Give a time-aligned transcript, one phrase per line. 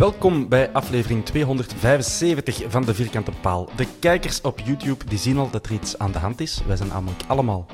[0.00, 3.68] Welkom bij aflevering 275 van de Vierkante Paal.
[3.76, 6.62] De kijkers op YouTube die zien al dat er iets aan de hand is.
[6.66, 7.66] Wij zijn namelijk allemaal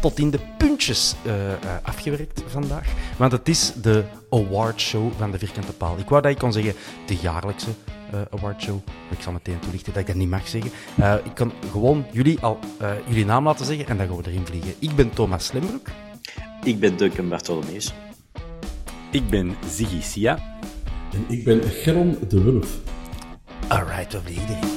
[0.00, 2.92] tot in de puntjes eh, eh, afgewerkt vandaag.
[3.18, 5.98] Want het is de awardshow van de Vierkante Paal.
[5.98, 6.74] Ik wou dat ik kon zeggen
[7.06, 7.70] de jaarlijkse
[8.10, 8.78] eh awardshow.
[8.86, 10.70] Maar ik zal meteen toelichten dat ik dat niet mag zeggen.
[10.96, 14.30] Eh, ik kan gewoon jullie al eh, jullie naam laten zeggen en dan gaan we
[14.30, 14.74] erin vliegen.
[14.78, 15.88] Ik ben Thomas Slembroek.
[16.64, 17.92] Ik ben Duncan Bartholomeus.
[19.10, 20.58] Ik ben Ziggy Sia.
[21.12, 22.78] En ik ben Geron de Wulf.
[23.68, 24.68] Alright, vliegen erin.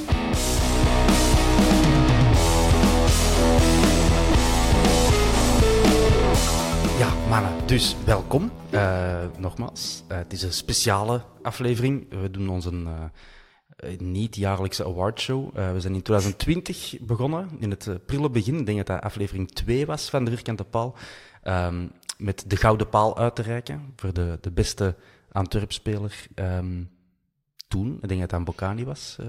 [6.98, 8.50] Ja, mannen, dus welkom.
[8.70, 12.20] Eh, nogmaals, eh, het is een speciale aflevering.
[12.22, 12.70] We doen onze
[13.76, 15.54] eh, niet-jaarlijkse awardshow.
[15.54, 18.58] We zijn in 2020 begonnen, in het prille begin.
[18.58, 20.96] Ik denk dat dat aflevering 2 was van de Vierkante Paal.
[21.42, 21.86] Ehm,
[22.18, 24.96] met de Gouden Paal uit te reiken voor de, de beste
[25.34, 26.82] Antwerp-speler ehm,
[27.68, 27.98] toen.
[28.02, 29.16] Ik denk dat dat een Bocani was.
[29.20, 29.26] eh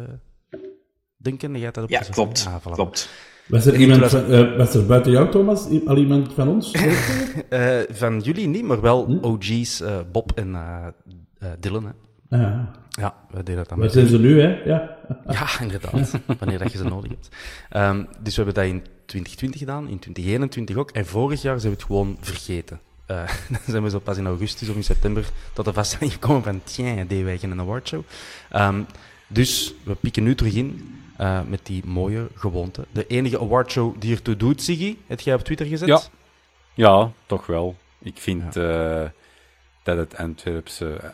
[1.18, 2.46] Duncan, jij had dat op Ja, klopt.
[2.48, 2.72] Ah, voilà.
[2.74, 3.10] klopt.
[3.48, 6.72] Was er, iemand 2000 van, eh, was er buiten jou, Thomas, al iemand van ons?
[7.50, 10.56] Eh, van jullie niet, maar wel OG's eh, Bob en
[11.60, 11.86] Dylan.
[12.30, 12.38] Hè.
[12.46, 14.48] Ah, Ja, we deden dat dan met zijn ze nu, hè?
[14.64, 14.98] Ja.
[15.28, 16.12] Ja, inderdaad.
[16.40, 17.30] Wanneer dat je ze nodig hebt.
[17.70, 20.92] Ehm, dus we hebben dat in 2020 gedaan, in 2021 ook.
[20.92, 22.80] En vorig jaar zijn we het gewoon vergeten.
[23.06, 26.44] Eh, dan zijn we zo pas in augustus of in september tot de vaststelling gekomen
[26.44, 28.04] van, tja, deden wij geen awardshow.
[28.50, 28.82] Ehm
[29.28, 32.86] dus we pieken nu terug in eh, met die mooie gewoonte.
[32.92, 35.88] De enige awardshow die ertoe doet, Siggy, heb jij op Twitter gezet?
[35.88, 36.02] Ja.
[36.74, 37.76] Ja, toch wel.
[38.00, 39.04] Ik vind eh,
[39.84, 41.14] dat het Antwerpse,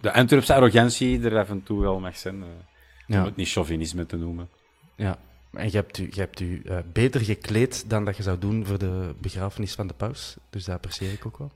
[0.00, 2.44] de Antwerpse arrogantie er af en toe wel mag zijn.
[3.06, 3.18] Ja.
[3.18, 4.48] Om het niet chauvinisme te noemen.
[4.96, 5.18] Ja.
[5.56, 8.66] En je hebt u, je hebt u eh, beter gekleed dan dat je zou doen
[8.66, 10.36] voor de begrafenis van de paus.
[10.50, 11.50] Dus dat apprecieer ik ook wel.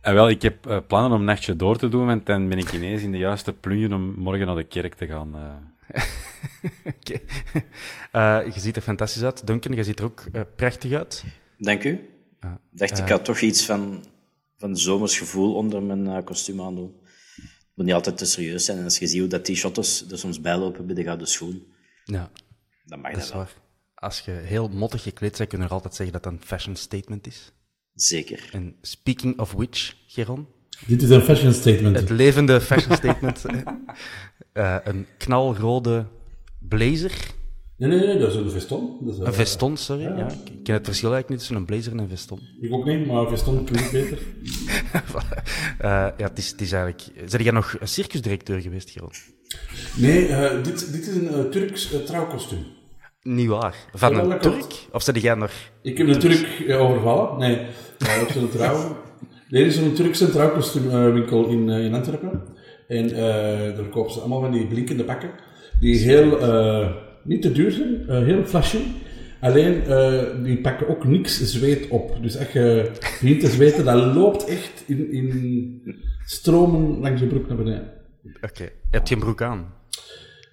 [0.00, 2.58] En wel, ik heb eh, plannen om een nachtje door te doen, want dan ben
[2.58, 5.34] ik ineens in de juiste plunje om morgen naar de kerk te gaan.
[5.36, 5.54] eh.
[6.84, 7.20] Oké.
[8.12, 9.46] Eh, je ziet er fantastisch uit.
[9.46, 11.24] Duncan, je ziet er ook eh, prachtig uit.
[11.58, 12.08] Dank u.
[12.70, 14.04] Dacht, ik had toch iets van,
[14.56, 16.94] van zomers gevoel onder mijn eh, kostuum aan doen.
[17.36, 18.78] Het moet niet altijd te serieus zijn.
[18.78, 21.62] En als je ziet hoe dat die shotters er soms bijlopen bij de gouden schoen,
[22.04, 22.30] Ja,
[22.88, 23.42] dan mag dat dat, is wel.
[23.42, 23.52] waar.
[23.94, 26.76] Als je heel mottig gekleed bent, kun je er altijd zeggen dat dat een fashion
[26.76, 27.52] statement is.
[27.94, 28.48] Zeker.
[28.52, 30.46] En speaking of which, Geron,
[30.86, 31.96] Dit is een fashion statement.
[31.96, 33.44] het levende fashion statement.
[34.52, 36.06] eh, een knalrode
[36.58, 37.36] blazer.
[37.76, 38.98] Nee, nee, nee, dat is een veston.
[39.00, 40.02] Dat is, Een veston, sorry.
[40.02, 40.28] Ja.
[40.28, 42.40] ik ken het verschil eigenlijk niet tussen een blazer en een veston.
[42.60, 44.18] Ik ook niet, maar veston klinkt beter.
[45.78, 47.30] Eh, ja, het is, het is eigenlijk...
[47.30, 49.10] Zijn jij nog een circusdirecteur geweest, Geron?
[49.96, 52.64] Nee, eh, dit, dit is een Turks trouwkostuum.
[53.22, 53.74] Niet waar.
[53.92, 54.42] Van Ja, een klopt.
[54.42, 54.86] Turk?
[54.92, 55.50] Of zit jij nog...
[55.82, 57.38] Ik heb een Turk eh, overvallen.
[57.38, 57.56] Nee,
[57.98, 58.96] uh, op zijn trouw.
[59.48, 62.42] Nee, er is een Turkse trouwkostuumwinkel in, eh, in Antwerpen.
[62.88, 65.30] En eh daar kopen ze allemaal van die blinkende pakken.
[65.80, 66.38] Die heel,
[67.24, 68.78] niet te duur zijn, heel flashy.
[69.40, 69.82] Alleen,
[70.42, 72.18] die pakken ook niks zweet op.
[72.22, 75.82] Dus als je begint te zweten, dat loopt echt in, in
[76.24, 77.92] stromen langs je broek naar beneden.
[78.40, 78.62] Oké.
[78.62, 79.77] Je hebt geen broek aan.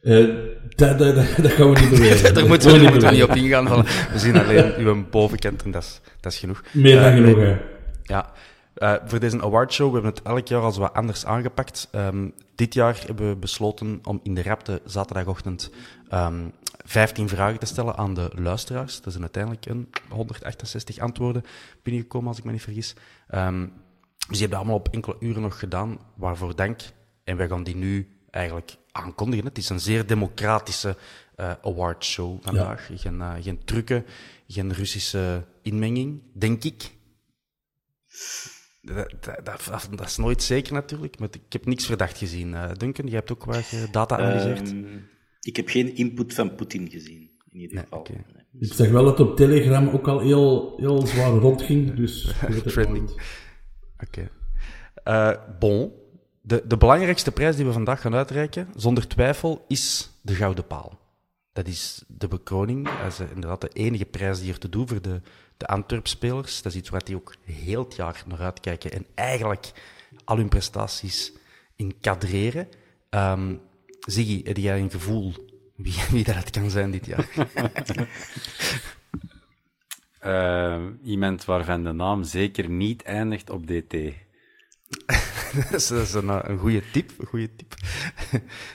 [0.05, 0.25] Eh,
[0.75, 2.33] dat, dat, dat, dat gaan we niet beweren.
[2.33, 3.67] Daar moeten we, moeten niet op ingaan.
[3.67, 6.63] Van, we zien alleen uw bovenkant en dat is, dat is genoeg.
[6.73, 7.57] Meer dan Eh, genoeg, hè.
[8.03, 8.31] Ja,
[8.75, 11.87] Eh, voor deze awardshow, we hebben het elk jaar als wat anders aangepakt.
[11.91, 15.71] Ehm, dit jaar hebben we besloten om in de rapte zaterdagochtend
[16.09, 16.35] ehm
[16.87, 19.01] 15 vragen te stellen aan de luisteraars.
[19.05, 21.43] Er zijn uiteindelijk een 168 antwoorden
[21.83, 22.95] binnengekomen, als ik me niet vergis.
[23.27, 23.69] Ehm, dus
[24.27, 26.79] die hebben dat allemaal op enkele uren nog gedaan, waarvoor dank.
[27.23, 29.45] En wij gaan die nu eigenlijk aankondigen.
[29.45, 30.97] Het is een zeer democratische
[31.35, 32.89] eh awardshow vandaag.
[32.93, 34.05] Geen, eh, geen trucken,
[34.47, 36.91] geen Russische inmenging, denk ik.
[38.81, 42.53] Dat, dat, dat, dat is nooit zeker natuurlijk, maar ik heb niks verdacht gezien.
[42.53, 44.69] Eh, Duncan, jij hebt ook wat data analyseerd?
[44.69, 44.97] Ehm,
[45.41, 48.07] ik heb geen input van Poetin gezien, in ieder Nee, geval.
[48.09, 48.43] Nee.
[48.59, 52.33] Ik zeg wel dat het op Telegram ook al heel, heel zwaar rondging, dus...
[52.65, 53.21] Trending.
[53.99, 54.29] Oké.
[55.03, 55.91] Eh, bon.
[56.47, 60.99] De, de belangrijkste prijs die we vandaag gaan uitreiken, zonder twijfel, is de Gouden Paal.
[61.53, 62.89] Dat is de bekroning.
[63.01, 65.21] Dat is eh, inderdaad de enige prijs die er te doen voor de,
[65.57, 66.61] de Antwerp-spelers.
[66.61, 69.71] Dat is iets waar die ook heel het jaar naar uitkijken en eigenlijk
[70.23, 71.33] al hun prestaties
[71.75, 72.67] in kadreren.
[73.09, 73.53] Ehm
[73.99, 75.33] Ziggy, heb jij een gevoel
[75.75, 77.27] wie, wie dat kan zijn dit jaar?
[80.19, 83.93] Eh, iemand waarvan de naam zeker niet eindigt op DT.
[85.55, 87.11] dat is, dat is een, eh, een goede tip.
[87.19, 87.73] Een goede tip.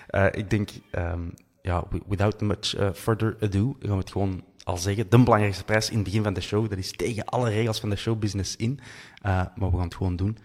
[0.06, 1.20] Eh, ik denk, ehm,
[1.62, 5.10] ja, wi- without much eh, further ado, gaan we het gewoon al zeggen.
[5.10, 6.68] De belangrijkste prijs in het begin van de show.
[6.68, 8.80] Dat is tegen alle regels van de showbusiness in.
[9.22, 10.38] Eh, maar we gaan het gewoon doen.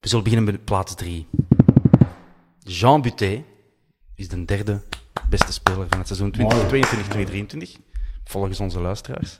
[0.00, 1.26] We zullen beginnen met plaats drie.
[2.58, 3.42] Jean Butet
[4.14, 4.82] is de derde
[5.28, 7.76] beste speler van het seizoen 2022-2023.
[8.24, 9.38] Volgens onze luisteraars.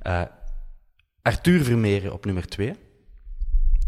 [0.00, 0.22] Eh,
[1.22, 2.74] Arthur Vermeeren op nummer 2.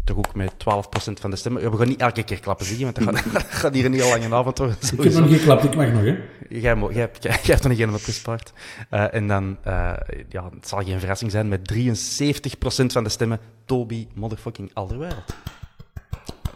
[0.03, 0.55] Toch ook met 12%
[0.95, 1.61] van de stemmen.
[1.61, 3.93] Ja, we gaan niet elke keer klappen zeggen, want dat gaat, dat gaat hier een
[3.93, 4.75] heel lange avond worden.
[4.81, 6.17] Ik heb nog geen geklapt, ik mag nog, hè.
[6.49, 8.53] Jij, mo- jij, hebt, jij, jij hebt er nog een opgespaard.
[8.89, 9.93] Eh, en dan, eh,
[10.29, 15.35] ja, het zal geen verrassing zijn, met 73% van de stemmen, Toby motherfucking Alderweireld.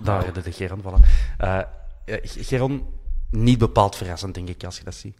[0.02, 1.06] Daar hadden de Geron, voilà.
[1.38, 1.60] Eh,
[2.24, 2.86] Geron,
[3.32, 5.18] niet bepaald verrassend, denk ik, als je dat ziet.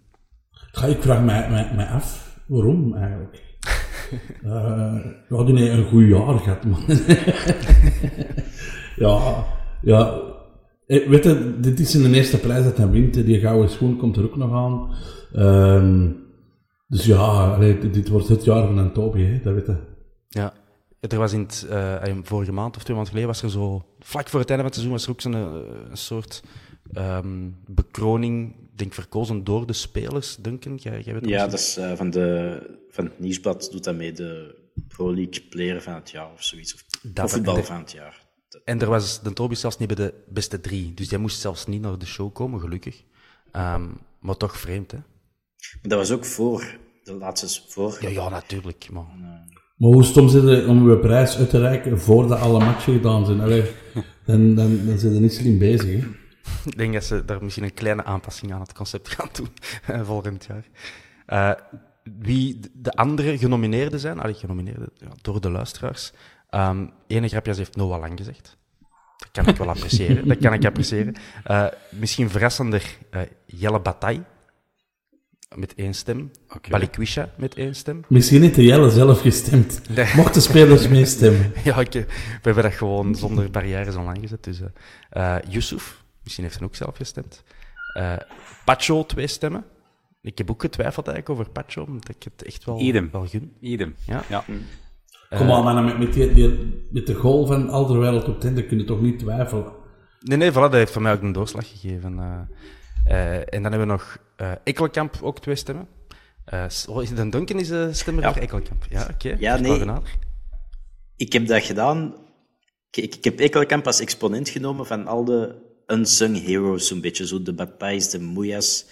[0.52, 3.46] Ga, ik vraag mij, mij, mij af, waarom eigenlijk?
[4.44, 4.96] Eh
[5.28, 6.80] we hadden nee, een goed jaar gehad, man.
[9.06, 9.46] ja,
[9.82, 10.22] ja.
[10.88, 13.14] Eh, Weet je, dit is in de eerste prijs dat hij wint.
[13.14, 14.96] Die gouden schoen komt er ook nog aan.
[15.34, 16.10] Ehm,
[16.88, 19.70] dus ja, dit, wordt het jaar van hè, dat weet.
[20.28, 20.54] Ja.
[21.00, 24.30] Er was in eh, eh, vorige maand of twee maanden geleden was er zo, vlak
[24.30, 26.44] voor het einde van het seizoen, was er ook zo'n eh, soort
[26.92, 30.76] ehm, bekroning, denk verkozen door de spelers, Duncan.
[30.76, 32.60] Jij, jij weet Ja, dat is eh, van, de,
[32.90, 34.56] van het nieuwsblad doet dat mee de
[34.88, 36.74] Pro League Player van het jaar of zoiets.
[36.74, 36.84] Of
[37.14, 38.26] Dat- de- van het jaar.
[38.64, 41.66] En er was de Toby zelfs niet bij de beste drie, dus jij moest zelfs
[41.66, 43.04] niet naar de show komen, gelukkig.
[43.52, 43.86] Ehm,
[44.20, 44.98] maar toch vreemd, hè?
[44.98, 47.98] Maar dat was ook voor de laatste voor.
[48.02, 48.88] Ja, ja, natuurlijk.
[48.92, 49.06] Maar...
[49.78, 53.26] Maar hoe stom zit het om uw prijs uit te reiken voordat alle matchen gedaan
[53.26, 53.40] zijn?
[53.40, 53.64] Allee,
[54.26, 56.08] dan, dan, dan zijn ze niet slim bezig, hè.
[56.66, 59.50] Ik denk dat ze daar misschien een kleine aanpassing aan het concept gaan doen
[59.86, 60.66] eh, volgend jaar.
[61.26, 61.52] Eh,
[62.20, 66.12] wie de andere genomineerden zijn, allee, genomineerden ja, door de luisteraars.
[66.50, 68.58] Ehm ene grapjas heeft Noah Lang gezegd.
[69.18, 70.28] Dat kan ik wel appreciëren.
[70.28, 71.16] dat kan ik appreciëren.
[71.44, 74.24] Eh, misschien verrassender eh, Jelle Bataille
[75.56, 76.32] met één stem.
[76.56, 76.70] Oké.
[76.70, 78.04] Balikwisha met één stem.
[78.08, 79.82] Misschien heeft de Jelle zelf gestemd.
[79.90, 80.16] Nee.
[80.16, 81.54] Mochten de spelers meestemmen.
[81.64, 82.06] Ja, we
[82.42, 84.44] hebben dat gewoon zonder barrières online gezet.
[84.44, 84.68] Dus, eh
[85.10, 87.44] eh, Yusuf, misschien heeft hij ook zelf gestemd.
[87.94, 88.14] Eh
[88.66, 89.66] Pacho, twee stemmen.
[90.22, 93.10] Ik heb ook getwijfeld eigenlijk over Pacho, omdat ik het echt wel, Idem.
[93.12, 93.54] wel gun.
[93.60, 93.96] Idem.
[94.06, 94.24] Ja.
[94.30, 94.44] Ja.
[95.30, 98.66] Kom aan, mannen, met, met, die, die- met de goal van Alderweireld op 10, dan
[98.68, 99.72] kun je toch niet twijfelen.
[100.22, 102.20] Nee, nee, voilà, dat heeft voor mij ook een doorslag gegeven.
[102.20, 102.40] eh.
[103.06, 105.88] Eh, en dan hebben we nog eh Ekkelkamp, ook twee stemmen.
[106.46, 108.34] Eh, oh, is de Duncan is de stemmer Ja.
[108.34, 108.86] voor Ekkelkamp.
[108.90, 109.36] Ja, oké.
[109.40, 109.86] Ja, nee.
[111.16, 112.14] Ik heb dat gedaan.
[112.92, 115.56] Ik, ik, ik heb Ekelkamp als exponent genomen van al de
[115.88, 117.28] unsung heroes, zo'n beetje.
[117.28, 118.86] Zo de Batpais, de Moejas,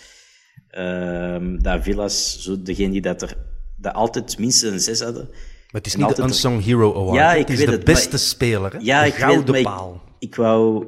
[0.70, 3.38] ehm de Avilas, zo degene die dat er
[3.78, 5.28] dat altijd minstens een zes hadden.
[5.30, 7.16] Maar het is En niet de Unsung Hero Award.
[7.16, 8.72] Ja, ik het is weet de het, maar- beste speler.
[8.74, 8.78] Hè?
[8.82, 10.02] Ja, de ik weet gouden het, maar ik- paal.
[10.20, 10.86] Ik wou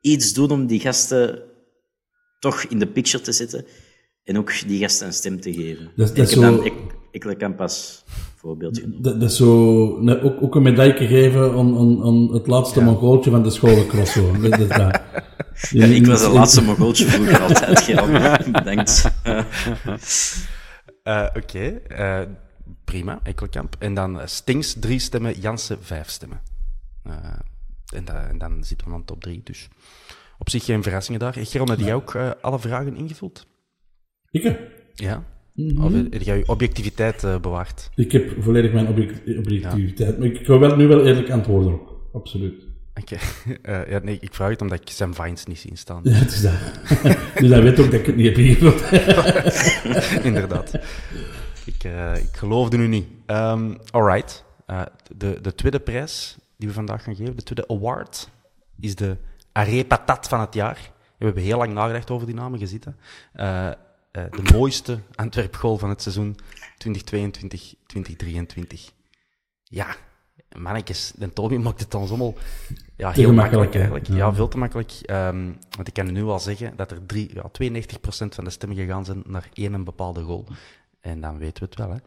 [0.00, 1.42] iets doen om die gasten
[2.38, 3.64] toch in de picture te zetten
[4.24, 5.84] en ook die gasten een stem te geven.
[5.84, 8.04] En dat ik is heb zo- dan Ek- Ekelkamp als
[8.40, 9.02] voorbeeld genomen.
[9.02, 13.30] Dat, dat is zo, ook, ook een medaille geven aan, aan, aan het laatste mongooltje
[13.30, 14.14] van de scholencross.
[15.70, 18.52] Ja, ik was de laatste Mongooltje vroeger altijd, Gerald.
[18.52, 19.10] Bedankt.
[21.02, 22.20] Eh, Oké, eh,
[22.84, 23.76] prima, Ekkelkamp.
[23.78, 26.40] En dan eh, Stings drie stemmen, Jansen vijf stemmen.
[27.02, 27.14] Eh,
[27.94, 29.40] en, da- en dan zitten we aan de top drie.
[29.44, 29.68] Dus
[30.38, 31.34] op zich geen verrassingen daar.
[31.38, 33.46] Geron, had jij ook eh, alle vragen ingevuld?
[34.30, 34.56] Ik, hè?
[35.54, 35.84] Mhm.
[35.84, 37.90] Of heb jij je objectiviteit eh, bewaard?
[37.94, 40.18] ik heb volledig mijn object- objectiviteit.
[40.18, 42.00] Maar ik ga wel, nu wel eerlijk antwoorden ook.
[42.12, 42.62] Absoluut.
[42.94, 43.16] Oké.
[43.62, 46.00] Eh, ja, nee, ik vraag het omdat ik Sam Vines niet zie staan.
[46.02, 46.52] Ja, het is dat.
[47.40, 48.82] dus hij weet ook dat ik het niet heb ingevuld.
[50.24, 50.74] Inderdaad.
[51.64, 53.06] Ik, eh, ik geloofde nu niet.
[53.26, 54.44] Ehm alright.
[54.66, 54.82] Eh,
[55.16, 58.28] de, de tweede prijs die we vandaag gaan geven, de tweede award,
[58.80, 59.16] is de
[59.52, 60.90] Aré Patat van het jaar.
[61.18, 62.96] We hebben heel lang nagedacht over die namen gezeten.
[64.10, 66.36] Eh, eh, de mooiste Antwerp-goal van het seizoen
[66.78, 68.92] 2022-2023.
[69.64, 69.96] Ja,
[70.58, 72.34] mannetjes, de Toby maakt het ons allemaal
[72.96, 74.06] ja, heel makkelijk eigenlijk.
[74.06, 74.34] Ja, Ja.
[74.34, 74.90] veel te makkelijk.
[74.90, 75.44] Ehm,
[75.76, 79.04] want ik kan nu al zeggen dat er drie, ja, 92% van de stemmen gegaan
[79.04, 80.46] zijn naar één een bepaalde goal.
[81.00, 81.98] En dan weten we het wel, hè.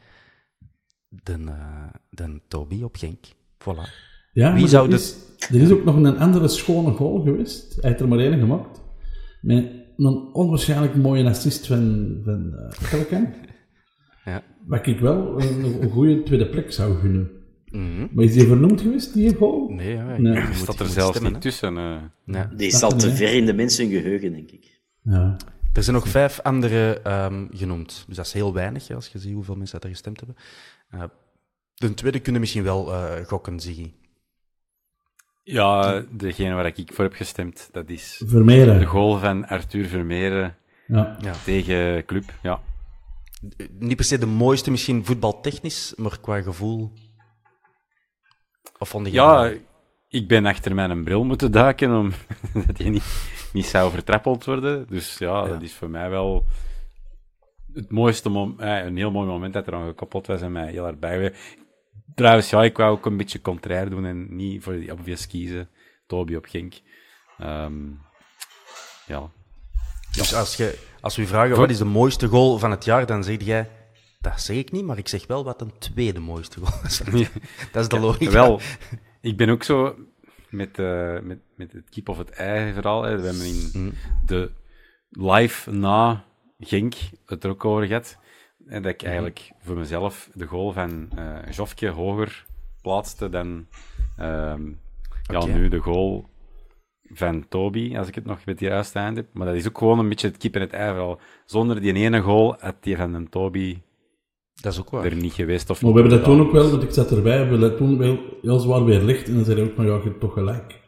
[1.07, 3.25] De, eh, de Toby op Genk.
[3.59, 3.89] Voilà.
[4.33, 7.75] Ja, Wie zou er is, er is ook nog een andere schone goal geweest.
[7.75, 8.81] Hij heeft er maar één gemaakt.
[9.41, 12.53] Met een onwaarschijnlijk mooie assist van, van
[12.93, 13.21] uh.
[14.25, 14.43] Ja.
[14.65, 17.29] Wat ik wel een, een goede tweede plek zou gunnen.
[17.71, 18.07] Mhm.
[18.11, 19.69] Maar is die vernoemd geweest, die goal?
[19.69, 20.43] Nee, ja, Nee.
[20.47, 21.77] moet- Staat er zelfs stemmen, niet tussen.
[21.77, 22.43] eh.
[22.55, 24.81] Die Snap is al je te ver in de mensen hun geheugen, denk ik.
[25.01, 25.37] Ja.
[25.73, 28.03] Er zijn nog vijf andere ehm, genoemd.
[28.07, 30.35] Dus dat is heel weinig, hè, als je ziet hoeveel mensen dat er gestemd hebben.
[30.89, 31.03] Eh,
[31.73, 33.91] de tweede kunnen misschien wel eh, gokken, Ziggy.
[35.43, 38.79] Ja, degene waar ik voor heb gestemd, dat is Vermeeren.
[38.79, 40.55] de goal van Arthur Vermeeren
[40.87, 41.17] Ja.
[41.21, 41.33] Ja.
[41.45, 42.33] tegen Club.
[42.41, 42.61] Ja.
[43.79, 46.91] Niet per se de mooiste, misschien voetbaltechnisch, maar qua gevoel.
[48.79, 49.51] Of vond je ja,
[50.07, 51.91] ik ben achter mijn bril moeten duiken,
[52.53, 53.03] omdat hij niet,
[53.53, 54.87] niet zou vertrappeld worden.
[54.89, 56.45] Dus ja, dat is voor mij wel
[57.73, 60.71] het mooiste moment, eh, een heel mooi moment dat er aan gekoppeld was en mij
[60.71, 61.57] heel hard bijgeweest.
[62.15, 65.69] Trouwens, ja, ik wou ook een beetje contrair doen en niet voor die obvious kiezen.
[66.07, 66.73] Toby op Genk.
[67.37, 67.73] Ehm,
[69.05, 69.31] ja.
[70.11, 73.23] Dus als, je, als we vragen wat is de mooiste goal van het jaar, dan
[73.23, 73.69] zeg jij.
[74.19, 76.97] Dat zeg ik niet, maar ik zeg wel wat een tweede mooiste goal is.
[77.71, 78.31] Dat is de logica.
[78.31, 78.59] Wel,
[79.21, 79.95] ik ben ook zo
[80.49, 83.03] met, eh, met, met het kip of het ei verhaal.
[83.03, 83.17] Hè.
[83.19, 83.93] We hebben in Mm.
[84.25, 84.51] de
[85.09, 86.25] live na
[86.59, 86.93] Genk
[87.25, 88.17] het er ook over gehad.
[88.69, 89.05] Dat ik Mhm.
[89.05, 92.45] eigenlijk voor mezelf de goal van eh Jofke hoger
[92.81, 93.65] plaatste dan
[94.17, 94.61] ehm,
[95.31, 96.25] ja, nu de goal
[97.13, 99.25] van Toby, als ik het nog met die juiste eind heb.
[99.33, 101.19] Maar dat is ook gewoon een beetje het kip en het ei verhaal.
[101.45, 103.81] Zonder die ene goal had die van een Toby
[104.61, 105.05] Dat is ook waar.
[105.05, 105.69] er niet geweest.
[105.69, 107.77] Of Maar we hebben dat toen ook wel, want ik zat erbij, we hebben dat
[107.77, 109.27] toen wel heel zwaar weer licht.
[109.27, 110.79] En dan zei hij ook, maar ja, je hebt toch gelijk.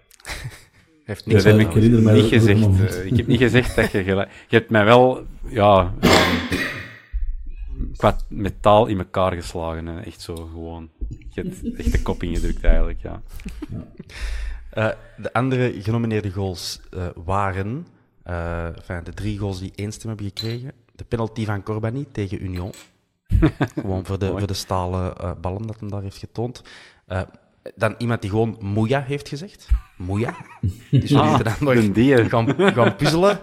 [1.03, 3.05] Heeft niks heb ik niet gezegd.
[3.05, 4.29] ik heb niet gezegd dat je gelijk...
[4.47, 6.55] Je hebt mij wel, ja, ehm,
[7.97, 9.85] qua met taal in elkaar geslagen.
[9.85, 10.01] Hè.
[10.01, 10.89] Echt zo gewoon.
[11.29, 13.21] Je hebt echt de kop ingedrukt eigenlijk, ja.
[14.69, 17.87] Eh, de andere genomineerde goals eh, waren,
[18.23, 20.71] eh, enfin, de drie goals die één stem hebben gekregen.
[20.95, 22.71] De penalty van Corbani tegen Union.
[23.73, 24.37] gewoon voor de, Mooi.
[24.37, 26.61] voor de stalen ballen dat hem daar heeft getoond.
[27.75, 29.67] Dan iemand die gewoon Moeja heeft gezegd.
[29.97, 30.35] Moeja.
[30.91, 32.29] Dus Ah, moeten dan nog die.
[32.29, 33.39] gaan, gaan puzzelen.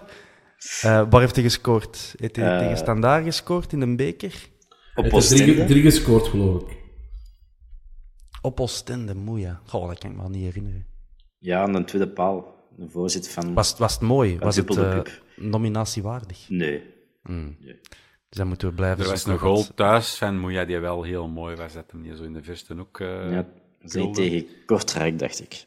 [0.82, 2.14] Eh, waar heeft hij gescoord?
[2.18, 2.58] Heeft hij Eh.
[2.58, 4.48] tegen Standaard gescoord in de beker?
[4.94, 5.64] Op Oostende.
[5.64, 6.76] drie gescoord, geloof ik.
[8.42, 9.60] Op Oostende, Moeja.
[9.66, 10.86] Goh, dat kan ik me al niet herinneren.
[11.38, 12.60] Ja, aan de tweede paal.
[12.76, 13.54] De voorzitter van...
[13.54, 14.38] Was, het- was het mooi?
[14.38, 15.00] Was het eh,
[15.36, 16.48] nominatiewaardig?
[16.48, 16.82] Nee.
[17.22, 21.02] Dus dan moeten we blijven Er was een wat- goal thuis van Moeja die wel
[21.02, 21.72] heel mooi was.
[21.72, 23.00] Dat hem die zo in de verste hoek...
[23.00, 23.48] eh, Ja,
[24.12, 25.66] tegen Kortrijk, dacht ik.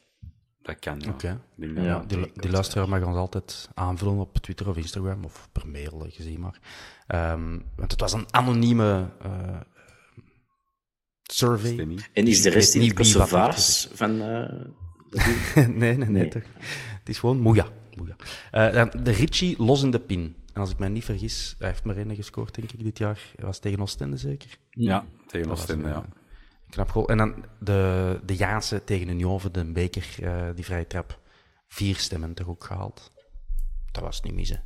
[0.65, 1.41] Dat kan, ja.
[1.55, 6.05] Denk dat Die, luisteraar mag ons altijd aanvullen op Twitter of Instagram of per mail,
[6.05, 6.59] eh, gezien maar.
[7.07, 9.59] Ehm, want het was een anonieme eh,
[11.23, 11.97] survey.
[12.13, 14.21] En is de rest niet Kosovaars van...
[14.21, 14.65] eh,
[15.09, 16.27] dat nee, nee, nee, Nee.
[16.27, 16.43] toch.
[16.99, 17.67] Het is gewoon moeja.
[17.97, 18.15] moeja.
[18.51, 20.35] Eh, dan de Ritchie los in de pin.
[20.53, 23.19] En als ik me niet vergis, hij heeft maar één gescoord, denk ik, dit jaar.
[23.35, 24.57] Hij was tegen Oostende zeker.
[24.69, 26.05] Ja, tegen Oostende, ja.
[26.69, 27.09] Knap goal.
[27.09, 31.19] En dan de, de Jaanse tegen Union voor de beker, eh, die vrije trap.
[31.67, 33.11] Vier stemmen toch ook gehaald.
[33.91, 34.63] Dat was niet missen.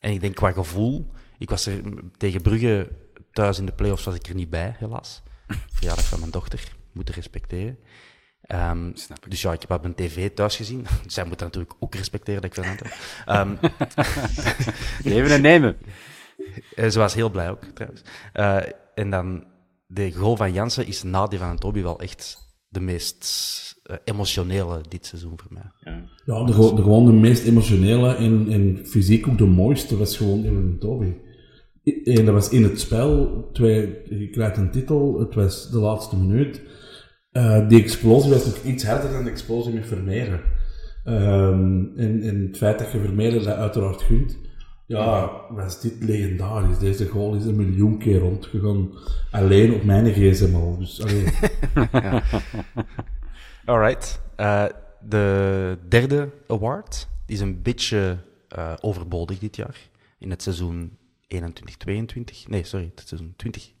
[0.00, 1.82] En ik denk qua gevoel, ik was er
[2.16, 2.88] tegen Brugge
[3.32, 5.22] thuis in de playoffs was ik er niet bij, helaas.
[5.74, 7.78] Verjaardag van mijn dochter, moeten respecteren.
[8.40, 8.92] Ehm,
[9.28, 10.86] dus ja, ik heb op mijn tv thuis gezien.
[11.06, 13.26] Zij moeten natuurlijk ook respecteren dat ik veranderd heb.
[13.26, 13.56] Ehm,
[15.10, 15.76] Geven en nemen.
[16.74, 18.02] eh, ze was heel blij ook, trouwens.
[18.32, 18.62] Eh,
[18.94, 19.44] en dan,
[19.86, 22.38] de goal van Jansen is na die van Toby wel echt
[22.68, 23.24] de meest
[23.82, 25.70] eh, emotionele dit seizoen voor mij.
[25.80, 26.02] ja.
[26.24, 30.44] Ja, de, de, gewoon de meest emotionele en, en fysiek ook de mooiste was gewoon
[30.44, 31.14] Evan Toby.
[32.04, 36.16] En dat was in het spel, twee, je krijgt een titel, het was de laatste
[36.16, 36.60] minuut.
[37.30, 40.40] Eh, die explosie was nog iets harder dan de explosie met Vermeeren.
[41.04, 44.38] Ehm, en, en het feit dat je Vermeeren dat uiteraard gunt,
[44.86, 46.78] Ja, was dit legendarisch.
[46.78, 48.90] Deze goal is een miljoen keer rondgegaan.
[49.30, 50.78] Alleen op mijn gsm al.
[50.78, 51.24] Dus, allee.
[53.64, 54.20] Alright.
[54.36, 54.64] Eh,
[55.08, 59.76] de derde award is een beetje eh, overbodig dit jaar.
[60.18, 60.98] In het seizoen
[61.34, 61.38] 21-22.
[62.46, 63.72] Nee, sorry, het seizoen 20.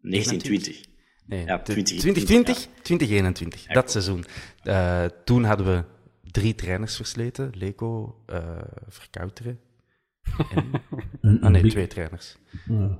[0.00, 0.84] 1920.
[1.26, 4.24] Nee, Ja, de- 20, 2020, 2021, dat seizoen.
[4.62, 5.84] Eh, toen hadden we
[6.30, 7.50] drie trainers versleten.
[7.54, 9.60] Leco, eh Verkouteren.
[10.50, 10.70] En...
[11.20, 12.36] Een, Ah nee, big- twee trainers.
[12.66, 12.98] Ja.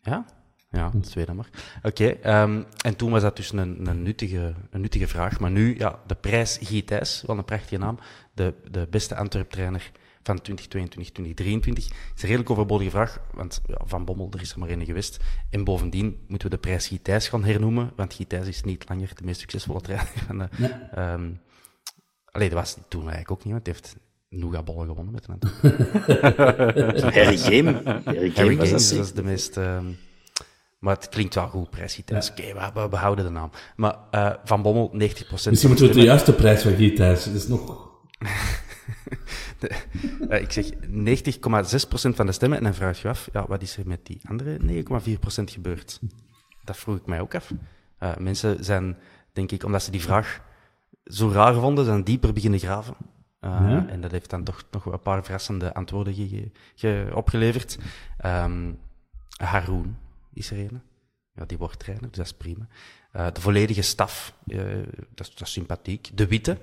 [0.00, 0.24] Ja?
[0.70, 1.48] Ja, twee dan maar.
[1.82, 5.40] Oké, ehm, en toen was dat dus een, een, nuttige, een nuttige vraag.
[5.40, 7.98] Maar nu, ja, de prijs Thijs, wel een prachtige naam.
[8.34, 9.90] De, de beste Antwerp-trainer
[10.22, 11.84] van 2022, 2023.
[11.84, 11.90] is
[12.22, 15.20] een redelijk overbodige vraag, want ja, Van Bommel, er is er maar één geweest.
[15.50, 19.24] En bovendien moeten we de prijs Thijs gaan hernoemen, want Thijs is niet langer de
[19.24, 20.48] meest succesvolle trainer van de...
[20.94, 21.30] Ehm,
[22.24, 23.96] allee, dat was toen eigenlijk ook niet, want hij heeft
[24.32, 27.14] Nougat-bollen gewonnen met een Antwerp.
[27.14, 27.82] Harry Game.
[28.04, 28.96] Harry Game Harry was dat zeker?
[28.96, 29.56] dat is de meest...
[29.56, 29.86] ehm,
[30.78, 31.98] maar het klinkt wel goed, prijs.
[31.98, 33.50] Oké, we, we behouden de naam.
[33.76, 37.24] Maar eh, Van Bommel, 90% Misschien moeten we de juiste prijs van Thijs.
[37.24, 37.60] Dat is nog...
[40.28, 40.74] Eh, ik zeg 90,6%
[41.90, 42.58] van de stemmen.
[42.58, 46.00] En dan vraag je je af, ja, wat is er met die andere 9,4% gebeurd?
[46.64, 47.50] Dat vroeg ik mij ook af.
[47.98, 48.96] Eh, mensen zijn,
[49.32, 50.40] denk ik, omdat ze die vraag
[51.04, 52.94] zo raar vonden, zijn dieper beginnen graven.
[53.42, 53.86] Eh, Ja?
[53.88, 57.78] En dat heeft dan toch nog een paar verrassende antwoorden ge- ge- opgeleverd.
[58.18, 58.72] Ehm
[59.36, 59.96] Haroon
[60.32, 60.80] is er een.
[61.34, 62.66] Ja, die wordt trainer, dus dat is prima.
[63.12, 64.58] Eh, de volledige staf, eh,
[65.14, 66.10] dat, is, dat is sympathiek.
[66.14, 66.58] De Witte,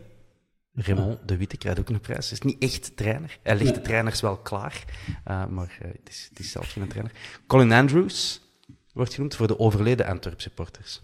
[0.74, 2.30] Raymond de Witte krijgt ook een prijs.
[2.30, 3.38] Hij is niet echt trainer.
[3.44, 4.84] Hij legt de trainers wel klaar,
[5.26, 7.12] maar het, is, het is zelf geen trainer.
[7.48, 8.42] Colin Andrews
[8.94, 11.02] wordt genoemd voor de overleden Antwerp supporters.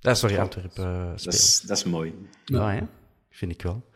[0.00, 2.14] Uh, sorry, Antwerp eh, Dat is, dat is mooi.
[2.44, 2.80] Ja, hè?
[3.30, 3.90] vind ik wel.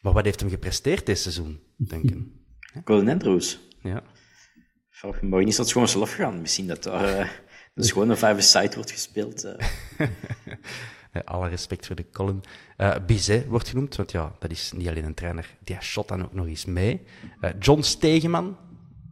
[0.00, 2.18] Maar wat heeft hem gepresteerd dit seizoen, denk ik?
[2.84, 3.58] Colin Andrews.
[3.82, 4.02] Ja.
[5.20, 6.40] Maar niet zo het gewoon zelf gaan.
[6.40, 7.28] Misschien dat daar eh,
[7.74, 9.44] een schone five-a-side wordt gespeeld.
[9.44, 9.66] eh.
[11.12, 12.42] Eh, alle respect voor de Colin.
[12.76, 16.24] Eh Bizet wordt genoemd, want ja, dat is niet alleen een trainer, die shot dan
[16.24, 17.02] ook nog eens mee.
[17.40, 18.56] Eh, John Stegeman,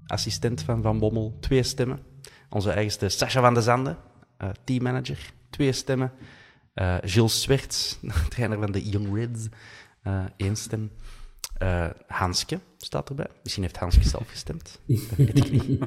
[0.06, 2.02] assistent van Van Bommel, twee stemmen.
[2.50, 3.96] Onze eigenste Sascha van de Zande,
[4.36, 6.12] eh, teammanager, twee stemmen.
[6.74, 9.48] Eh Gilles Swerts, trainer van de Young Reds,
[10.36, 10.90] één stem.
[11.58, 13.26] Eh, Hanske staat erbij.
[13.42, 14.80] Misschien heeft Hanske zelf gestemd.
[14.86, 15.80] Dat weet ik niet.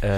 [0.00, 0.10] Eh,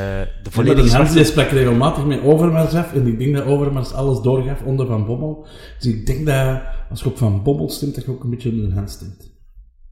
[0.43, 2.93] de volledige die Hans zwarte- die sprak regelmatig met Overmars af.
[2.93, 5.47] En ik denk dat Overmars alles doorgaf onder Van Bommel.
[5.79, 8.51] Dus ik denk dat als je op Van Bommel stemt, dat je ook een beetje
[8.51, 9.31] onder Hans stemt.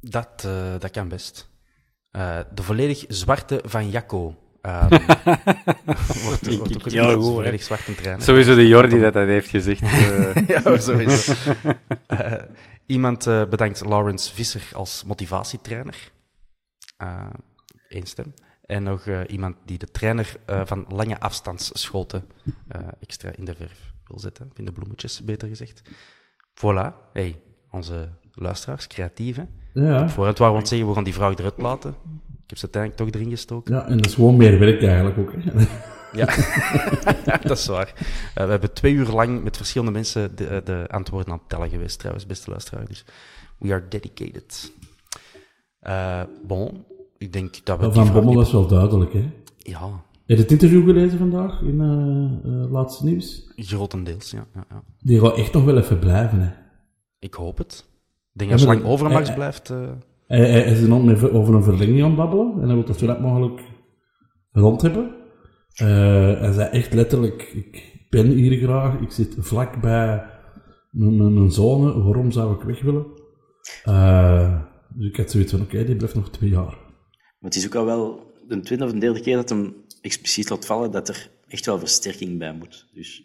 [0.01, 1.51] Dat, dat kan best.
[2.55, 4.35] De volledig zwarte van Jacco.
[4.61, 4.89] Ehm,
[6.25, 6.85] wordt, wordt ook
[7.87, 8.23] een trainer.
[8.23, 9.83] Sowieso de Jordi dat dat heeft gezegd.
[9.93, 11.33] eh, ja, sowieso.
[12.07, 12.33] Eh,
[12.87, 16.11] iemand eh, bedankt Lawrence Visser als motivatietrainer.
[17.89, 18.35] Eén stem.
[18.69, 22.25] En nog eh, iemand die de trainer eh, van lange afstandsschoten
[22.69, 24.49] eh, extra in de verf wil zetten.
[24.51, 25.83] Of in de bloemetjes, beter gezegd.
[26.55, 27.13] Voilà.
[27.13, 27.41] Hey,
[27.71, 29.45] onze luisteraars, creatief, hè?
[29.73, 30.09] Ja.
[30.09, 31.95] Vooruit waren we het zeggen, we gaan die vraag eruit laten.
[32.49, 33.75] Ik heb ze uiteindelijk toch erin gestoken.
[33.75, 35.33] ja, en dat is gewoon meer werk eigenlijk ook.
[35.37, 35.67] Hè.
[36.13, 36.27] Ja,
[37.49, 37.93] dat is waar.
[38.35, 41.49] Eh, we hebben twee uur lang met verschillende mensen de, eh, de antwoorden aan het
[41.49, 42.85] tellen geweest, trouwens, beste luisteraar.
[42.87, 43.05] Dus
[43.59, 44.73] we are dedicated.
[45.81, 46.85] Eh, bon,
[47.19, 49.13] ik denk dat we die Van Bommel was wel duidelijk.
[49.13, 49.31] Hè.
[49.57, 49.81] Ja,
[50.27, 53.51] Heb je het interview gelezen vandaag in eh, Laatste Nieuws?
[53.57, 54.83] grotendeels, ja, ja, ja.
[55.01, 56.41] Die gaat echt nog wel even blijven.
[56.41, 56.51] Hè.
[57.19, 57.85] Ik hoop het.
[58.33, 59.73] Ik denk Ja, dat zolang dat- Overmars blijft...
[60.29, 62.53] eh, Hij, is met, over een verlenging aan het babbelen.
[62.53, 63.61] En hij wil dat zo mogelijk
[64.53, 65.17] rond hebben.
[65.75, 70.25] Eh, hij zei echt letterlijk, ik ben hier graag, ik zit vlak bij
[70.91, 73.07] mijn, zone, waarom zou ik weg willen?
[73.85, 74.63] Eh,
[74.95, 76.77] dus ik had zoiets van, oké, die blijft nog twee jaar.
[77.39, 80.51] Maar het is ook al wel de tweede of de derde keer dat hem expliciet
[80.51, 82.89] laat vallen dat er echt wel versterking bij moet.
[82.93, 83.23] Dus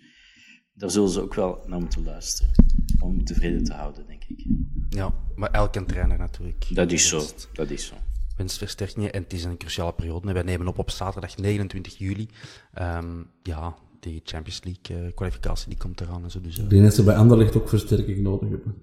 [0.73, 2.51] daar zullen ze ook wel naar moeten luisteren.
[2.99, 4.45] Om tevreden te houden, denk ik.
[4.93, 6.65] Ja, maar elke trainer natuurlijk.
[6.69, 7.21] Dat is zo.
[7.53, 7.95] Dat is zo.
[8.37, 9.13] wenst versterkingen.
[9.13, 10.33] En het is een cruciale periode.
[10.33, 12.27] Wij nemen op op zaterdag 29 juli.
[12.73, 16.41] Ehm, ja, die Champions League eh, kwalificatie die komt eraan en zo.
[16.41, 18.75] Dus, eh, Ik denk dat ze bij Anderlecht ook versterking nodig hebben.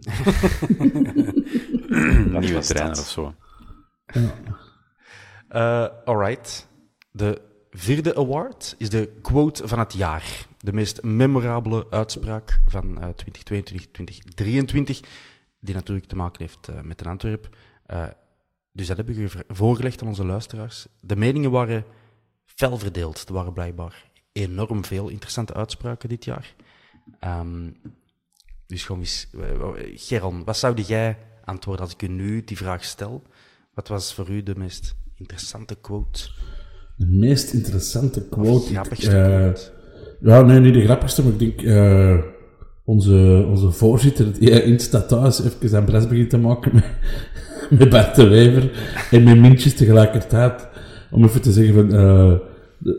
[2.35, 3.35] een nieuwe trainer of zo.
[5.49, 6.69] Eh, alright.
[7.11, 10.47] De vierde award is de quote van het jaar.
[10.59, 15.01] De meest memorabele uitspraak van eh 2022-2023,
[15.61, 17.57] die natuurlijk te maken heeft eh, met een Antwerp.
[17.87, 18.07] Eh,
[18.73, 20.87] dus dat hebben we voorgelegd aan onze luisteraars.
[21.01, 21.85] De meningen waren
[22.45, 23.25] fel verdeeld.
[23.29, 26.55] Er waren blijkbaar enorm veel interessante uitspraken dit jaar.
[27.19, 27.71] Ehm,
[28.67, 29.27] dus gewoon eens...
[29.41, 33.23] eh, Geron, wat zou jij antwoorden als ik u nu die vraag stel?
[33.75, 36.29] Wat was voor u de meest interessante quote.
[36.97, 38.67] De meest interessante quote.
[38.67, 39.79] De grappigste quote.
[40.21, 41.61] Ja, nee, niet de grappigste, maar ik denk
[42.91, 46.85] onze, onze voorzitter, die in staat thuis, even aan bres begint te maken met,
[47.71, 48.71] met Bart de Wever
[49.11, 50.69] en met Mintjes tegelijkertijd.
[51.11, 52.33] Om even te zeggen van, eh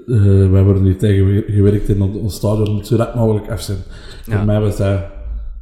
[0.08, 3.62] eh, wij worden hier tegen ge- gewerkt en ons stadion moet zo rap mogelijk af
[3.62, 3.78] zijn.
[4.26, 4.38] Ja.
[4.38, 5.04] Voor mij was dat,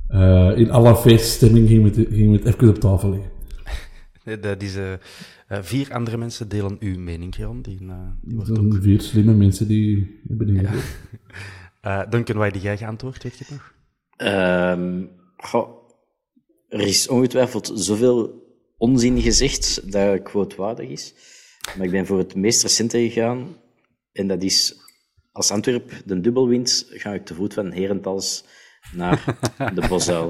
[0.08, 3.32] eh, in alle feeststemming ging het, ging het even op tafel liggen.
[5.48, 7.62] Eh, vier andere mensen delen uw mening, Jan.
[7.62, 7.78] Die,
[8.22, 8.56] die wordt ook...
[8.56, 10.70] zijn vier slimme mensen die hebben die Ja.
[11.82, 13.74] Eh, Duncan, waar heb jij geantwoord, weet je het nog?
[14.20, 15.06] Ehm,
[15.38, 15.90] goh,
[16.68, 21.14] er is ongetwijfeld zoveel onzin gezegd dat het quotewaardig is.
[21.78, 23.56] Maar ik ben voor het meest recente gegaan.
[24.12, 24.76] En dat is,
[25.32, 28.44] als Antwerp de dubbel wint, ga ik te voet van Herentals
[28.94, 29.38] naar
[29.76, 30.28] de Bosuil.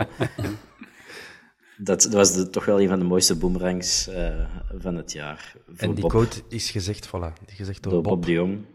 [1.77, 4.45] Dat, dat was de- toch wel een van de mooiste boomerangs eh,
[4.77, 5.55] van het jaar.
[5.77, 8.13] En die Bob, quote is gezegd, voilà, die gezegd door, door Bob.
[8.13, 8.65] Bob de Jong.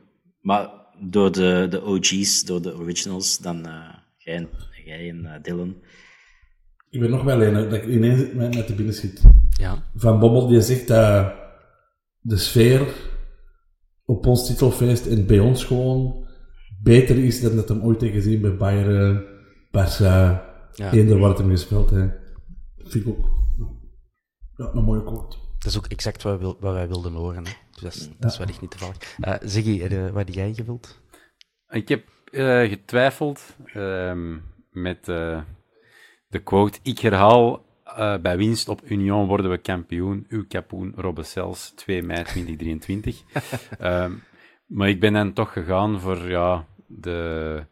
[0.41, 4.49] Maar door de, de OG's, door de originals, dan eh, jij, en-
[4.85, 5.77] jij en eh, Dylan.
[6.91, 9.23] Ik ben nog wel een dat ik ineens met, met de binnen schiet.
[9.49, 11.33] Ja, Van Bommel die zegt dat
[12.21, 12.95] de sfeer
[14.05, 16.27] op ons titelfeest en bij ons gewoon
[16.83, 19.25] beter is dan dat hem ooit heeft gezien bij Bayern,
[19.67, 20.43] Barça,
[20.73, 20.93] Ja.
[20.93, 22.13] eender waar het hem gespeeld heeft.
[22.77, 23.29] Dat vind ik ook
[24.57, 25.37] ja, een mooie quote.
[25.59, 27.45] dat is ook exact wat, wat wij wilden horen.
[27.45, 27.53] Hè.
[27.73, 28.97] Dus dat is, dat is wellicht niet toevallig.
[29.21, 31.01] Eh Ziggy, je- wat heb jij gevuld?
[31.69, 34.37] Ik heb eh, getwijfeld ehm,
[34.75, 35.41] met eh,
[36.29, 40.27] de quote: Ik herhaal, eh, bij winst op Union worden we kampioen.
[40.29, 43.23] Uw kapoen, Robbe Cels, 2 mei 2023.
[43.79, 44.13] Ehm,
[44.67, 47.67] maar ik ben dan toch gegaan voor ja, de.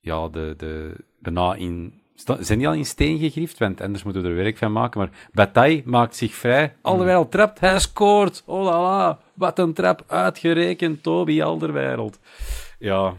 [0.00, 0.54] Ja, de.
[0.56, 2.02] de bijna in.
[2.14, 3.58] Zijn die al in steen gegrift?
[3.58, 5.00] Want anders moeten we er werk van maken.
[5.00, 6.76] Maar Bataille maakt zich vrij.
[6.80, 8.42] Alderweireld trapt, hij scoort.
[8.46, 10.04] Oh la la, wat een trap.
[10.06, 12.18] Uitgerekend, Toby Alderweireld.
[12.78, 13.14] Ja,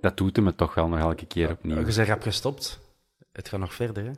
[0.00, 1.78] dat doet hem het toch wel nog elke keer opnieuw.
[1.78, 2.80] Je bent rap gestopt.
[3.32, 4.10] Het gaat nog verder, hè?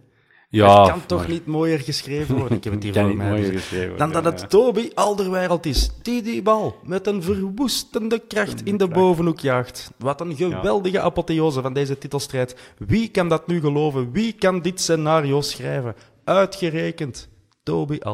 [0.48, 2.56] Ja, het kan toch maar- niet mooier geschreven worden?
[2.56, 3.28] Ik heb het hier voor niet mij.
[3.28, 8.64] mooier geschreven Dan dat het Toby Alderweireld is, die die bal met een verwoestende kracht
[8.64, 9.90] in de bovenhoek jaagt.
[9.98, 12.56] Wat een geweldige apotheose van deze titelstrijd.
[12.78, 14.12] Wie kan dat nu geloven?
[14.12, 15.94] Wie kan dit scenario schrijven?
[16.24, 17.28] Uitgerekend
[17.62, 18.04] Toby Toby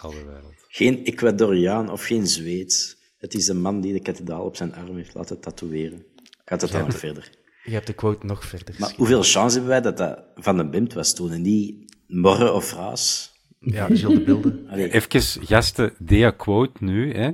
[0.00, 0.54] Alderweireld.
[0.68, 2.98] Geen Ecuadoriaan of geen Zweed.
[3.18, 6.04] Het is de man die de kathedraal op zijn arm heeft laten tatoeëren.
[6.52, 7.30] Gaat het dan nog verder?
[7.64, 8.74] Je hebt de quote nog verder.
[8.78, 11.74] Maar hoeveel chance hebben wij dat dat Van den Bimt was toen en niet
[12.06, 13.32] Morre of Raas?
[13.58, 14.64] Ja, Gilles de.
[14.70, 17.30] Allee, Even, gasten, Dea quote nu, hè.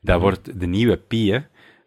[0.00, 1.38] dat wordt de nieuwe pi, hè.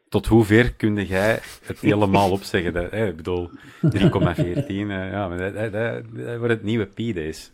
[0.10, 2.74] Tot hoe ver kun jij het helemaal opzeggen?
[2.74, 3.52] Dat, hè, ik bedoel, 3,14,
[3.88, 7.48] eh, ja, maar dat, dat, dat, dat wordt het nieuwe pi, deze.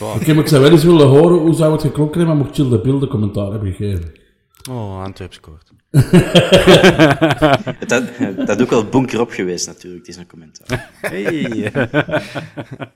[0.00, 2.68] Oké, maar ik zou wel eens willen horen hoe zou het geklonken hebben mocht Jill
[2.68, 4.24] de Beelden commentaar hebben gegeven.
[4.70, 5.72] Oh, Antwerp scoort.
[7.88, 8.04] dat,
[8.46, 10.90] dat ook wel bunker op geweest natuurlijk, het is een commentaar.
[11.00, 11.72] Hey.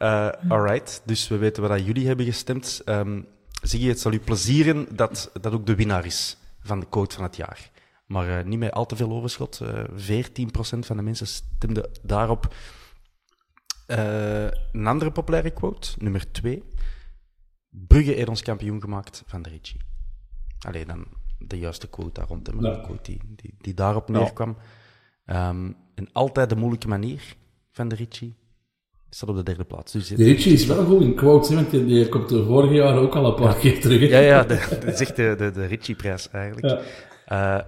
[0.00, 2.82] Eh alright, dus we weten waar jullie hebben gestemd.
[2.84, 3.20] Ehm
[3.62, 7.24] Ziggy, het zal u plezieren dat dat ook de winnaar is van de quote van
[7.24, 7.70] het jaar.
[8.06, 9.60] Maar eh, niet met al te veel overschot.
[9.60, 12.54] Eh 14% van de mensen stemde daarop.
[13.86, 16.62] Een andere populaire quote, nummer 2.
[17.70, 19.80] Brugge heeft ons kampioen gemaakt van de Ritchie.
[20.66, 21.04] Alleen dan
[21.38, 22.70] de juiste quote daar rond, Ja.
[22.70, 24.56] de quote die, die, die daarop neerkwam.
[25.26, 27.36] Ehm, en altijd de moeilijke manier
[27.70, 28.34] van de Ritchie
[29.10, 29.92] staat op de derde plaats.
[29.92, 32.74] Dus, De Ritchie is wel goed in quotes, hè, want die, die komt de vorige
[32.74, 34.00] jaren ook al een paar keer terug.
[34.00, 34.06] hè.
[34.06, 36.82] Ja, ja, de- dat is echt de, de, de Ritchie-prijs eigenlijk.
[37.26, 37.58] Eh,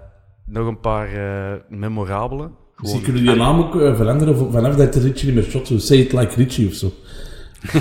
[0.47, 2.51] nog een paar eh, memorabele.
[2.77, 5.83] Misschien kunnen die naam ook eh, veranderen vanaf dat de Ritchie niet meer shot.
[5.83, 6.93] Say it like Ritchie of zo.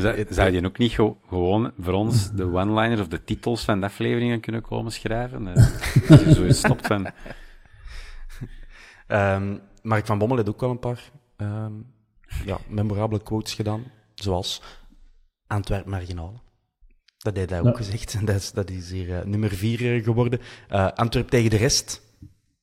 [0.00, 3.80] Zou, zou je ook niet ge- gewoon voor ons de one-liners of de titels van
[3.80, 5.46] de afleveringen kunnen komen schrijven?
[5.46, 5.54] Eh,
[6.10, 7.10] Als je zo stopt van...
[9.06, 11.72] Ehm, Mark van Bommel heeft ook wel een paar ehm,
[12.44, 13.84] ja, memorabele quotes gedaan.
[14.14, 14.62] Zoals
[15.46, 16.42] Antwerp Marginaal.
[17.18, 17.72] Dat heeft hij ook Ja.
[17.76, 18.14] gezegd.
[18.14, 20.40] En dat is, dat is hier eh, nummer vier eh, geworden.
[20.68, 22.08] Eh Antwerp tegen de rest.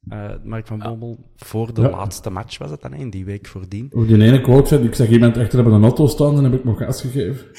[0.09, 1.89] Eh, Mark van Bommel voor de Ja.
[1.89, 3.89] laatste match was het dan, in die week voordien.
[3.93, 6.53] Op die ene quote zei, ik zag iemand achter hebben een auto staan en heb
[6.53, 7.45] ik nog gas gegeven.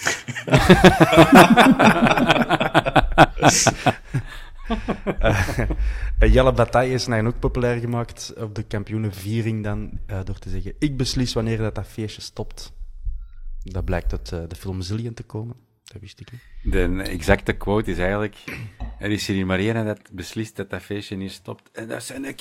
[6.18, 10.48] Eh, Jelle Bataille is nou ook populair gemaakt op de kampioenenviering dan, eh, door te
[10.50, 12.72] zeggen, ik beslis wanneer dat, dat feestje stopt.
[13.62, 15.56] Dat blijkt uit de film Zillion te komen.
[15.92, 16.72] Dat wist ik niet.
[16.72, 18.36] De exacte quote is eigenlijk...
[18.98, 21.70] Er is hier maar één dat beslist dat dat feestje niet stopt.
[21.72, 22.40] En dat zijn ik.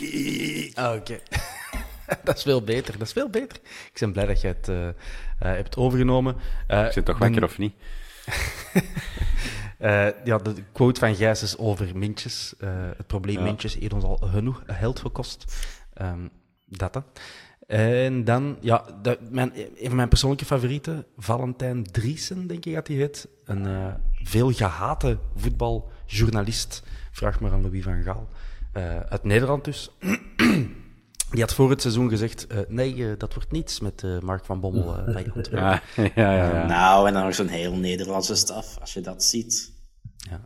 [0.74, 1.20] Ah, oké.
[2.24, 3.58] dat is veel beter, dat is veel beter.
[3.94, 4.94] Ik ben blij dat je het eh, eh,
[5.40, 6.36] hebt overgenomen.
[6.68, 7.74] Eh, Ik zit toch dan- wakker of niet?
[10.24, 12.54] Ja, de quote van Gijs is over mintjes.
[12.98, 13.42] Het probleem Ja.
[13.44, 15.56] mintjes heeft ons al genoeg geld gekost.
[15.94, 16.28] Ehm,
[16.66, 17.00] dat hè.
[17.68, 22.88] En dan, ja, de, mijn, een van mijn persoonlijke favorieten, Valentijn Driesen, denk ik dat
[22.88, 23.28] hij heet.
[23.46, 26.84] Een eh, veel gehate voetbaljournalist.
[27.12, 28.28] Vraag maar aan Louis van Gaal.
[28.74, 29.92] Eh, uit Nederland dus.
[31.30, 34.60] Die had voor het seizoen gezegd: eh, nee, dat wordt niets met eh, Mark van
[34.60, 35.82] Bommel eh, bij Antwerpen.
[35.96, 36.54] Ja, ja, ja.
[36.54, 36.66] ja.
[36.66, 39.72] Nou, en dan nog zo'n heel Nederlandse staf, als je dat ziet.
[40.18, 40.46] Ja.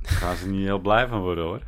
[0.00, 1.62] Daar gaan ze niet heel blij van worden, hoor.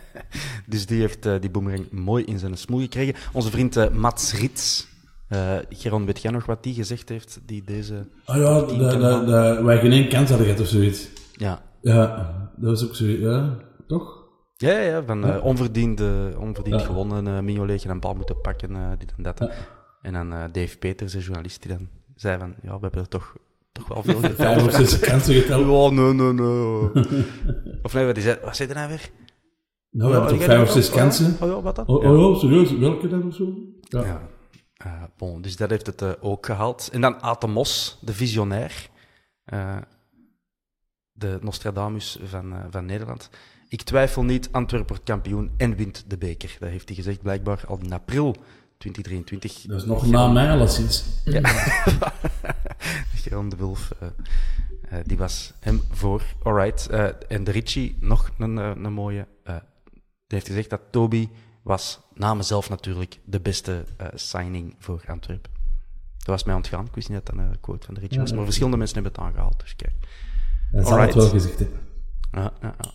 [0.66, 3.14] Dus die heeft eh, die boemerang mooi in zijn smoel gekregen.
[3.32, 4.88] Onze vriend eh, Mats Rits.
[5.28, 7.38] eh Geron, weet jij nog wat die gezegd heeft?
[7.46, 8.06] Die deze...
[8.24, 11.08] Ah ja, de, de, de, wij geen één kans hadden gehad of zoiets.
[11.32, 12.16] Ja, Ja,
[12.56, 13.56] dat was ook zoiets, ja,
[13.86, 14.24] toch?
[14.56, 16.86] ja, ja, ja van onverdiende, onverdiend Ja.
[16.86, 17.26] gewonnen.
[17.26, 19.38] eh Mignolet een bal moeten pakken, eh, dit en dat.
[19.38, 19.50] Ja.
[20.02, 22.54] En dan Dave Peters, de journalist, die dan zei van...
[22.62, 23.34] Ja, we hebben er toch,
[23.72, 25.66] toch wel veel Vijf of zes kansen geteld.
[25.66, 27.24] Oh, nee, nee, nee.
[27.82, 29.10] of nee, wat, is dat, wat zei hij nou weer?
[29.90, 30.94] Nou, we hebben toch vijf of zes ook?
[30.96, 31.36] kansen.
[31.40, 31.86] Oh ja, wat dan?
[31.86, 32.10] Oh, Ja.
[32.12, 33.52] oh, ja, serieus, welke dan of zo?
[33.80, 34.04] Ja.
[34.04, 34.28] Ja.
[34.76, 36.88] Eh, bon, dus dat heeft het eh, ook gehaald.
[36.92, 38.88] En dan Atemos, de visionair.
[39.44, 39.76] Eh,
[41.12, 43.30] de Nostradamus van, eh, van Nederland.
[43.68, 46.56] Ik twijfel niet, Antwerpen wordt kampioen en wint de beker.
[46.60, 48.36] Dat heeft hij gezegd blijkbaar al in april
[48.78, 49.62] 2023.
[49.66, 51.04] Dat is nog na mij alleszins.
[53.14, 54.08] Geron de Wulf, eh,
[54.88, 56.22] eh, die was hem voor.
[56.42, 56.86] Alright.
[56.88, 59.26] Eh, en de Ritchie, nog een, eh, een mooie.
[60.32, 61.28] Heeft gezegd dat Toby
[61.62, 65.50] was, na mezelf natuurlijk, de beste eh, signing voor Antwerpen.
[66.18, 66.86] Dat was mij ontgaan.
[66.86, 68.32] Ik wist niet dat dat een quote van de Ritchie was.
[68.32, 69.60] Maar verschillende mensen hebben het aangehaald.
[69.60, 69.94] Dus kijk.
[70.72, 71.80] Dat zal het wel gezegd hebben.
[72.32, 72.90] Ja, ja, ja.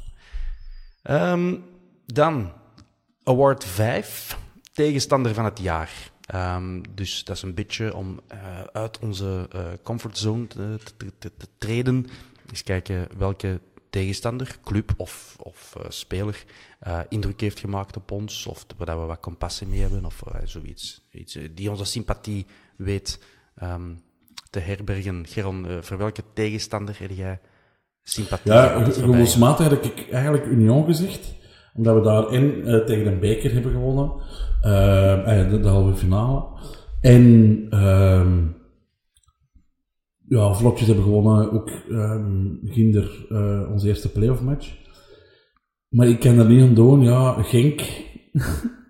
[1.02, 1.56] Ehm,
[2.06, 2.52] dan,
[3.24, 4.38] Award 5,
[4.74, 6.12] tegenstander van het jaar.
[6.22, 11.32] Ehm, dus dat is een beetje om eh, uit onze eh, comfortzone te, te, te,
[11.38, 12.08] te treden.
[12.50, 16.43] Eens kijken welke tegenstander, club of, of eh, speler
[16.80, 18.45] eh, indruk heeft gemaakt op ons.
[18.45, 20.06] Of waar we wat compassie mee hebben.
[20.06, 21.08] Of eh, zoiets.
[21.12, 23.19] Iets, die onze sympathie weet
[23.56, 23.89] ehm,
[24.49, 25.27] te herbergen.
[25.27, 27.39] Geron, voor welke tegenstander heb jij
[28.04, 28.51] sympathie?
[28.51, 31.34] Ja, gevoelsmatig had ik eigenlijk Union gezegd.
[31.73, 34.12] Omdat we daarin tegen een beker hebben gewonnen.
[34.62, 36.43] De, de halve finale.
[37.01, 38.60] En ehm
[40.32, 41.52] ja, vlotjes hebben gewonnen.
[41.52, 44.74] Ook ehm Ginder, eh, onze eerste playoff match.
[45.89, 47.02] Maar ik kan er niet aan doen.
[47.02, 47.82] Ja, Genk.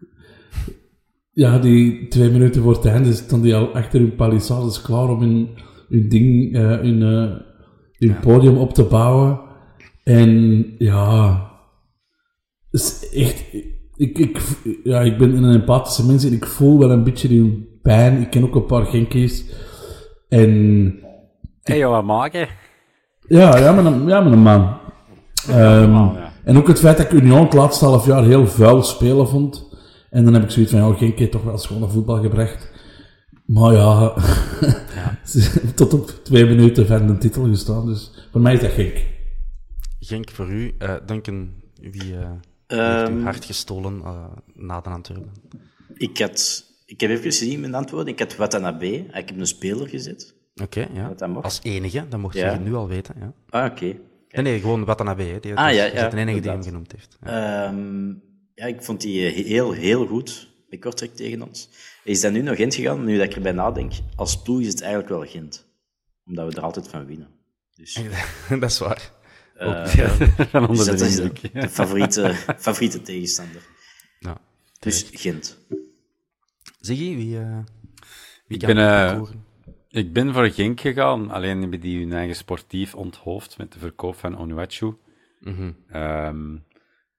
[1.43, 5.19] ja, die twee minuten voor het einde stonden die al achter hun palissades klaar om
[5.19, 5.49] hun,
[5.89, 7.36] hun ding, eh, hun, eh,
[7.97, 9.39] hun podium op te bouwen.
[10.04, 11.32] En ja,
[12.71, 13.54] het is echt.
[13.95, 14.41] Ik, ik,
[14.84, 18.21] ja, ik ben een empathische mens en ik voel wel een beetje die pijn.
[18.21, 19.45] Ik ken ook een paar Genkies.
[20.30, 21.00] En
[21.63, 22.47] Wat maken?
[23.28, 24.78] ja, ja, met een, ja, met een man.
[25.47, 26.32] Ehm, ja.
[26.43, 29.69] En ook het feit dat ik Union het laatste half jaar heel vuil spelen vond.
[30.10, 32.71] En dan heb ik zoiets van, ja, Genk heeft toch wel schone voetbal gebracht.
[33.45, 34.13] Maar ja,
[35.32, 37.86] hebben tot op twee minuten van de titel gestaan.
[37.86, 39.06] Dus voor mij is dat Genk.
[40.00, 40.76] Genk voor u.
[40.78, 41.50] Eh Duncan,
[41.82, 42.30] wie eh,
[42.67, 45.32] heeft Ehm, uw hart gestolen eh, na de Antwerpen?
[45.93, 48.13] Ik, had, ik heb even gezien mijn antwoorden.
[48.13, 48.95] Ik had Watanabe.
[48.95, 50.36] Ik heb een speler gezet.
[50.55, 51.07] Oké, ja.
[51.07, 51.43] Dat dat mag.
[51.43, 52.53] Als enige, dat mocht Ja.
[52.53, 53.15] je nu al weten.
[53.19, 53.33] Ja.
[53.49, 53.85] Ah, oké.
[53.85, 55.23] Nee, nee, gewoon Watanabe.
[55.23, 55.39] Hè.
[55.39, 57.17] Die, Ah, ja, dat is ja, de enige die hem genoemd heeft.
[57.23, 57.65] Ja.
[57.67, 58.07] Ehm,
[58.55, 61.69] ja, ik vond die eh, heel, heel goed bij Kortrijk tegen ons.
[62.03, 63.03] Is dat nu nog Gent gegaan?
[63.05, 65.65] Nu dat ik erbij nadenk, als ploeg is het eigenlijk wel Gent.
[66.25, 67.27] Omdat we er altijd van winnen.
[67.75, 67.93] Dus
[68.49, 69.11] dat is waar.
[69.55, 69.85] eh,
[70.51, 73.61] Van onder dus dat de is de, favoriete, favoriete tegenstander.
[74.19, 74.37] Ja.
[74.79, 75.57] Dus Gent.
[76.79, 77.57] Ziggy, wie, eh
[78.47, 79.21] wie Ik kan ben, eh?
[79.91, 84.15] Ik ben voor Genk gegaan, alleen hebben die hun eigen sportief onthoofd met de verkoop
[84.15, 84.93] van Onuachu.
[85.39, 85.71] Mhm.
[85.89, 86.58] Ehm,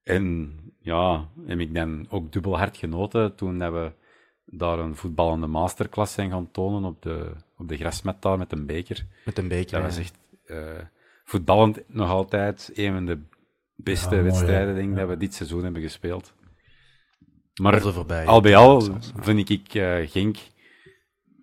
[0.02, 3.92] en ja, heb ik dan ook dubbel hard genoten toen dat we
[4.44, 8.66] daar een voetballende masterclass zijn gaan tonen op de, op de grasmat daar met een
[8.66, 9.06] beker.
[9.24, 9.72] Met een beker.
[9.72, 10.58] Dat was echt eh,
[11.24, 13.18] voetballend nog altijd een van de
[13.76, 14.74] beste Ja, mooi, wedstrijden hè.
[14.74, 15.00] denk ik, Ja.
[15.00, 16.34] dat we dit seizoen hebben gespeeld.
[17.60, 18.26] Maar voorbij.
[18.26, 18.82] al bij al
[19.20, 20.36] vind ik eh Genk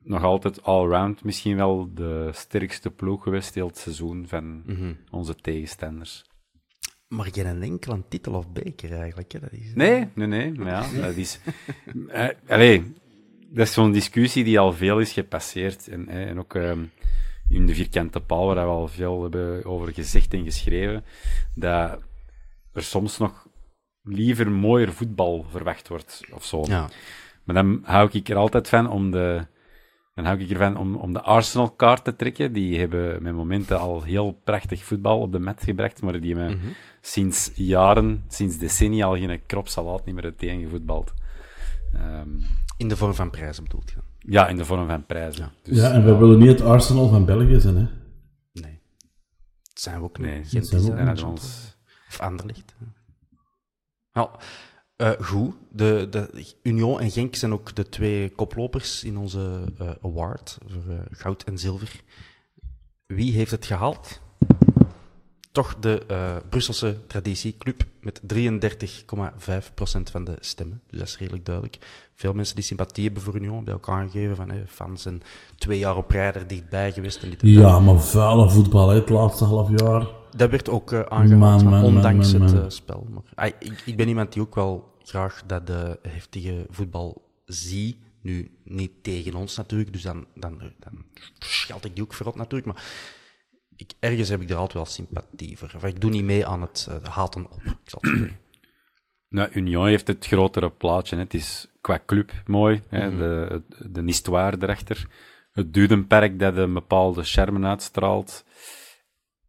[0.10, 4.94] nog altijd all-round misschien wel de sterkste ploeg geweest heel het seizoen van Mhm.
[5.12, 6.26] onze tegenstanders.
[7.08, 9.32] Maar geen enkele titel of beker eigenlijk.
[9.32, 9.40] Hè.
[9.40, 10.52] Dat is, Nee, nee, nee.
[10.52, 11.40] Maar ja, dat is...
[12.08, 12.94] eh, allee,
[13.50, 15.88] dat is zo'n discussie die al veel is gepasseerd.
[15.88, 16.84] En, eh, en ook ehm,
[17.50, 21.04] in de vierkante paal, waar we al veel hebben over gezegd en geschreven,
[21.56, 22.02] dat
[22.74, 23.48] er soms nog
[24.04, 26.64] liever mooier voetbal verwacht wordt, of zo.
[26.68, 26.90] Ja.
[27.44, 29.46] Maar dan hou ik er altijd van om de,
[30.24, 32.54] dan hou ik ervan om, om de Arsenal-kaart te trekken.
[32.54, 36.60] Die hebben met momenten al heel prachtig voetbal op de mat gebracht, maar die hebben
[37.02, 41.14] sinds jaren, sinds decennia al geen krop salaat niet meer uiteen gevoetbald.
[41.94, 42.30] Ehm,
[42.78, 43.98] In de vorm van prijzen bedoelt je?
[44.32, 45.52] ja, in de vorm van prijzen.
[45.64, 47.88] Dus, Ja, en we willen niet het Arsenal van België zijn, hè.
[48.52, 48.80] Nee.
[49.64, 50.44] Dat zijn we ook Nee, niet.
[50.44, 51.24] dat Gent zijn we ook niet.
[52.10, 52.76] Of Anderlicht.
[54.14, 54.30] Ja,
[55.00, 55.54] eh, goed.
[55.72, 60.94] De, de, Union en Genk zijn ook de twee koplopers in onze eh, award voor
[60.94, 62.02] eh, goud en zilver.
[63.06, 64.22] Wie heeft het gehaald?
[65.52, 66.06] Toch de
[66.50, 70.82] Brusselse traditieclub met 33,5% van de stemmen.
[70.88, 71.78] Dus dat is redelijk duidelijk.
[72.16, 75.22] Veel mensen die sympathie hebben voor Union hebben ook aangegeven van eh, fans zijn
[75.58, 77.24] twee jaar op rij er dichtbij geweest.
[77.24, 77.50] En dit en.
[77.50, 80.08] Ja, maar vuile voetbal, hè, het laatste half jaar.
[80.36, 83.08] Dat werd ook aangehaald, Man, van man, ondanks man, het spel.
[83.10, 88.00] Maar, ah, ik, ik ben iemand die ook wel graag dat de heftige voetbal zie.
[88.22, 91.06] Nu, niet tegen ons natuurlijk, dus dan, dan, dan
[91.40, 92.66] scheld ik die ook verrot natuurlijk.
[92.66, 92.84] Maar
[93.76, 95.72] ik, ergens heb ik er altijd wel sympathie voor.
[95.76, 97.62] Of ik doe niet mee aan het eh, haten op.
[97.64, 98.38] Ik zal het zo zeggen.
[99.30, 101.16] Nou, Union heeft het grotere plaatje.
[101.16, 101.22] Hè.
[101.22, 102.82] Het is qua club mooi.
[102.88, 103.10] Hè.
[103.10, 103.18] Mhm.
[103.18, 105.08] De, de histoire erachter.
[105.52, 108.46] Het Dudenperk dat een bepaalde charme uitstraalt.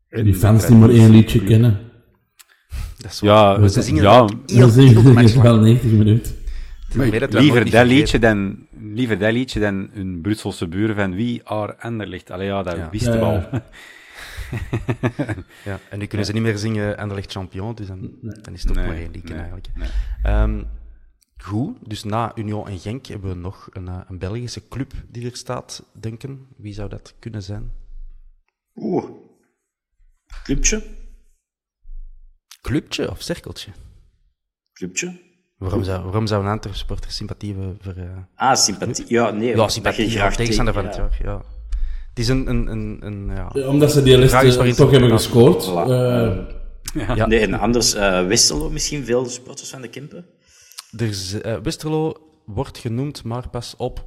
[0.08, 1.89] En die fans die maar één liedje kennen.
[2.98, 3.68] Dat is Ja, waar.
[3.68, 4.72] ze zingen ja, heel
[5.42, 6.34] wel 90 minuten.
[6.92, 11.76] We liever, dat liedje dan, liever dat liedje dan hun Brusselse buren van wie are
[11.78, 12.30] Anderlicht.
[12.30, 12.88] Allee, ja, dat Ja.
[12.90, 13.50] wisten Ja, we ja.
[13.50, 13.60] al.
[15.64, 18.70] Ja, en nu kunnen ze niet meer zingen Anderlecht champion, dus dan, dan is het
[18.70, 19.68] ook Nee, maar één liedje nee, eigenlijk.
[19.76, 19.88] nee.
[20.22, 20.62] Ehm,
[21.38, 25.30] goed, dus na Union en Genk hebben we nog een, eh, een Belgische club die
[25.30, 26.46] er staat, denken.
[26.56, 27.70] Wie zou dat kunnen zijn?
[28.74, 29.04] Oeh.
[30.44, 30.82] Clubje?
[32.70, 33.70] Clubtje of cirkeltje?
[34.72, 35.20] Clubje?
[35.58, 37.92] Waarom zou, waarom zou een Antwerp supporter sympathie hebben voor...
[37.92, 39.04] eh, Ah, sympathie.
[39.08, 39.56] Ja, nee.
[39.56, 41.42] ja, sympathie, je ja, graag tegenstander van het jaar, ja.
[42.08, 42.48] Het is een...
[42.48, 43.50] een, een, een ja.
[43.52, 45.68] Ja, Omdat ze die eh, toch hebben gescoord.
[45.68, 45.90] Voilà.
[45.90, 46.38] Eh,
[47.16, 47.26] Ja.
[47.26, 50.26] Nee, en anders uh, Westerlo misschien, veel supporters van de Kempen.
[50.96, 52.14] Er eh, Westerlo
[52.46, 54.06] wordt genoemd, maar pas op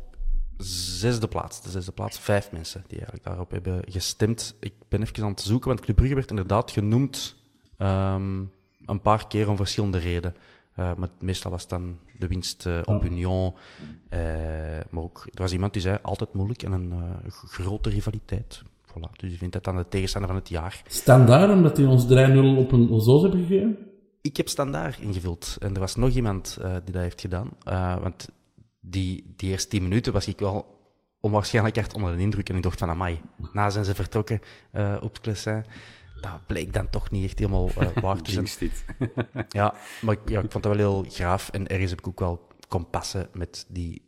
[0.58, 1.62] zesde plaats.
[1.62, 4.56] De zesde plaats, vijf mensen die eigenlijk daarop hebben gestemd.
[4.60, 7.36] Ik ben even aan het zoeken, want Club Brugge werd inderdaad genoemd
[7.78, 8.40] ehm,
[8.86, 10.36] een paar keer om verschillende redenen.
[10.74, 13.54] Eh, maar meestal was het dan de winst eh, op Union.
[14.10, 14.20] eh,
[14.90, 16.94] maar ook, er was iemand die zei, altijd moeilijk en een
[17.32, 18.62] grote rivaliteit.
[18.88, 20.82] Voilà, dus je vindt dat dan de tegenstander van het jaar.
[20.88, 22.08] Standaard, omdat die ons 3-0
[22.58, 23.78] op een zoos hebben gegeven.
[24.22, 25.58] Ik heb standaard ingevuld.
[25.60, 27.50] En er was nog iemand die dat heeft gedaan.
[28.02, 28.30] Want
[28.80, 30.66] die, die eerste tien minuten was ik wel
[31.20, 32.50] onwaarschijnlijk echt onder de indruk.
[32.50, 33.22] En ik dacht van, amai,
[33.54, 34.42] na zijn ze vertrokken
[35.02, 35.66] op het Clessin.
[36.32, 38.48] Dat bleek dan toch niet echt helemaal eh, waar te zijn.
[38.60, 38.86] Dit.
[39.50, 41.50] Ja, maar ik- ja, ik vond dat wel heel graaf.
[41.50, 44.02] En ergens heb ik ook wel kompassen met die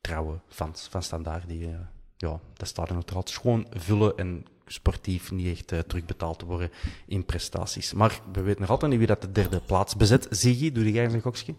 [0.00, 1.48] trouwe fans van Standaard.
[1.48, 1.74] Die, eh,
[2.16, 6.70] ja, dat staat er nog gewoon vullen en sportief niet echt eh, terugbetaald te worden
[7.06, 7.92] in prestaties.
[7.92, 10.26] Maar we weten nog altijd niet wie dat de derde plaats bezet.
[10.30, 11.54] Ziggy, doe jij eens een gokje?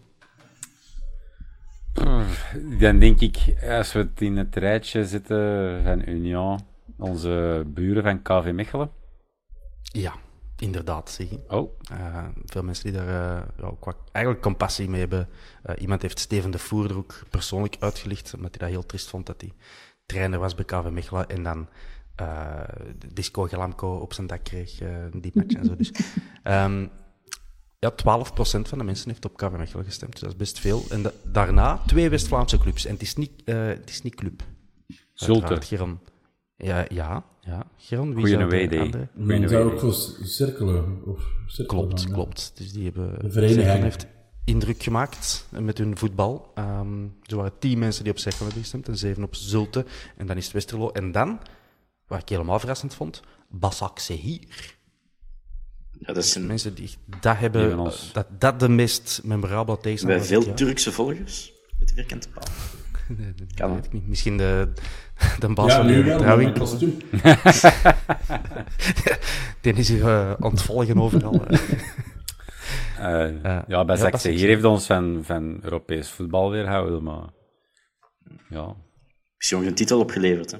[2.78, 6.60] Dan denk ik, als we het in het rijtje zetten van Union,
[6.98, 8.90] onze buren van KV Mechelen.
[9.82, 10.14] Ja,
[10.56, 11.18] inderdaad.
[11.48, 15.28] Oh, Eh, veel mensen die daar eh, eigenlijk compassie mee hebben.
[15.62, 19.08] Eh, iemand heeft Steven de Voer er ook persoonlijk uitgelicht, omdat hij dat heel triest
[19.08, 19.52] vond dat hij
[20.06, 21.68] trainer was bij KV Mechelen en dan
[23.14, 24.78] Disco Gelamco op zijn dak kreeg,
[25.12, 25.76] die match en zo.
[25.76, 25.90] Dus,
[26.42, 26.86] ehm,
[27.78, 30.84] ja, 12% van de mensen heeft op KV Mechelen gestemd, dus dat is best veel.
[30.90, 34.42] En da- daarna twee West-Vlaamse clubs, en het is niet, het is niet club.
[35.14, 35.46] Zulte.
[36.62, 37.66] Ja, ja, ja.
[37.76, 38.78] Geron, wie Goeie zou de WD.
[38.78, 41.02] andere- Dan zou ik voor cirkelen.
[41.06, 42.52] Of cirkelen Klopt, klopt.
[42.54, 43.82] Dus die hebben De vereniging.
[43.82, 44.06] Heeft
[44.44, 46.50] indruk gemaakt met hun voetbal.
[46.54, 49.84] Ehm er waren tien mensen die op Cerkel hebben gestemd en zeven op Zulte.
[50.16, 50.90] En dan is het Westerlo.
[50.90, 51.40] En dan,
[52.06, 54.78] wat ik helemaal verrassend vond, Basak Sehir.
[55.98, 58.08] Ja, dat zijn Mensen die dat hebben, Die ons.
[58.08, 60.56] eh, dat, dat de meest memorabele bij tegenstander veel het jaar.
[60.56, 62.44] Turkse volgers met de vierkante paal.
[63.36, 64.06] Dat Kan, weet ik niet.
[64.08, 64.72] Misschien de,
[65.40, 66.18] de baas Ja, van wel.
[66.18, 66.56] trouwing.
[69.60, 71.44] Die is hier uh, ontvolgen overal.
[71.46, 71.58] eh.
[72.98, 77.28] eh, Eh, ja, bij ja, hier heeft ons van, van Europees voetbal weerhouden, maar
[78.48, 78.76] ja,
[79.36, 80.58] Misschien nog een titel opgeleverd, hè.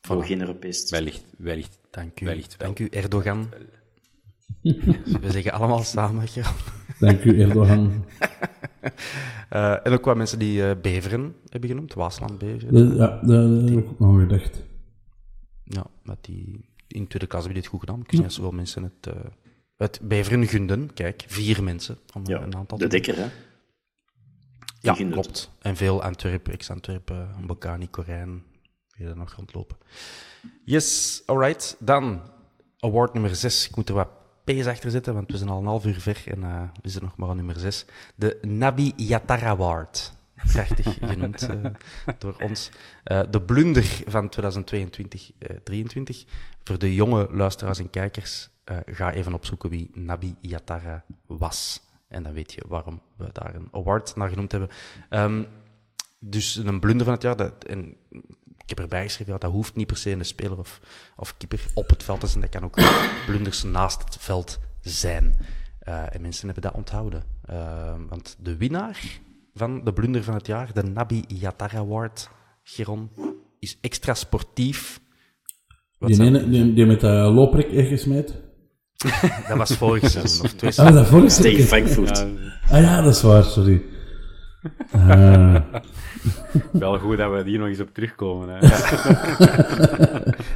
[0.00, 0.80] Voor geen Europees.
[0.80, 0.98] titel.
[0.98, 1.78] wellicht, wellicht.
[1.90, 2.24] Dank u.
[2.26, 2.66] Wellicht wel.
[2.66, 3.48] Dank u, Erdogan.
[5.22, 6.24] We zeggen allemaal samen.
[6.98, 7.92] Dank u, Erdogan.
[9.48, 12.74] Eh, en ook wat mensen die eh, Beveren hebben genoemd, Waasland Beveren.
[12.74, 14.62] Dat- Ja, dat heb ik ook nog gedacht.
[15.64, 18.00] Ja, met die, in de tweede klas hebben die het goed gedaan.
[18.08, 19.24] Ik of zoveel mensen het, eh,
[19.76, 20.92] het Beveren gunden.
[20.94, 21.98] Kijk, vier mensen.
[22.14, 23.26] Om Ja, een aantal de dikker, hè.
[24.80, 25.50] Ja, klopt.
[25.60, 28.42] En veel Antwerpen, ex-Antwerpen, Bocani, Corijn,
[28.96, 29.76] die er nog rondlopen.
[30.64, 31.76] Yes, alright.
[31.80, 32.20] Dan
[32.78, 33.68] award nummer 6.
[33.68, 34.08] Ik moet er wat
[34.46, 37.02] P's achter zetten, want we zijn al een half uur ver en eh is er
[37.02, 37.84] nog maar een nummer 6.
[38.14, 40.14] De Nabi Yatar Award.
[40.52, 41.64] Prachtig genoemd eh,
[42.18, 42.70] door ons.
[43.04, 44.42] Eh, de blunder van 2022-2023.
[46.64, 48.48] Voor de jonge luisteraars en kijkers,
[48.86, 51.80] ga even opzoeken wie Nabi Yatara was.
[52.08, 54.70] En dan weet je waarom we daar een award naar genoemd hebben.
[55.08, 55.44] Ehm,
[56.18, 57.36] dus een blunder van het jaar.
[57.36, 57.96] Dat, en
[58.66, 60.80] ik heb erbij geschreven, ja, dat hoeft niet per se een speler of,
[61.16, 62.40] of keeper op het veld te zijn.
[62.40, 62.78] Dat kan ook
[63.26, 65.36] blunders naast het veld zijn.
[65.78, 67.22] Eh, en mensen hebben dat onthouden.
[67.44, 69.20] Ehm, want de winnaar
[69.54, 72.28] van de blunder van het jaar, de Nabi Yatar Award,
[72.62, 73.10] Geron,
[73.58, 75.00] is extra sportief.
[75.98, 78.34] Wat Die, ene, die, die met dat looprek ingesmeed.
[79.48, 81.64] Dat was vorig seizoen of twee Ah, dat Tegen.
[81.64, 82.26] Frankfurt.
[82.70, 83.82] Ah ja, dat is waar, sorry.
[84.92, 85.56] Ah.
[86.72, 88.48] Wel goed dat we hier nog eens op terugkomen.
[88.48, 88.58] Hè.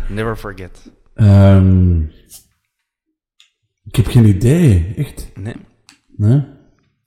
[0.15, 0.93] Never forget.
[1.15, 2.01] Ehm,
[3.85, 5.31] ik heb geen idee, echt.
[5.35, 5.55] Nee,
[6.17, 6.45] Nee?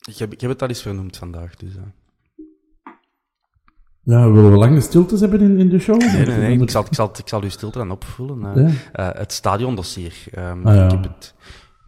[0.08, 1.56] ik heb, ik heb het al eens vernoemd vandaag.
[1.56, 1.82] Dus, eh.
[4.06, 6.00] Ja, willen we lange stiltes hebben in, in de show?
[6.00, 6.60] Nee, nee, nee.
[6.62, 8.46] Ik zal, ik zal, ik zal uw stilte dan opvullen.
[8.56, 8.74] eh.
[8.94, 9.12] Ja.
[9.14, 10.14] Eh, het stadiondossier.
[10.32, 10.86] Ehm, Ah, ja.
[10.86, 11.36] Ik heb het,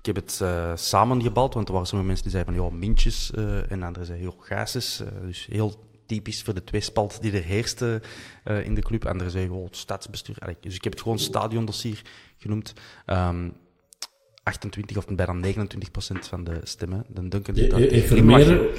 [0.08, 3.32] ik heb het eh, samengebald, want er waren sommige mensen die zeiden van, ja, mintjes,
[3.32, 5.00] eh, en anderen zeiden, joh, gases.
[5.00, 5.74] eh, dus heel
[6.06, 8.02] typisch voor de tweespalt die er heerste
[8.64, 9.06] in de club.
[9.06, 10.36] Anderen zeiden, oh, stadsbestuur.
[10.40, 12.02] Allee, dus ik heb het gewoon stadiondossier
[12.38, 12.74] genoemd.
[13.06, 13.50] Ehm
[14.44, 17.06] 28 of bijna 29 procent van de stemmen.
[17.08, 17.80] De Duncan zit daar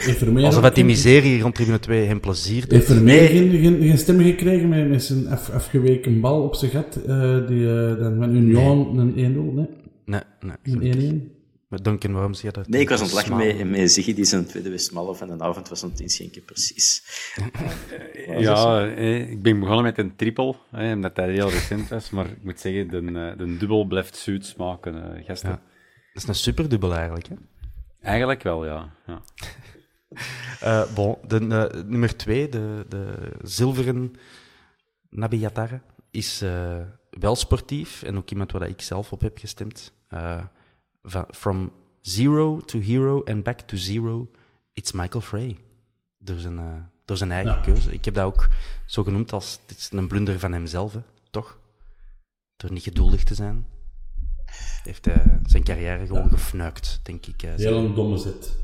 [0.01, 2.71] Vermeer Alsof het die miserie rond tribune 2 hem plezier doet.
[2.71, 6.97] Heeft geen, geen, geen stem gekregen met, met zijn af, afgeweken bal op zijn gat?
[6.97, 7.67] eh, die
[7.97, 9.67] dan met Union een 1-0, nee?
[10.07, 10.21] Nee,
[10.63, 11.13] nee.
[11.13, 11.35] 1-1?
[11.69, 12.69] Maar Duncan, waarom zie je dat?
[12.69, 15.45] Nee, ik was aan het lachen met, met Ziggy, die zijn tweede Westmalle van de
[15.45, 17.03] avond was aan het inschenken, precies.
[18.39, 22.11] Ja, eh, ik ben begonnen met een triple, hè, omdat hij heel recent was.
[22.11, 25.49] Maar ik moet zeggen, de, eh, de dubbel blijft zoet smaken, eh, gasten.
[25.51, 25.63] Ja.
[26.13, 27.29] Dat is een superdubbel eigenlijk.
[27.29, 27.35] Hè?
[28.01, 28.93] Eigenlijk wel, ja.
[29.07, 29.23] ja.
[30.61, 31.41] Eh, bon, de,
[31.87, 34.13] nummer twee, de, de zilveren
[35.11, 35.81] Nabi Yatar,
[36.11, 36.81] is eh,
[37.11, 39.93] wel sportief en ook iemand waar ik zelf op heb gestemd.
[40.09, 40.45] Eh,
[41.31, 44.29] from zero to hero and back to zero,
[44.73, 45.57] it's Michael Frey.
[46.19, 47.61] Door zijn, eh, door zijn eigen Ja.
[47.61, 47.93] keuze.
[47.93, 48.49] Ik heb dat ook
[48.87, 51.01] zo genoemd als dit is een blunder van hemzelf, hè,
[51.31, 51.59] toch?
[52.57, 53.67] Door niet geduldig te zijn.
[54.83, 57.43] Heeft hij zijn carrière gewoon gefnuikt, denk ik.
[57.43, 57.55] eh.
[57.55, 58.57] Heel een domme zet.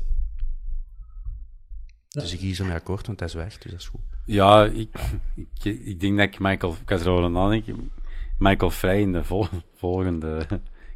[2.09, 4.01] Dus ik kies ermee akkoord, want hij is weg, dus dat is goed.
[4.25, 4.89] Ja, ik,
[5.35, 7.89] ik, ik denk dat ik Michael, ik aan
[8.37, 10.47] Michael Vrij in de vol- volgende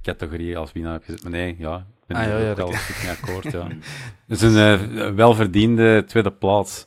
[0.02, 1.22] categorie als winnaar heb gezet.
[1.24, 2.76] Maar nee, ja, ik ben Ah, er ja, ja, dat wel kan.
[2.76, 3.68] een stuk mee akkoord, ja.
[4.28, 6.86] Het is een eh, welverdiende tweede plaats.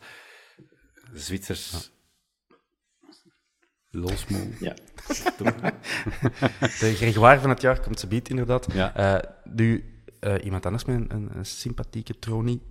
[1.12, 1.90] Zwitsers.
[3.90, 4.48] Losmoe.
[4.60, 4.74] Ja.
[6.80, 8.72] De Gregoire van het jaar komt ze biedt, inderdaad.
[8.72, 8.94] Ja.
[8.94, 12.62] Eh, nu, eh, iemand anders met een, een, een sympathieke tronie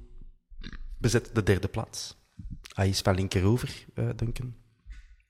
[0.97, 2.17] bezet de derde plaats.
[2.73, 4.55] Hij is van linkeroever, eh Duncan.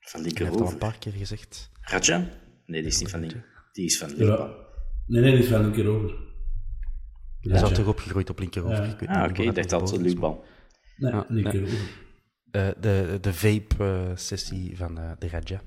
[0.00, 0.76] Van Hij heeft al een linkerover.
[0.78, 1.70] paar keer gezegd.
[1.80, 2.18] Raja?
[2.66, 3.44] Nee, die is niet van linker.
[3.72, 4.14] Die is van Ja.
[4.16, 4.68] linker.
[5.10, 6.10] Nee, nee, die is wel een keer over.
[7.40, 8.84] Hij is al toch opgegroeid op linkerover.
[8.84, 8.92] Ja.
[8.92, 10.44] Ik weet Ah, niet oké, ik dacht dat is, Luukbal.
[10.96, 11.42] Nee, een nee.
[11.42, 11.78] keer over.
[12.50, 15.60] eh, de, de vape-sessie van eh, de Raja.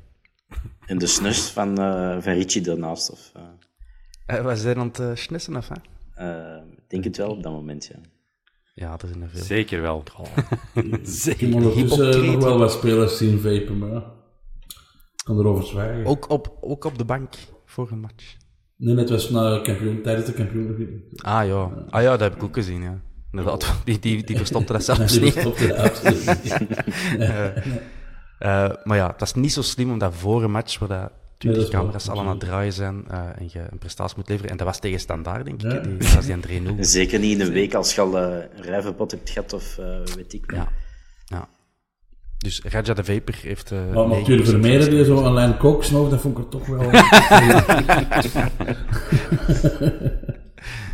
[0.85, 3.31] En de snus van, eh van Richie daarnaast, of...
[3.35, 3.41] eh,
[4.37, 5.75] Eh, we zijn aan het uh, snissen, of hè?
[6.61, 7.99] ik denk het wel op dat moment, ja.
[8.73, 9.43] Ja, er zijn er veel.
[9.43, 9.99] Zeker wel.
[10.01, 10.11] Ik
[10.73, 12.31] heb ondertussen hypocriet.
[12.33, 14.11] nog wel wat spelers zien vapen, maar ja.
[15.15, 16.05] Ik kan erover zwijgen.
[16.05, 17.33] Ook, op, ook op de bank
[17.65, 18.35] voor een match.
[18.77, 21.03] Nee, het was na kampioen, tijdens de kampioen.
[21.21, 23.01] Ah ja, ah, ja dat heb ik ook gezien, ja.
[23.31, 25.33] Inderdaad, die, die, die verstopte dat zelfs Die niet.
[25.33, 26.57] verstopte dat absoluut niet.
[28.39, 31.61] Eh, maar ja, dat is niet zo slim omdat voor een match waar dat 20
[31.61, 34.29] dat is waar, camera's al aan het draaien zijn eh, en je een prestatie moet
[34.29, 34.51] leveren.
[34.51, 35.71] En dat was tegen standaard, denk ik.
[35.71, 35.79] Ja.
[35.79, 36.79] Die, dat was die een 3-0.
[36.79, 39.85] Zeker niet in een week als je al eh, een rijvenpot hebt gehad, of eh,
[40.15, 40.67] weet ik ja.
[42.43, 43.71] Dus Raja de Vapor heeft...
[43.71, 46.49] eh Maar 9% natuurlijk Vermeeren die zo een lijn kook snoof, dat vond ik er
[46.49, 46.91] toch wel...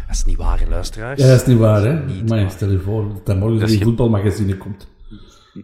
[0.08, 1.22] Dat is niet waar, hè, luisteraars.
[1.22, 2.06] ja, dat is niet waar, hè?
[2.06, 2.52] Niet maar waar.
[2.52, 4.88] stel je voor dat hij morgen Dat in die ge- voetbalmagazine komt.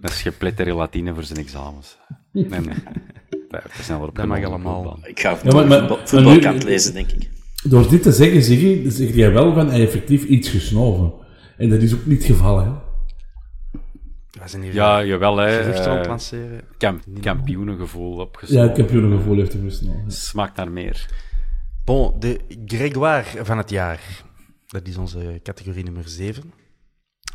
[0.01, 1.97] Dat is gepletterde Latine voor zijn examens.
[2.31, 2.59] Nee, nee.
[4.01, 4.99] Op Dat mag allemaal.
[5.03, 7.29] Ik ga Ja, maar- maar- voetbal, maar voetbalkant lezen, denk ik.
[7.63, 11.13] Door dit te zeggen, Ziggy, zeg jij wel van hij effectief iets gesnoven.
[11.57, 12.69] En dat is ook niet het geval, hè?
[14.45, 15.59] We zijn hier Ja, jawel, hè.
[15.73, 16.61] eh, lanceren.
[16.77, 18.67] kamp, kampioenengevoel Ja, opgesloten.
[18.67, 20.11] het kampioenengevoel heeft hij gesnoven.
[20.11, 21.09] Smaakt naar meer.
[21.85, 24.23] Bon, de Grégoire van het jaar.
[24.67, 26.53] Dat is onze categorie nummer 7.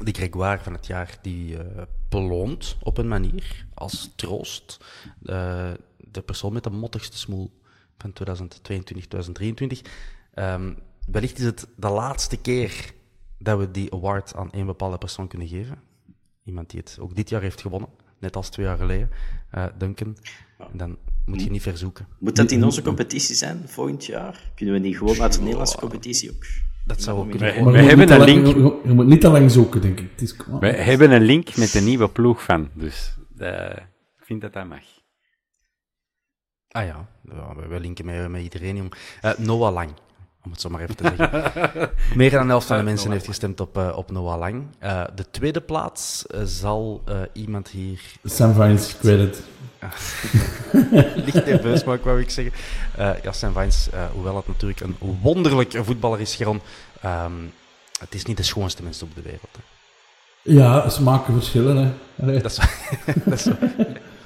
[0.04, 4.84] de Gregoire van het jaar die eh, beloont op een manier, als troost,
[5.22, 7.50] eh, de persoon met de mottigste smoel
[7.98, 9.80] van 2022, 2023.
[10.34, 10.72] Ehm,
[11.06, 12.92] wellicht is het de laatste keer
[13.38, 15.78] dat we die award aan één bepaalde persoon kunnen geven.
[16.44, 17.88] Iemand die het ook dit jaar heeft gewonnen,
[18.18, 19.10] net als twee jaar geleden,
[19.50, 20.16] eh, Duncan.
[20.58, 22.06] En dan moet je niet verzoeken.
[22.18, 24.50] Moet dat in onze competitie zijn, volgend jaar?
[24.54, 26.44] Kunnen we die gewoon uit de Nederlandse competitie ook?
[26.84, 27.62] Dat zou ook kunnen.
[27.62, 30.00] Moet hebben niet een te link, lang- Je, je moet niet te lang zoeken, denk
[30.00, 30.10] ik.
[30.10, 33.70] Het is, wij hebben een link met de nieuwe ploeg van, dus eh,
[34.18, 34.82] ik vind dat dat mag.
[36.68, 38.94] Ah ja, ja we, we linken met, met iedereen, jong.
[39.20, 39.90] Eh, Noah Lang,
[40.44, 41.90] om het zo maar even te zeggen.
[42.14, 44.64] Meer dan de helft van de mensen heeft gestemd op, eh, op Noah Lang.
[44.78, 49.42] Eh, de tweede plaats eh, zal eh, iemand hier Sam Vines credit.
[51.14, 52.52] licht nerveus, maar wou ik zeggen.
[52.96, 56.60] Eh ja, Sam Vines, eh, hoewel het natuurlijk een wonderlijk voetballer is, Geron,
[57.00, 57.32] ehm,
[58.00, 59.48] het is niet de schoonste mens op de wereld.
[59.52, 59.60] Hè.
[60.42, 61.90] Ja, smaken verschillen, hè.
[62.22, 62.40] Allee.
[62.40, 62.56] Dat is,
[63.24, 63.52] dat is zo.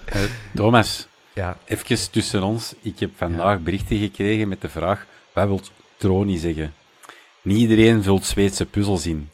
[0.04, 0.20] Eh,
[0.54, 2.74] Thomas, Ja, even tussen ons.
[2.80, 5.60] Ik heb vandaag berichten gekregen met de vraag, wat wil
[6.05, 6.72] Troni zeggen?
[7.42, 9.28] Niet iedereen vult Zweedse puzzels in.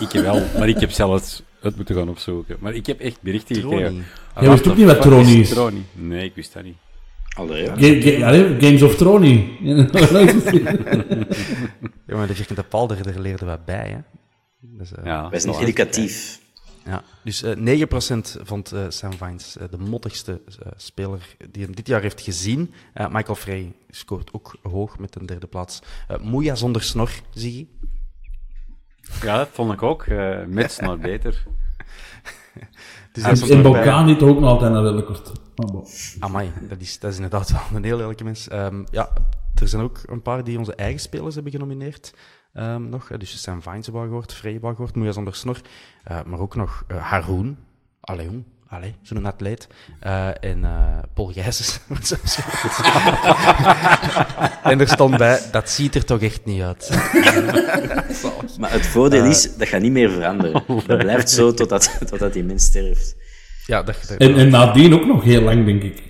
[0.00, 2.56] ik wel, maar ik heb zelfs het moeten gaan opzoeken.
[2.60, 3.84] Maar ik heb echt berichten gekregen.
[3.86, 4.02] Troni.
[4.40, 5.48] Jij wist ook niet wat Troni is.
[5.48, 5.84] Troni?
[5.92, 6.76] Nee, ik wist dat niet.
[7.36, 7.74] Allee, ja.
[7.76, 9.56] Ga- ga- allee, Games of Troni.
[12.06, 13.98] Ja, maar de paal, daar, daar leerden we bij, hè.
[14.60, 15.30] Dus, eh, Ja.
[15.30, 16.40] Wij zijn educatief.
[16.88, 20.40] Ja, dus eh 9% vond eh, Sam Vines eh, de mottigste
[20.76, 22.72] speler die hem dit jaar heeft gezien.
[22.94, 25.82] Eh, Michael Frey scoort ook hoog met een derde plaats.
[26.10, 27.66] Uh, Moeja zonder snor, zie je.
[29.22, 30.02] Ja, dat vond ik ook.
[30.02, 31.44] eh met snor beter.
[33.12, 33.62] Dus En, erbij.
[33.72, 35.32] Balkan niet ook nog altijd naar de record.
[35.56, 35.86] Maar bon.
[36.18, 38.48] Amai, dat is, dat is inderdaad wel een heel lelijke mens.
[38.48, 39.12] Ehm, ja,
[39.54, 42.14] er zijn ook een paar die onze eigen spelers hebben genomineerd.
[42.58, 43.10] Ehm, nog.
[43.10, 45.60] Eh, Dus Sam Vines hebben we gehoord, Frey hebben we gehoord, Moeja zonder snor.
[46.04, 47.56] Eh, maar ook nog eh, Haroon.
[48.00, 48.44] Allee, jong.
[48.70, 49.68] Allee, zo'n atleet.
[50.00, 51.80] Eh, en eh, Paul Gijsens.
[54.62, 56.90] en er stond bij, dat ziet er toch echt niet uit.
[58.58, 60.62] Maar het voordeel is, dat gaat niet meer veranderen.
[60.86, 63.16] Dat blijft zo totdat, totdat die mens sterft.
[63.68, 66.02] Ja, dat, dat- En, en nadien ook nog heel lang, denk ik.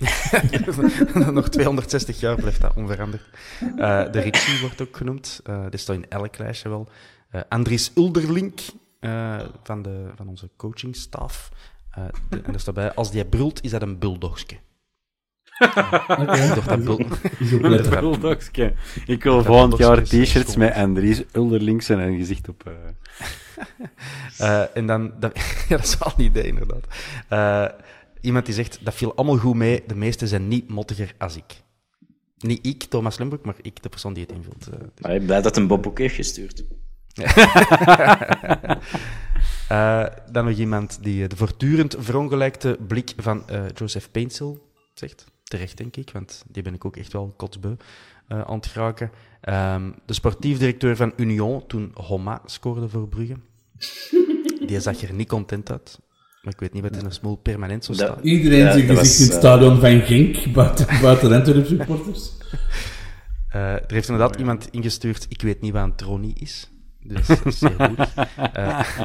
[1.31, 3.21] nog 260 jaar blijft dat onveranderd.
[3.77, 5.39] Eh, de Ritchie wordt ook genoemd.
[5.43, 6.89] Eh dit staat in elk lijstje wel.
[7.29, 8.59] Eh, Andries Ulderlink
[8.99, 11.49] eh, van, de, van onze coachingstaf.
[11.91, 14.55] Eh, de- en er staat bij, als die brult, is dat een bulldogske.
[16.55, 16.69] Dat
[17.39, 17.51] Is.
[19.05, 22.71] Ik wil Dat volgend jaar is t-shirts met Andries Ulderlinks en een gezicht op...
[24.37, 25.37] eh, en dan, dat,
[25.69, 26.85] ja, dat is wel een idee, inderdaad.
[27.27, 27.65] Eh,
[28.21, 31.61] iemand die zegt, dat viel allemaal goed mee, de meesten zijn niet mottiger als ik.
[32.37, 34.67] Niet ik, Thomas Lembroek, maar ik, de persoon die het invult.
[34.67, 34.79] eh.
[34.79, 36.63] Maar ik ben blij dat een Bob ook heeft gestuurd.
[40.31, 43.43] Dan nog iemand die de voortdurend verongelijkte blik van
[43.75, 45.25] Joseph Paintsel zegt.
[45.43, 47.75] Terecht, denk ik, want die ben ik ook echt wel kotsbeu
[48.29, 49.11] eh, aan het geraken.
[49.41, 53.35] Ehm, de sportief directeur van Union, toen Homa scoorde voor Brugge.
[54.67, 55.99] Die zag er niet content uit.
[56.41, 58.23] Maar ik weet niet wat in een smoel permanent zo staat.
[58.23, 62.31] Iedereen Ja, gezicht was, in het eh, stadion van Genk, buiten, buiten Antwerp supporters.
[63.49, 66.69] Eh, er heeft inderdaad iemand ingestuurd, ik weet niet wat een tronie is.
[67.03, 68.13] Dus dat is zeer goed.
[68.53, 68.99] Eh,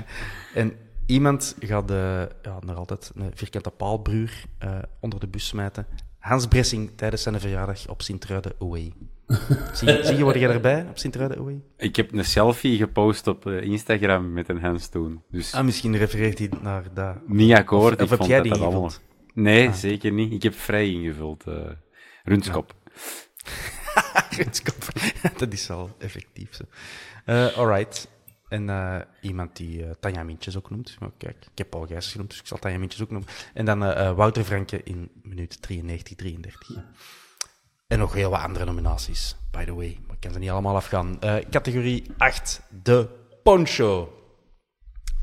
[0.55, 0.73] en
[1.07, 5.87] iemand gaat eh, ja, nog altijd een vierkante paalbruur eh, onder de bus smijten.
[6.25, 8.93] Hans Bressing tijdens zijn verjaardag op Sint-Truiden away.
[9.73, 11.61] zie, zie je, word je erbij op Sint-Truiden away?
[11.77, 15.23] Ik heb een selfie gepost op eh, Instagram met een Hans toen.
[15.31, 17.17] Dus Ah, misschien refereert hij naar dat.
[17.29, 17.95] niet akkoord.
[17.95, 18.91] Of- ik heb vond jij dat die allemaal...
[19.35, 20.33] Nee, zeker niet.
[20.33, 21.45] Ik heb vrij ingevuld.
[21.47, 21.55] eh
[22.25, 22.75] Rundskop.
[25.39, 26.55] Dat is wel effectief.
[26.55, 26.65] Zo.
[27.25, 28.09] Eh, alright.
[28.49, 30.97] En eh, iemand die eh, Tanja Mintjes ook noemt.
[31.01, 33.29] Oh, kijk, ik heb Paul Gijs genoemd, dus ik zal Tanja Mintjes ook noemen.
[33.55, 36.71] En dan eh, Wouter Franke in minuut 93, 33.
[37.87, 39.99] En nog heel wat andere nominaties, by the way.
[40.07, 41.19] Maar ik kan ze niet allemaal afgaan.
[41.51, 43.09] Categorie 8, de
[43.43, 44.19] poncho.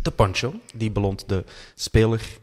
[0.01, 1.43] De poncho, die beloont de
[1.75, 2.39] speler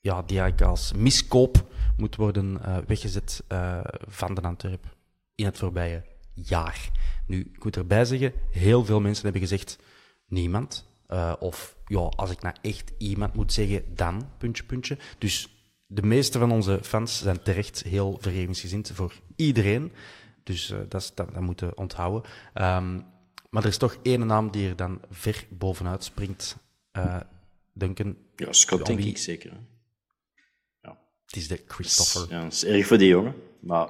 [0.00, 3.42] ja, die eigenlijk als miskoop moet worden weggezet
[4.06, 4.96] van de Antwerp
[5.34, 6.04] in het voorbije
[6.34, 6.90] jaar.
[7.26, 9.78] Nu, ik moet erbij zeggen, heel veel mensen hebben gezegd,
[10.26, 10.86] niemand.
[11.06, 14.98] Eh, of ja, als ik nou echt iemand moet zeggen, dan, puntje, puntje.
[15.18, 15.48] Dus
[15.86, 19.92] de meeste van onze fans zijn terecht heel vergevingsgezind voor iedereen.
[20.42, 22.30] Dus eh, dat, is, dat, dat moeten we onthouden.
[22.54, 22.94] Ehm,
[23.50, 26.56] maar er is toch één naam die er dan ver bovenuit springt.
[26.90, 27.20] Eh
[27.72, 29.50] Duncan, Ja, Scott Ja, denk ik zeker.
[29.50, 29.58] hè.
[31.26, 32.34] het is de Christopher.
[32.36, 33.34] Ja, dat is erg voor die jongen.
[33.60, 33.88] Maar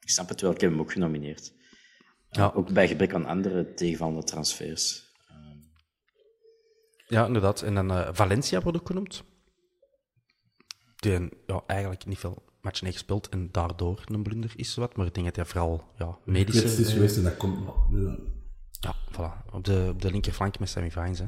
[0.00, 1.52] ik snap het wel, ik heb hem ook genomineerd.
[2.30, 2.52] Ja.
[2.54, 5.11] Ook bij gebrek aan andere tegenvallende transfers.
[7.12, 7.62] Ja, inderdaad.
[7.62, 9.24] En dan eh, Valencia wordt ook genoemd.
[10.96, 14.96] Die ja, eigenlijk niet veel matchen heeft gespeeld en daardoor een blunder is wat.
[14.96, 16.62] Maar ik denk dat hij vooral ja, medische...
[16.62, 17.86] Het is eh, geweest en dat komt nog.
[17.90, 18.16] Ja.
[18.80, 19.52] Ja, voilà.
[19.52, 21.18] Op de, op de linkerflank met Sammy Vines.
[21.18, 21.26] Hè.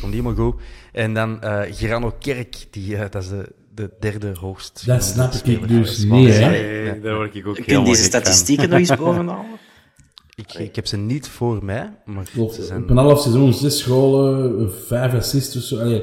[0.00, 0.60] Komt helemaal goed.
[0.92, 4.86] En dan eh Gerano Kerk, die, eh, dat is de, de derde hoogst.
[4.86, 6.50] Dat snap ik dus niet, hè.
[6.50, 9.58] Nee, daar word ik ook Kun je deze statistieken nog eens bovenhalen?
[10.36, 12.82] Ik, ik heb ze niet voor mij, maar Of ze zijn...
[12.82, 15.80] Op een half seizoen, zes scholen, vijf assists of zo.
[15.80, 16.02] Allee,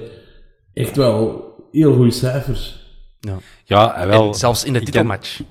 [0.73, 2.79] echt wel heel goede cijfers.
[3.19, 3.37] Ja.
[3.63, 4.27] Ja, en wel.
[4.27, 5.41] En zelfs in de ik titelmatch.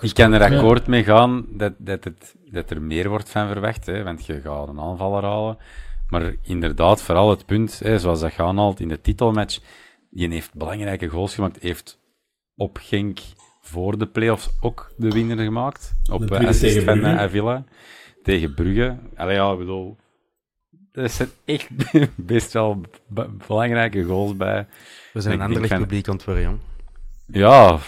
[0.00, 3.86] Ik kan er akkoord mee gaan dat, dat, het, dat er meer wordt van verwacht,
[3.86, 5.56] hè, want je gaat een aanvaller halen.
[6.08, 9.58] Maar inderdaad, vooral het punt, hè, zoals dat gaan haalt in de titelmatch,
[10.10, 11.98] die heeft belangrijke goals gemaakt, heeft
[12.56, 13.18] op Genk
[13.60, 15.94] voor de playoffs ook de winnaar gemaakt.
[16.12, 17.64] Op De eh, assist van eh, Avila.
[18.24, 18.98] Tegen Brugge.
[19.16, 19.96] Allee, ja, ik bedoel...
[20.92, 21.68] Er zijn echt
[22.16, 22.80] best wel
[23.46, 24.66] belangrijke goals bij.
[25.12, 26.58] We zijn een ander van- publiek aan het worden, jong.
[27.26, 27.78] Ja,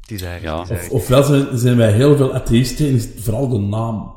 [0.00, 0.68] Het is eigenlijk...
[0.68, 0.74] Ja.
[0.74, 3.58] het is Of, ofwel zijn, zijn wij heel veel atheïsten en is het vooral de
[3.58, 4.14] naam.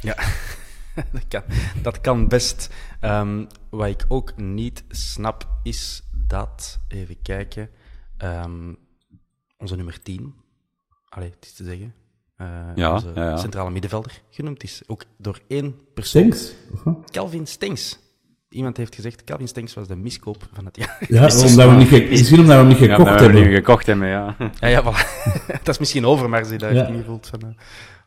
[0.00, 0.16] Ja,
[1.12, 1.42] dat kan,
[1.82, 2.70] dat kan best.
[3.00, 6.78] Ehm, wat ik ook niet snap, is dat...
[6.88, 7.70] Even kijken.
[8.16, 8.74] ehm,
[9.58, 10.34] onze nummer 10.
[11.08, 11.94] Allee, het is te zeggen.
[12.42, 13.36] Eh, Ja, onze ja, ja.
[13.36, 14.82] centrale middenvelder genoemd is.
[14.86, 16.34] Ook door één persoon.
[16.84, 17.10] Wat?
[17.10, 18.00] Calvin Stengs.
[18.48, 21.04] Iemand heeft gezegd, Calvin Stengs was de miskoop van het jaar.
[21.08, 23.42] Ja, omdat we niet ge- misschien omdat we hem niet ja gekocht hebben.
[23.42, 24.36] nu gekocht hebben, ja.
[24.60, 25.32] Ja, ja, voilà.
[25.62, 26.78] dat is misschien Overmars die daar Ja.
[26.84, 27.56] heeft ingevoeld van een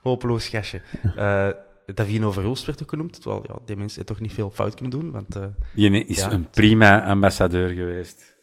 [0.01, 0.81] hopeloos gastje.
[1.15, 1.47] Eh
[1.93, 3.21] Davino Verhulst werd ook genoemd.
[3.21, 5.11] Terwijl ja, die mensen toch niet veel fout kunnen doen.
[5.11, 5.43] Want eh,
[5.75, 6.31] Die is Ja.
[6.31, 8.34] een prima ambassadeur geweest.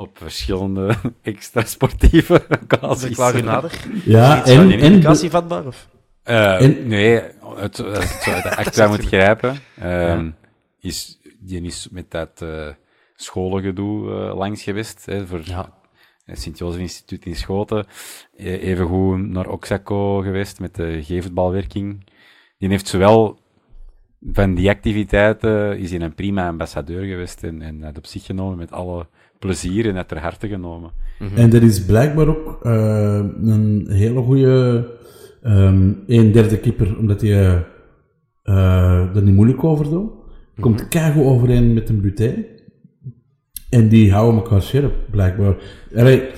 [0.00, 0.94] Op verschillende
[2.50, 3.14] er occasions.
[3.14, 3.72] klaar u nader?
[4.04, 5.66] Ja, en, en, indicatie vatbaar?
[5.66, 5.88] Of?
[6.22, 7.20] Eh, En- nee,
[7.56, 9.56] het, het, het, het acta moet grijpen.
[9.78, 10.30] Ehm,
[10.80, 12.68] is, die is met dat eh
[13.16, 15.06] scholengedoe eh, langs geweest.
[15.06, 15.72] Hè, voor Ja.
[16.24, 17.86] het Sint-Jozef Instituut in Schoten.
[18.36, 22.04] Eh, Even goed naar Oxaco geweest met de geefbalwerking.
[22.58, 23.38] Die heeft zowel
[24.32, 28.58] van die activiteiten is hij een prima ambassadeur geweest en, en dat op zich genomen
[28.58, 29.06] met alle
[29.44, 30.90] plezier en het ter harte genomen.
[31.34, 34.86] en dat is blijkbaar ook eh, een hele goede
[35.42, 37.64] ehm een derde keeper, omdat hij
[38.42, 40.10] eh er niet moeilijk over doet.
[40.60, 42.44] Komt keigoed overeen met een buté.
[43.70, 45.54] En die houden elkaar scherp, blijkbaar.
[45.96, 46.28] Allee,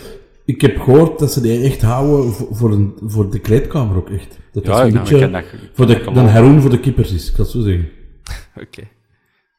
[0.44, 4.10] ik heb gehoord dat ze die echt houden voor, voor, een, voor de kleedkamer ook
[4.10, 4.38] echt.
[4.52, 6.28] Dat Ja, een ik- beetje dat- voor de, geloven.
[6.30, 7.88] Haroon voor de keepers is, ik zal het zo zeggen.
[8.64, 8.82] Oké.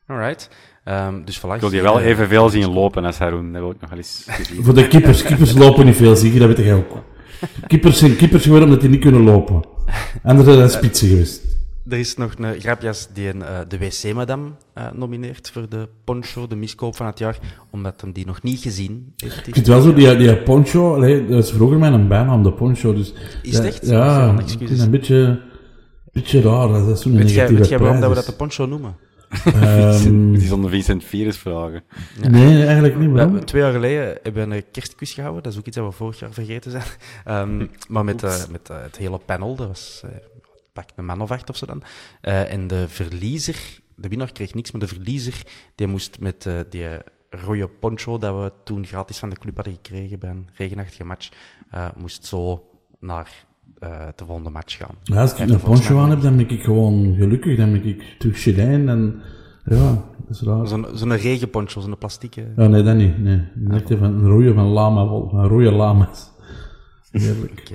[0.07, 0.49] Alright.
[0.83, 1.53] Ehm, dus voilà.
[1.53, 3.51] Ik wil die wel evenveel zien lopen als Haroon.
[3.51, 4.63] Dat wil ik nog wel eens gezien.
[4.63, 7.03] Voor de keepers, keepers lopen niet veel, zie je, dat weet jij ook.
[7.67, 9.61] Keepers zijn keepers geworden omdat die niet kunnen lopen.
[10.23, 11.41] Anders zijn dat spitsen geweest.
[11.89, 16.47] Er is nog een grapjas die een, eh, de wc-madame eh, nomineert voor de poncho,
[16.47, 17.37] de miskoop van het jaar,
[17.71, 19.37] omdat hem die nog niet gezien heeft.
[19.37, 22.53] Ik vind het wel zo, die, die poncho, allee, dat is vroeger mijn bijnaam, de
[22.53, 22.93] poncho.
[22.93, 23.87] Dus, Is het ja, echt?
[23.87, 25.41] Ja, ik het een beetje,
[26.11, 26.67] beetje raar.
[26.67, 28.95] Dat is zo'n Weet jij, negatieve weet jij waarom dat we dat de poncho noemen?
[29.33, 29.53] Is.
[29.53, 31.83] Ehm, Die zonder Vincent Virus vragen.
[32.29, 33.07] nee, eigenlijk niet.
[33.07, 33.31] We Waarom?
[33.31, 35.43] hebben twee jaar geleden hebben we een kerstquiz gehouden.
[35.43, 36.83] Dat is ook iets dat we vorig jaar vergeten zijn.
[37.25, 40.09] Ehm, maar met, eh, met eh, het hele panel, dat was eh,
[40.73, 41.83] pak een man of acht of zo dan.
[42.21, 43.55] Eh, en de verliezer,
[43.95, 45.41] de winnaar kreeg niks, maar de verliezer,
[45.75, 46.87] die moest met die
[47.29, 51.29] rode poncho dat we toen gratis van de club hadden gekregen bij een regenachtige match,
[51.69, 52.69] eh, moest zo
[52.99, 53.45] naar
[53.83, 54.95] eh, de volgende match gaan.
[55.03, 57.57] Ja, als ik een poncho aan heb, dan ben ik gewoon gelukkig.
[57.57, 59.21] Dan ben ik terug chilijn en...
[59.65, 60.67] Ja, dat is raar.
[60.67, 62.53] Zo'n zo'n regenponcho, zo'n plastieke.
[62.55, 63.17] Ja, nee, dat niet.
[63.17, 63.41] Nee.
[63.55, 65.01] Net van een rode van lama.
[65.01, 66.31] Een rode lama's.
[67.11, 67.71] Heerlijk.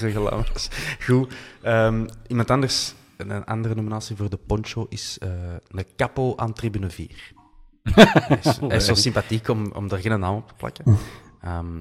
[0.00, 0.68] Regelaars.
[1.06, 1.34] Goed.
[1.62, 5.28] Ehm, iemand anders, een andere nominatie voor de poncho is eh
[5.68, 7.32] een capo aan tribune 4.
[7.92, 10.96] hij, is, hij is zo sympathiek om, om daar geen naam op te plakken.
[11.40, 11.78] Ehm,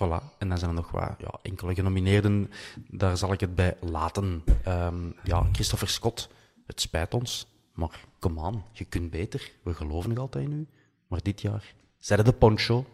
[0.00, 0.38] voilà.
[0.38, 2.50] En dan zijn er nog wat ja, enkele genomineerden.
[2.88, 4.44] Daar zal ik het bij laten.
[4.64, 6.28] Ehm, ja, Christopher Scott.
[6.66, 7.46] Het spijt ons.
[7.74, 9.50] Maar come on, je kunt beter.
[9.62, 10.66] We geloven nog altijd in u.
[11.06, 12.86] Maar dit jaar, zeiden de poncho.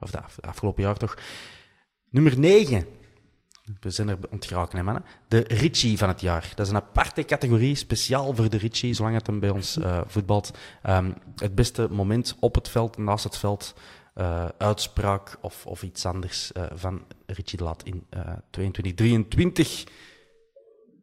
[0.00, 1.18] Of de af- afgelopen jaar toch.
[2.10, 2.86] Nummer 9.
[3.80, 5.04] We zijn er ontgeraken, hè, mannen.
[5.28, 6.52] De Richie van het jaar.
[6.54, 10.00] Dat is een aparte categorie, speciaal voor de Richie, zolang het hem bij ons eh,
[10.06, 10.50] voetbalt.
[10.82, 13.74] Ehm, het beste moment op het veld, naast het veld,
[14.16, 19.84] eh, uitspraak of, of iets anders eh, van Richie de Laat in eh 22, 23.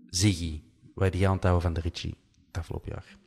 [0.10, 0.62] Ziggy,
[0.94, 2.16] wat heb je aan het houden van de Richie
[2.48, 3.18] het afgelopen jaar?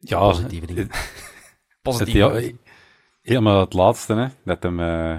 [0.00, 0.82] Ja, Positieve dingen.
[0.86, 1.12] het-
[1.82, 2.58] Positieve ja, dingen.
[3.22, 5.16] helemaal het laatste, hè, dat hem eh,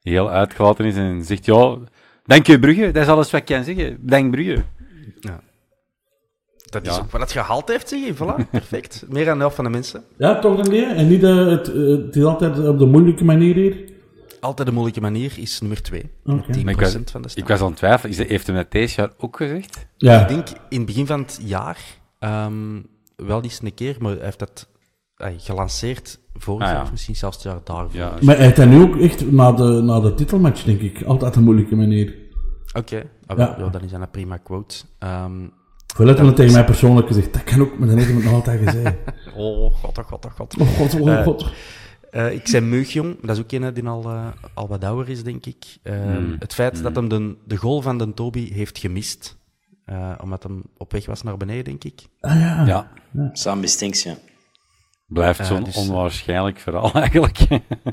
[0.00, 1.78] heel uitgelaten is en zegt, ja,
[2.24, 4.06] dank je Brugge, dat is alles wat ik kan zeggen.
[4.06, 4.64] Dank Brugge.
[6.70, 7.00] Dat is Ja.
[7.02, 8.14] ook wat het gehaald heeft, zeg je.
[8.14, 9.04] Voilà, perfect.
[9.08, 10.04] Meer dan de helft van de mensen.
[10.18, 10.84] Ja, toch dan nee?
[10.84, 13.76] En niet, eh, het, eh, het is altijd op de moeilijke manier hier.
[14.40, 16.10] Altijd een moeilijke manier is nummer 2.
[16.24, 16.52] Oké.
[16.52, 17.42] 10% Maar ik was, van de stem.
[17.42, 19.86] ik was aan het twijfelen, is, heeft hem dat deze jaar ook gezegd?
[19.96, 20.20] Ja.
[20.20, 21.78] Ik denk in het begin van het jaar
[22.18, 22.80] ehm,
[23.16, 24.68] wel eens een keer, maar hij heeft dat
[25.16, 26.74] ay, gelanceerd vorig Ah, ja.
[26.74, 27.96] jaar, of misschien zelfs het jaar daarvoor.
[28.00, 28.12] Ja.
[28.20, 31.36] Maar hij heeft dat nu ook echt na de, na de titelmatch, denk ik, altijd
[31.36, 32.14] een moeilijke manier.
[32.76, 33.56] Oké, ah, Ja.
[33.58, 34.76] ja, dan is dat een prima quote.
[34.98, 35.46] Ehm,
[36.06, 38.68] letterlijk tegen mij persoonlijk gezegd, dat kan ook, maar dan heeft hij het nog altijd
[38.68, 38.96] gezegd.
[39.36, 40.56] oh, god, oh, god, oh, god.
[40.60, 41.50] Oh god, oh Eh, god.
[42.10, 45.22] Eh, ik zei Meugjong, dat is ook een die al, eh, al wat ouder is,
[45.22, 45.64] denk ik.
[45.82, 46.36] Ehm, Hmm.
[46.38, 49.36] Het feit dat hem de, de goal van de Toby heeft gemist,
[49.84, 52.06] eh, omdat hem op weg was naar beneden, denk ik.
[52.20, 52.66] Ah ja.
[52.66, 52.90] Ja.
[53.32, 54.16] Sam Bistinks, ja.
[55.06, 57.38] Blijft zo'n dus- onwaarschijnlijk verhaal eigenlijk.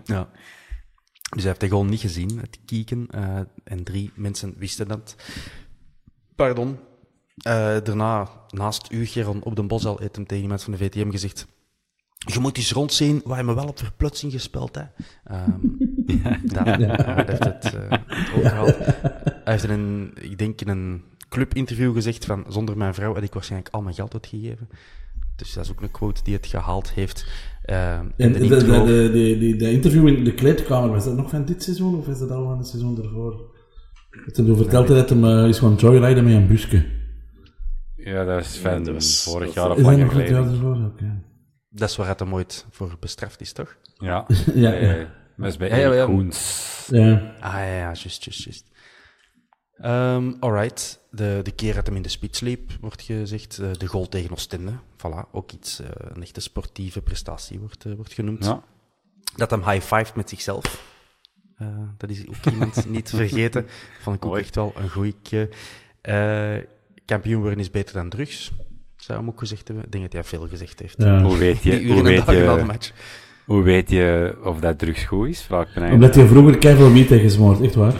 [0.05, 0.27] Ja.
[1.29, 3.07] Dus hij heeft de goal niet gezien, het kieken.
[3.09, 5.15] eh, en drie mensen wisten dat.
[6.35, 6.77] Pardon.
[7.35, 10.79] Eh, daarna, naast u, Geron, op de bos al, heeft hem tegen iemand van de
[10.79, 11.47] VTM gezegd...
[12.17, 14.99] Je moet eens rondzien waar je me wel op verplutsing gespeeld hebt.
[15.23, 15.51] Ehm
[16.53, 17.99] dat, hij heeft het eh,
[18.37, 18.75] ook gehaald.
[19.25, 23.23] Hij heeft in een, ik denk in een clubinterview gezegd van zonder mijn vrouw had
[23.23, 24.69] ik waarschijnlijk al mijn geld uitgegeven.
[25.35, 27.25] Dus dat is ook een quote die het gehaald heeft.
[27.61, 28.85] Eh, En en de, de de, intro-
[29.57, 32.43] de, interview in de kleedkamer, was dat nog van dit seizoen of is dat al
[32.43, 33.53] van het seizoen ervoor?
[34.09, 36.85] Het hem verteld dat hij eh, is gewoon joyriden met een busje.
[38.05, 40.59] Ja, dat is van dat was- vorig jaar of langer geleden.
[41.69, 43.77] Dat is waar het hem ooit voor bestraft is, toch?
[43.97, 44.25] Ja.
[44.55, 45.07] Ja, Eh, ja.
[45.37, 46.05] Dat is bij Ja, ja.
[46.05, 46.87] Koens.
[46.91, 47.35] Ja.
[47.39, 48.65] Ah ja, ja, juist, juist, juist.
[49.77, 53.57] Ehm, alright, de, de keer dat hem in de spits liep, wordt gezegd.
[53.59, 57.93] eh, de goal tegen Oostende, voilà, ook iets, eh, een echte sportieve prestatie wordt, eh,
[57.93, 58.45] wordt genoemd.
[58.45, 58.63] Ja.
[59.35, 60.93] Dat hem high-fived met zichzelf.
[61.57, 63.65] Eh, dat is ook iemand niet te vergeten.
[64.01, 65.15] Vond ik ook echt wel een goeie.
[67.05, 68.51] Kampioen worden is beter dan drugs,
[68.95, 69.85] zou hem ook gezegd hebben.
[69.85, 70.95] Ik denk dat hij veel gezegd heeft.
[70.97, 71.21] Ja.
[71.21, 72.91] Hoe weet je, hoe weet je, match.
[73.45, 75.41] hoe weet je of dat drugs goed is?
[75.41, 75.91] Vraag ik.
[75.91, 77.93] Omdat hij vroeger keihard wiet heeft gesmoord, echt waar.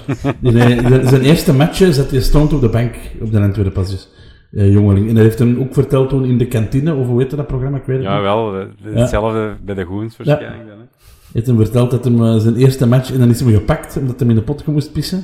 [1.03, 4.09] Zijn eerste match zat hij stond op de bank op de tweede pasjes.
[4.51, 5.07] Eh, jongeling.
[5.09, 7.77] En dat heeft hem ook verteld toen in de kantine, of hoe heette dat programma,
[7.77, 8.23] ik weet het Ja, niet.
[8.23, 8.59] wel.
[8.59, 10.77] eh, Hetzelfde bij de Goens waarschijnlijk dan.
[10.79, 10.83] Hè?
[11.33, 14.19] heeft hem verteld dat hem eh, zijn eerste match, en dan is hem gepakt, omdat
[14.19, 15.23] hij in de pot moest pissen.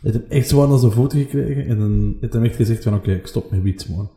[0.00, 2.82] Hij heeft hem echt zwaar naar zijn voeten gekregen, en dan heeft hij echt gezegd
[2.82, 4.10] van, oké, ik stop met wiet, man.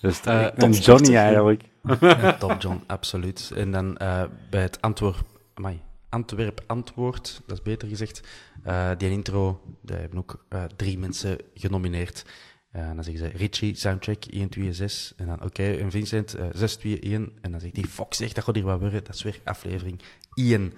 [0.00, 0.82] Dus Eh, topsporter.
[0.82, 1.62] Johnny eigenlijk.
[2.00, 3.52] Ja, Top John, absoluut.
[3.56, 8.22] En dan eh, bij het Antwerp, amai, Antwerp antwoord, dat is beter gezegd.
[8.62, 12.24] eh, die intro, daar hebben ook eh, drie mensen genomineerd.
[12.70, 15.12] En dan zeggen ze Richie, soundtrack 1, 2, 6.
[15.16, 17.32] En dan oké, en Vincent, eh 6, 2, 1.
[17.40, 19.04] En dan zegt hij, fuck zeg, dat gaat hier wat worden.
[19.04, 20.00] Dat is weer aflevering
[20.34, 20.72] 1.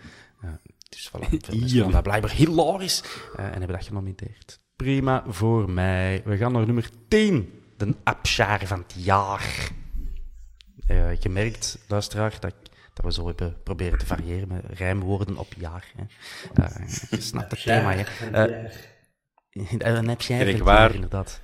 [0.88, 3.02] Dus voilà, vonden dat blijkbaar hilarisch.
[3.36, 4.60] eh, en hebben dat genomineerd.
[4.76, 6.22] Prima voor mij.
[6.24, 7.60] We gaan naar nummer 10.
[7.76, 9.70] De Abschaar van het jaar
[10.86, 15.52] eh, gemerkt, luisteraar, dat, ik- dat we zo hebben proberen te variëren met rijmwoorden op
[15.56, 15.92] jaar.
[15.96, 16.04] Hè.
[16.62, 18.04] Eh, je snapt het thema, hè.
[19.78, 20.80] Een absjaar van waar.
[20.80, 21.40] jaar, inderdaad.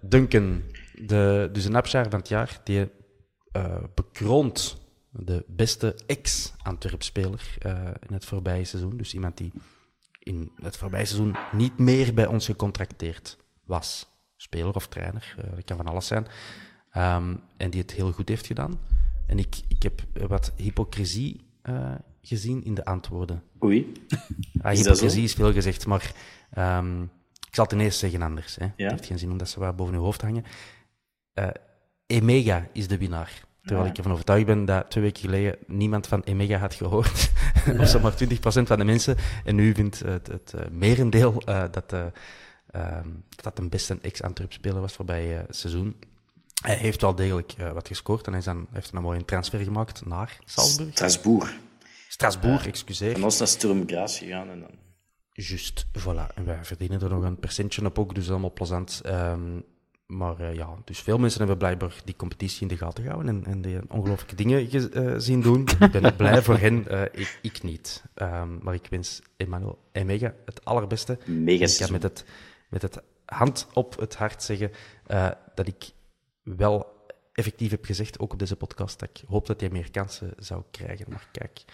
[0.00, 0.62] Duncan,
[0.94, 2.90] de, dus een absjaar van het jaar, die
[3.94, 4.79] bekroont
[5.10, 7.72] de beste ex-Antwerp-speler eh,
[8.08, 8.96] in het voorbije seizoen.
[8.96, 9.52] Dus iemand die
[10.18, 14.08] in het voorbije seizoen niet meer bij ons gecontracteerd was.
[14.36, 16.26] Speler of trainer, eh, dat kan van alles zijn.
[16.90, 18.80] Ehm, en die het heel goed heeft gedaan.
[19.26, 23.42] En ik, ik heb wat hypocrisie eh, gezien in de antwoorden.
[23.64, 23.92] Oei.
[24.62, 26.14] Ah, hypocrisie is veel gezegd, maar
[26.50, 27.02] ehm,
[27.46, 28.56] ik zal het ineens zeggen anders.
[28.56, 28.64] Hè.
[28.64, 30.44] Het heeft geen zin om dat ze waar boven uw hoofd hangen.
[32.06, 33.48] Emega is de winnaar.
[33.64, 37.30] Terwijl ik ervan overtuigd ben dat twee weken geleden niemand van Emega had gehoord.
[37.78, 39.16] of zomaar 20% van de mensen.
[39.44, 42.04] En nu vindt het, het eh, merendeel eh, dat, eh,
[42.70, 45.96] ehm, dat dat een beste ex-Antwerp-speler was voorbij eh seizoen.
[46.60, 49.60] Hij heeft wel degelijk eh, wat gescoord en hij is dan, heeft een mooie transfer
[49.60, 50.90] gemaakt naar Salzburg.
[50.90, 51.56] Strasbourg.
[52.08, 53.12] Strasbourg, excuseer.
[53.12, 54.70] Van ons naar Sturm Graz gegaan en dan...
[55.32, 56.34] Juist, voilà.
[56.34, 59.00] En wij verdienen er nog een percentje op ook, dus allemaal plezant.
[59.04, 59.60] Ehm,
[60.10, 63.52] maar eh, ja, dus veel mensen hebben blijkbaar die competitie in de gaten gehouden en,
[63.52, 65.60] en die ongelooflijke dingen ge- eh, zien doen.
[65.80, 68.02] Ik ben blij voor hen, eh, ik, ik niet.
[68.14, 71.18] Ehm, maar ik wens Emmanuel Emega het allerbeste.
[71.26, 72.24] Mega ik kan met het,
[72.68, 74.70] met het hand op het hart zeggen
[75.06, 75.90] eh, dat ik
[76.42, 76.86] wel
[77.32, 80.62] effectief heb gezegd, ook op deze podcast, dat ik hoop dat hij meer kansen zou
[80.70, 81.06] krijgen.
[81.08, 81.64] Maar kijk,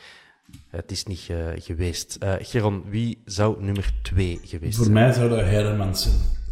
[0.69, 2.15] het is niet geweest.
[2.17, 4.97] Eh Geron, wie zou nummer twee geweest Voor zijn?
[4.99, 6.45] mij zou dat Hermans zijn.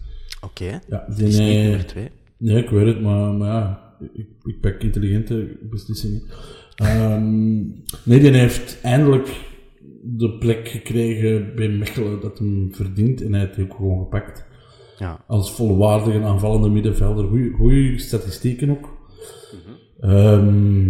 [0.44, 2.08] Oké, Ja, is niet eh, nummer twee.
[2.38, 6.22] Nee, ik weet het, maar, maar ja, ik, ik pak intelligente beslissingen.
[6.76, 7.56] Ehm,
[8.02, 9.28] nee, die heeft eindelijk
[10.02, 14.44] de plek gekregen bij Mechelen dat hem verdient en hij heeft ook gewoon gepakt.
[14.98, 15.24] Ja.
[15.26, 17.52] Als volwaardige aanvallende middenvelder.
[17.56, 19.02] Goede statistieken ook.
[20.00, 20.88] Ehm,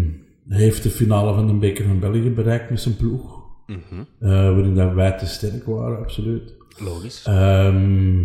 [0.48, 3.42] hij heeft de finale van de Beker van België bereikt met zijn ploeg.
[3.66, 6.54] Eh, waarin dat wij te sterk waren, absoluut.
[6.78, 7.22] Logisch.
[7.26, 8.22] Ehm,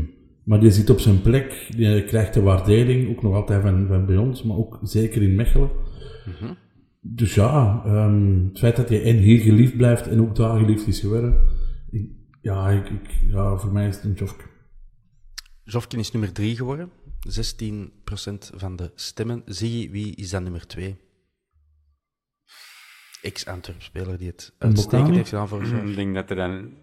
[0.50, 4.06] maar die zit op zijn plek, die krijgt de waardering, ook nog altijd van, van
[4.06, 5.70] bij ons, maar ook zeker in Mechelen.
[7.02, 10.88] Dus ja, ehm, het feit dat hij en hier geliefd blijft en ook daar geliefd
[10.88, 11.42] is geworden,
[11.92, 14.44] ik- ja, ik, ik, ja, voor mij is het een jofke.
[15.64, 16.90] Jofkin is nummer 3 geworden.
[17.28, 19.42] 16% van de stemmen.
[19.46, 20.98] Ziggy, wie is dan nummer 2?
[23.22, 25.88] Ex-Antwerp-speler die het uitstekend heeft gedaan vorig jaar.
[25.88, 26.74] Ik denk dat er dan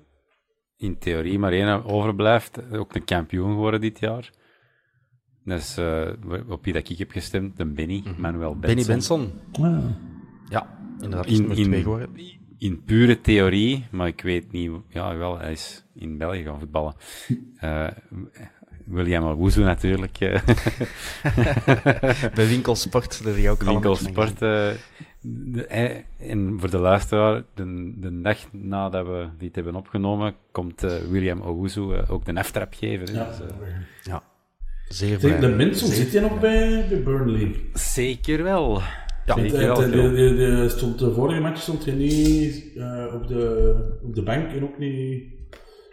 [0.77, 2.72] in theorie maar één overblijft.
[2.72, 4.31] Ook de kampioen geworden dit jaar.
[5.45, 6.09] Dat is eh,
[6.49, 8.61] op wie dat ik heb gestemd, de Benny, Manuel Benson.
[8.77, 9.33] Benny Benson.
[9.53, 9.85] Ah,
[10.49, 12.09] Ja, inderdaad, is In, nummer 2 in, geworden.
[12.59, 14.70] in pure theorie, maar ik weet niet...
[14.89, 16.95] Ja, wel, hij is in België gaan voetballen.
[17.57, 17.87] Eh,
[18.87, 20.20] William Owuzu natuurlijk.
[20.20, 20.43] eh,
[22.35, 24.43] Bij Winkelsport, dat hij ook allemaal Winkelsport.
[24.43, 24.70] eh,
[25.29, 30.83] de- eh, en voor de luisteraar, de, de dag nadat we dit hebben opgenomen, komt
[30.85, 33.07] eh, William Owuzu eh, ook de aftrap geven.
[33.14, 33.20] hè.
[33.20, 33.29] ja.
[33.29, 33.41] Dus,
[34.03, 34.22] Ja,
[34.89, 35.39] zeer blij.
[35.41, 37.55] de mensen, zit je nog bij, bij Burnley?
[37.72, 38.81] zeker wel.
[39.27, 39.74] Ja, Want, zeker wel.
[39.77, 44.14] de, de, de, de- stond, de vorige match stond hij niet eh, op, de, op
[44.14, 45.22] de bank en ook niet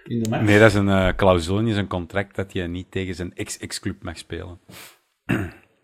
[0.03, 0.43] in de match.
[0.43, 4.03] Nee, dat is een eh clausule in zijn contract dat je niet tegen zijn ex-ex-club
[4.03, 4.59] mag spelen.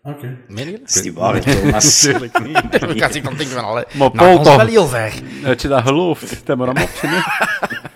[0.02, 0.38] Oké.
[0.48, 0.88] Meen je dat?
[0.88, 2.02] Is niet waar, Thomas.
[2.02, 2.82] Natuurlijk niet.
[2.94, 5.12] Ik had zich dan denken van, allee, Maar nou, Paul ons wel heel ver.
[5.42, 7.08] Dat je dat gelooft, dat maar een optie.
[7.08, 7.18] hè.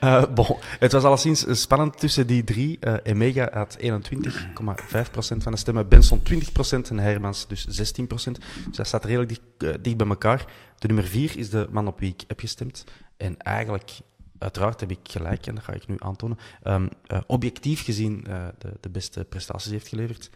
[0.00, 2.76] Eh, bon, het was alleszins spannend tussen die drie.
[2.80, 8.38] Eh, Emega had 21,5% van de stemmen, Benson 20% en Hermans dus 16%.
[8.66, 10.44] Dus dat staat redelijk dicht, eh, dicht bij elkaar.
[10.78, 12.84] De nummer 4 is de man op wie ik heb gestemd.
[13.16, 13.90] En eigenlijk,
[14.38, 18.46] uiteraard heb ik gelijk, en dat ga ik nu aantonen, ehm, eh, objectief gezien eh,
[18.58, 20.30] de, de beste prestaties heeft geleverd.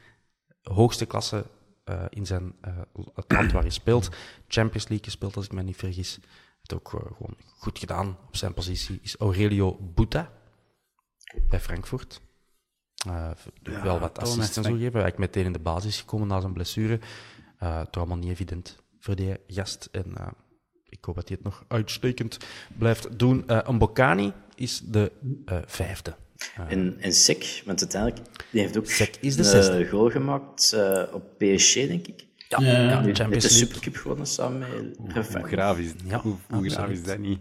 [0.64, 1.44] Hoogste klasse
[1.84, 2.76] eh, in zijn, eh,
[3.14, 4.08] het land waar hij speelt.
[4.48, 6.18] Champions League gespeeld, als ik me niet vergis.
[6.62, 8.98] Het ook eh, gewoon goed gedaan op zijn positie.
[9.02, 10.32] Is Aurelio Buta
[11.48, 12.20] bij Frankfurt.
[13.06, 13.46] Eh, v-
[13.82, 15.00] wel wat Thomas assists en zo gegeven.
[15.00, 17.00] Eigenlijk meteen in de basis gekomen na zijn blessure.
[17.58, 19.88] Eh toch allemaal niet evident voor die gast.
[19.92, 20.26] En eh,
[20.84, 22.38] ik hoop dat hij het nog uitstekend
[22.78, 23.48] blijft doen.
[23.48, 25.12] Eh Mbokani is de
[25.44, 25.58] eh,
[26.36, 26.74] vijfde.
[26.74, 29.88] En, en Sek, want uiteindelijk, die heeft ook Sek is de een zesde.
[29.88, 32.26] goal gemaakt eh, op PSG, denk ik.
[32.48, 33.00] Ja, Ja, ja, ja.
[33.00, 33.50] De Champions League.
[33.50, 34.96] Supercup gewonnen samen met
[35.34, 37.38] Hoe graaf is, Ja, hoe, hoe graaf is dat niet?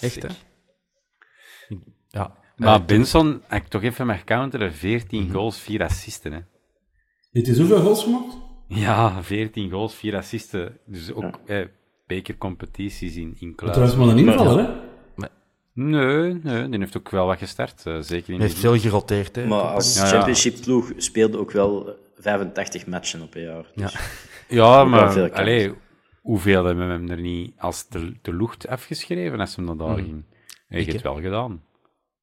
[0.00, 0.28] Echt, hè?
[2.08, 2.42] Ja.
[2.56, 5.32] Maar Eh, Benson, als ik toch even mag counteren, 14 Mhm.
[5.32, 6.32] goals, 4 assisten.
[6.32, 6.38] Hè.
[7.30, 8.36] Heeft hij zoveel goals gemaakt?
[8.68, 10.78] Ja, 14 goals, 4 assisten.
[10.86, 11.66] Dus ook eh,
[12.06, 13.72] bekercompetities in, in kluis.
[13.72, 14.92] Trouwens, maar een invaller, hè?
[15.74, 17.82] Nee, nee, die heeft ook wel wat gestart.
[17.86, 19.46] eh, zeker in Hij heeft veel geroteerd, hè?
[19.46, 20.08] Maar als Ja, ja.
[20.10, 23.70] championship ploeg speelde ook wel 85 matchen op een jaar.
[23.74, 24.00] Dus Ja.
[24.48, 25.72] Ja, maar allee,
[26.22, 29.96] hoeveel hebben we hem er niet als de, de lucht afgeschreven als hem naar daar
[29.96, 30.24] ging?
[30.68, 31.62] Hij heeft het wel gedaan.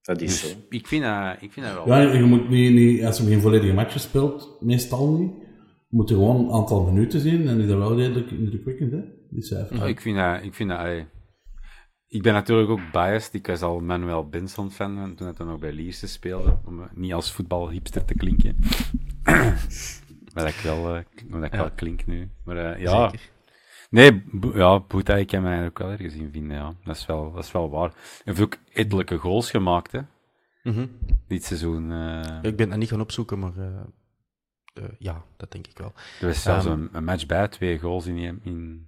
[0.02, 0.58] Dat is Dus zo.
[0.70, 1.88] ik vind dat, ik vind dat wel.
[1.88, 5.32] Ja, je moet niet, niet, als je geen volledige matchen speelt, meestal niet,
[5.90, 9.00] je moet er gewoon een aantal minuten zien en is dat wel redelijk indrukwekkend, hè?
[9.30, 9.80] Die cijfers.
[9.80, 11.06] Ja, ik vind dat, ik vind dat, allee,
[12.12, 13.34] ik ben natuurlijk ook biased.
[13.34, 17.32] Ik was al Manuel Benson fan toen hij nog bij Lierse speelde, om niet als
[17.34, 18.56] voetbalhipster te klinken.
[20.34, 22.30] maar dat ik wel, eh, dat ik wel klink nu.
[22.44, 23.30] Maar eh, ja, Zeker.
[23.90, 26.74] nee, ja, Boeta, ik kan mij ook wel ergens in vinden, ja.
[26.84, 27.90] Dat is wel, dat is wel waar.
[27.90, 30.00] Hij heeft ook etelijke goals gemaakt, hè,
[30.64, 30.86] Mhm.
[31.28, 31.92] dit seizoen.
[31.92, 32.40] eh.
[32.42, 33.54] Ik ben dat niet gaan opzoeken, maar
[35.00, 35.94] ja, dat denk ik wel.
[36.22, 38.88] Er was zelfs Ehm, een, een match bij, twee goals in, in,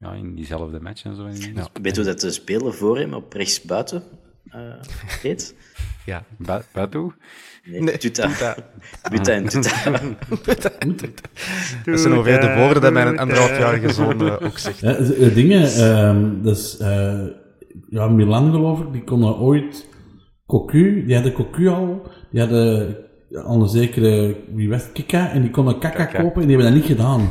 [0.00, 1.28] ja, in diezelfde match en zo.
[1.28, 1.68] Ja.
[1.82, 4.02] Weet je hoe dat de speler voor hem op rechts buiten
[4.50, 4.60] eh
[5.22, 5.54] heet?
[6.06, 6.24] Ja.
[6.38, 7.12] Ba- Batu?
[7.64, 8.26] Nee, Nee, Tuta.
[8.28, 8.56] Tuta.
[9.10, 9.32] Buta
[10.78, 11.28] en Tuta.
[11.84, 14.78] Dat zijn ongeveer de woorden die mijn anderhalfjarige zoon eh, ook zegt.
[14.80, 14.92] Ja,
[15.28, 17.26] dingen, ehm dat is, eh,
[17.88, 19.88] ja, Milan geloof ik, die konden ooit
[20.46, 22.96] Cocu, die hadden Cocu al, die hadden
[23.44, 26.22] al een zekere, wie was het, Kika, en die konden Kaka Kaka.
[26.22, 27.28] kopen en die hebben dat niet gedaan.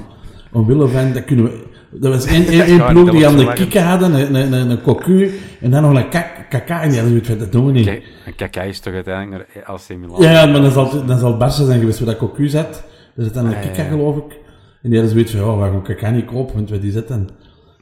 [0.52, 1.68] Omwille van, dat kunnen we,
[2.02, 3.54] er was één, één, één Ja, ploeg die aan de.
[3.54, 7.00] Kika hadden, een, een, een, een Cocu, en dan nog een kak, Kaka, en die
[7.00, 7.86] hadden zoiets dat doen we niet.
[7.86, 10.22] Kijk, en Kaka is toch uiteindelijk naar AC Milan?
[10.22, 12.84] Ja, ja, maar dan zal, het- dan zal Barca zijn geweest waar dat Cocu zat.
[13.16, 13.90] Er zit dan een Ah, ja, Kika, ja.
[13.90, 14.32] geloof ik.
[14.82, 17.30] En die hadden zoiets van, ja, waarom Kaka niet kopen, want wat die zit dan.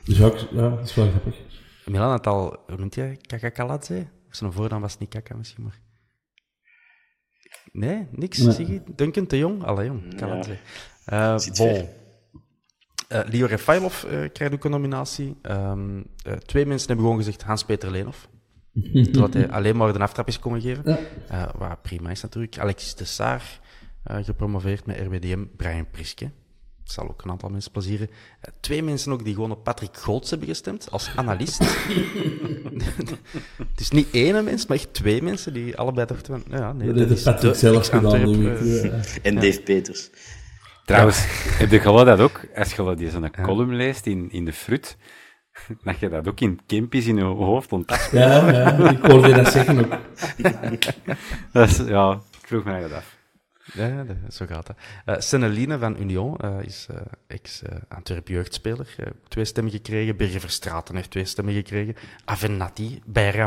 [0.05, 1.35] Dus ja, ja, dat is wel grappig.
[1.85, 3.17] Milan had al, hoe noemt jij?
[3.21, 4.07] Kakakaladze?
[4.29, 5.79] Of zijn voornaam was niet Kaka misschien, maar...
[7.71, 8.53] Nee, niks, Nee.
[8.53, 8.81] zie je?
[8.95, 9.63] Duncan te jong?
[9.63, 10.57] Allee, jong, Kaladze.
[11.05, 11.87] Eh Zit bon.
[13.07, 15.35] Eh, Leo Refailov eh, krijgt ook een nominatie.
[15.41, 18.27] Ehm, eh, twee mensen hebben gewoon gezegd Hans-Peter Leenhoff.
[19.11, 20.97] Terwijl hij alleen maar de aftrap is komen geven.
[21.27, 22.57] Eh, wat prima is natuurlijk.
[22.57, 23.59] Alexis de Saar,
[24.03, 25.43] eh, gepromoveerd met RWDM.
[25.55, 26.31] Brian Priske.
[26.83, 28.09] Dat zal ook een aantal mensen plezieren.
[28.59, 31.59] Twee mensen ook die gewoon op Patrick Goots hebben gestemd als analist.
[33.57, 36.59] het is niet één mens, maar echt twee mensen die allebei dachten van...
[36.59, 38.41] Ja, nee, Dat dat is Patrick de zelf gedaan.
[38.41, 38.99] Ja.
[39.21, 40.09] En Dave Peters.
[40.87, 41.25] Trouwens,
[41.61, 42.41] heb je gehoord dat ook?
[42.55, 44.97] Als je die zo'n column leest in, in de frut,
[45.83, 48.09] dat je dat ook in Kempis in je hoofd ontdekt.
[48.11, 49.99] Ja, ja, ik hoorde dat zeggen ook.
[51.53, 53.16] Dat is, ja, ik vroeg mij dat af.
[53.73, 54.75] Ja, zo gaat dat.
[55.05, 56.97] Eh Senneline van Union eh, is eh,
[57.27, 58.95] ex-Antwerp jeugdspeler.
[59.27, 60.15] Twee stemmen gekregen.
[60.15, 61.95] Birger Verstraten heeft twee stemmen gekregen.
[62.25, 63.01] Avenatti,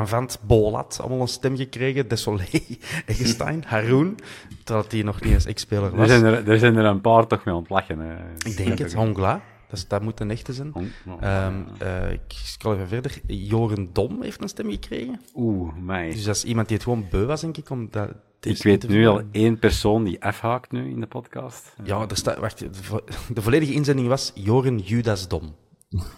[0.05, 2.09] Vant, Bolat, allemaal een stem gekregen.
[2.09, 2.45] Desolé,
[3.07, 4.19] Eggestein, Haroon,
[4.65, 6.09] terwijl hij nog niet eens ex-speler Er was.
[6.09, 8.01] zijn er, er zijn er een paar toch mee ontlachen.
[8.47, 9.41] Ik denk het, Hongla.
[9.89, 10.71] Dat, moet een echte zijn.
[10.73, 13.21] Hong- Hong- Ehm, eh, ik scroll even verder.
[13.27, 15.21] Joren Dom heeft een stem gekregen.
[15.35, 16.11] Oeh, mij.
[16.11, 18.09] Dus dat is iemand die het gewoon beu was, denk ik, om dat...
[18.41, 21.75] Ik weet nu al één persoon die afhaakt nu in de podcast.
[21.85, 23.05] Ja, er staat, wacht, de, vo-
[23.35, 25.55] de volledige inzending was Joren Judas Dom.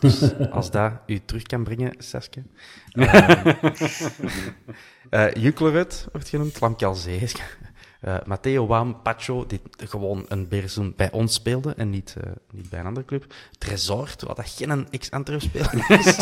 [0.00, 2.42] Dus als dat u terug kan brengen, Saske.
[5.10, 5.52] Uh,
[6.12, 7.20] wordt genoemd, Lamkelzee.
[8.04, 12.68] Uh, Matteo Waam Pacho, die gewoon een beerseizoen bij ons speelde en niet, uh, niet
[12.68, 13.34] bij een andere club.
[13.58, 16.18] Tresor, terwijl dat geen ex-Antwerp-speler is.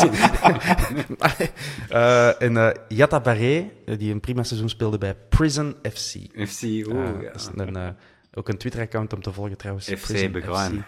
[1.89, 6.15] uh, en Yatta Barré, die een prima seizoen speelde bij Prison FC.
[6.47, 7.31] FC, oeh, ja.
[7.55, 7.95] Een,
[8.33, 9.85] ook een Twitter-account om te volgen trouwens.
[9.87, 10.85] FC Begaan.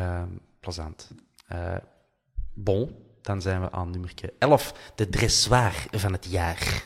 [0.00, 0.22] Uh,
[0.60, 1.10] plezant.
[2.54, 6.84] Bon, dan zijn we aan nummer 11, de dressoir van het jaar.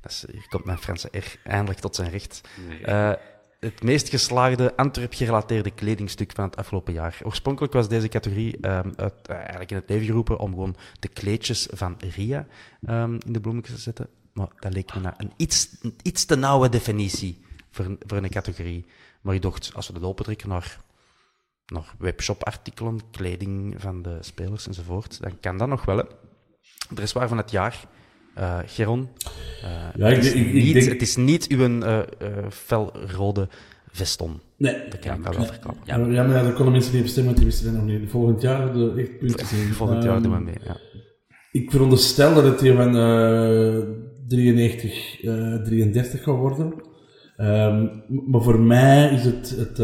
[0.00, 2.40] Dat is, hier komt mijn Franse R eindelijk tot zijn recht.
[2.68, 2.80] Nee.
[2.80, 3.12] Uh,
[3.60, 7.18] het meest geslaagde Antwerp-gerelateerde kledingstuk van het afgelopen jaar.
[7.22, 11.08] Oorspronkelijk was deze categorie um, uit, uh, eigenlijk in het leven geroepen om gewoon de
[11.08, 12.46] kleedjes van Ria
[12.88, 14.08] um, in de bloemetjes te zetten.
[14.32, 18.30] Maar dat leek me naar een iets, een iets te nauwe definitie voor, voor een
[18.30, 18.86] categorie.
[19.20, 20.80] Maar ik dacht, als we dat opentrekken naar,
[21.66, 25.96] naar webshop-artikelen, kleding van de spelers enzovoort, dan kan dat nog wel.
[25.96, 26.04] Hè.
[26.96, 27.84] Er is waar van het jaar.
[28.40, 29.08] Uh, Geron,
[29.64, 30.88] uh, ja, het, is ik, ik, niet, denk...
[30.88, 31.98] het is niet uw uh,
[32.50, 33.48] felrode
[33.90, 34.40] veston.
[34.56, 34.74] Nee.
[34.88, 35.82] Dat kan ik al wel verklappen.
[35.84, 35.96] Ja.
[35.96, 38.10] ja, maar ja, er konden mensen niet op stemmen, want die wisten nog niet.
[38.10, 39.72] Volgend jaar de echt punten zien.
[39.72, 40.76] Volgend jaar um, doen we mee, ja.
[41.52, 42.92] Ik veronderstel dat het hier van
[44.26, 45.20] 93,
[45.64, 46.74] 33 gaat worden.
[47.36, 49.78] Um, maar voor mij is het het,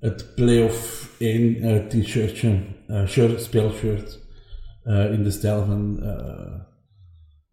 [0.00, 2.58] het playoff 1 t-shirtje,
[3.06, 4.24] shirt, speelshirt.
[4.86, 6.60] Uh, in de stijl van uh,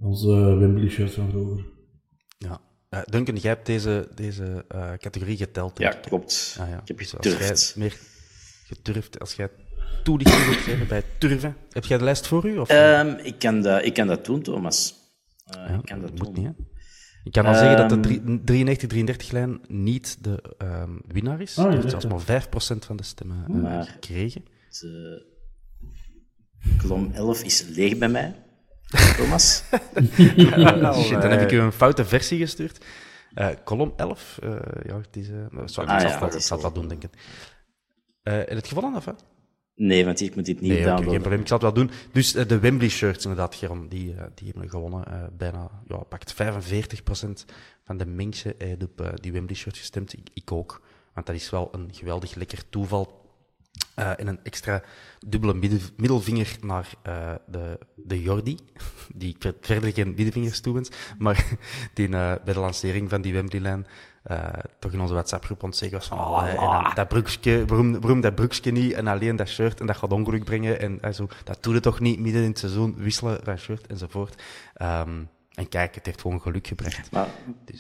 [0.04, 0.30] onze
[0.60, 1.66] Wembley-shirt van vroeger.
[2.38, 2.62] Ja.
[2.90, 4.66] Uh, Duncan, jij hebt deze, deze
[4.98, 5.80] categorie geteld.
[5.80, 6.58] Ja, klopt.
[6.60, 6.82] Ah, ja.
[6.82, 7.50] Ik heb dus geturfd.
[7.50, 7.98] Als jij meer
[8.68, 9.50] geturfd, als jij
[10.04, 12.58] toelichting wilt geven bij turven, heb jij de lijst voor u?
[12.58, 12.72] Of?
[12.72, 14.96] Um, ik, kan dat, ik kan dat doen, Thomas.
[15.46, 16.28] ja, ik kan dat, dat doen.
[16.28, 16.52] Moet niet, hè?
[17.24, 18.04] Ik kan al um, zeggen dat
[18.48, 21.58] de 93-33-lijn niet de um, winnaar is.
[21.58, 24.46] Oh, Die ja, heeft zelfs maar 5% van de stemmen uh, maar gekregen.
[24.70, 25.26] De
[26.78, 28.36] kolom 11 is leeg bij mij,
[29.18, 29.64] Thomas.
[31.06, 32.86] shit, dan heb ik u een foute versie gestuurd.
[33.36, 34.50] Uh, kolom 11, uh,
[34.86, 36.88] ja, het is, uh, sorry, ah, ik zal, ja, het, wel, zal het wel doen,
[36.88, 37.14] denk ik.
[38.24, 39.12] Uh, je het gewonnen, of hè?
[39.76, 41.00] Nee, want ik moet dit niet nee, downloaden.
[41.00, 41.96] Okay, geen probleem, ik zal het wel doen.
[42.12, 45.06] Dus uh, de Wembley shirts, inderdaad, Geron, die, uh, die hebben gewonnen.
[45.08, 46.38] Uh, bijna, ja, pakt 45%
[47.84, 50.14] van de mensen uh, op die Wembley shirt gestemd.
[50.14, 50.82] Ik, ik, ook.
[51.14, 53.23] Want dat is wel een geweldig lekker toeval.
[54.00, 54.82] Uh, en een extra
[55.28, 55.54] dubbele
[55.98, 58.58] middelvinger naar uh, de, de Jordi,
[59.16, 61.46] die ik verder geen middelvingers toewens, maar
[61.94, 63.88] die uh, bij de lancering van die Wembley-lijn
[64.80, 68.36] toch in onze WhatsApp-groep ontzeggen was van oh, en dan, dat broekje, waarom, waarom dat
[68.36, 71.74] broekje niet en alleen dat shirt en dat gaat ongeluk brengen en zo, dat doe
[71.74, 74.42] je toch niet midden in het seizoen, wisselen van shirt enzovoort.
[74.82, 77.12] Um, en kijk, het heeft gewoon geluk gebracht.
[77.12, 77.28] Maar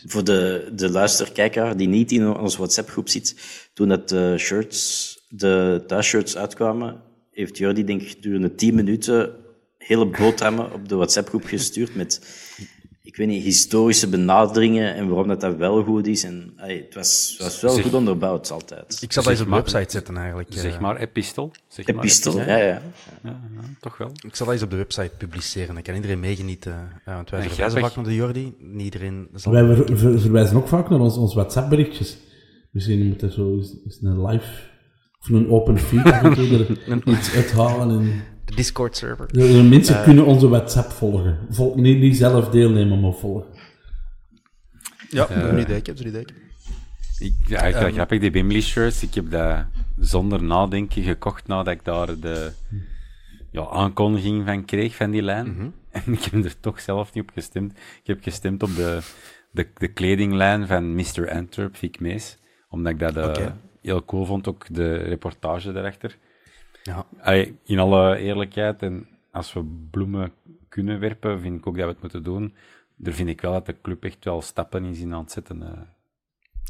[0.05, 3.35] voor de, de luisterkijker die niet in onze WhatsApp-groep zit,
[3.73, 9.31] toen dat de shirts, de thuisshirts uitkwamen, heeft Jordi denk ik gedurende 10 minuten
[9.77, 12.21] hele boterhammen op de WhatsApp-groep gestuurd met,
[13.01, 16.23] ik weet niet, historische benaderingen en waarom dat, dat wel goed is.
[16.23, 18.97] En ay, het, was, het was wel zeg, goed onderbouwd altijd.
[19.01, 20.49] Ik zal dat eens op de website zetten eigenlijk.
[20.51, 21.51] Zeg maar epistel.
[21.67, 22.63] Zeg epistel, maar ja, ja.
[22.63, 22.81] ja,
[23.23, 23.39] ja.
[23.79, 24.11] Toch wel.
[24.25, 25.73] Ik zal dat eens op de website publiceren.
[25.73, 27.01] Dan kan iedereen meegenieten.
[27.05, 28.55] Ja, want wij verwijzen vaak naar de Jordi.
[28.59, 29.51] Niet iedereen zal...
[29.51, 32.17] Wij ver, ver, verwijzen ook vaak naar ons, ons WhatsApp-berichtjes.
[32.71, 34.71] Misschien moet er zo eens een live
[35.23, 37.89] of een open feed er iets uithalen.
[37.89, 38.23] En...
[38.45, 39.27] De Discord-server.
[39.33, 41.37] De mensen uh, kunnen onze WhatsApp volgen.
[41.49, 43.45] Vol, niet, niet zelf deelnemen, maar volgen.
[45.09, 46.25] Ja, uh, een idee, een idee.
[47.19, 49.03] Ik, ja, ik um, grappig, die Wembley shirts.
[49.03, 49.65] Ik heb dat
[49.99, 52.51] zonder nadenken gekocht nadat ik daar de
[53.51, 55.53] ja, aankondiging van kreeg van die lijn.
[55.55, 55.69] Mhm.
[56.05, 57.71] En ik heb er toch zelf niet op gestemd.
[57.71, 58.99] Ik heb gestemd op de,
[59.51, 61.31] de, de kledinglijn van Mr.
[61.31, 62.37] Antwerp, Vic Mees.
[62.69, 63.55] Omdat ik dat eh, Oké.
[63.83, 66.17] Heel cool vond, ook de reportage daarachter.
[66.83, 67.05] Ja.
[67.19, 70.33] Allee, in alle eerlijkheid, en als we bloemen
[70.69, 72.55] kunnen werpen, vind ik ook dat we het moeten doen.
[72.95, 75.61] Daar vind ik wel dat de club echt wel stappen in zien aan het zetten.
[75.63, 75.81] eh.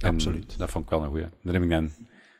[0.09, 0.57] Absoluut.
[0.57, 1.26] Dat vond ik wel een goeie.
[1.41, 1.91] Daar heb ik dan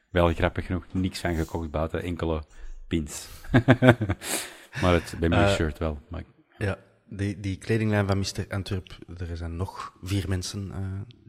[0.10, 2.44] wel grappig genoeg niks van gekocht buiten enkele
[2.88, 3.28] pins.
[4.82, 6.00] maar het, bij mijn Eh, shirt wel.
[6.08, 6.24] Maar
[6.58, 6.78] Ja,
[7.10, 8.46] die, die kledinglijn van Mr.
[8.50, 10.82] Antwerp, er zijn nog vier mensen eh,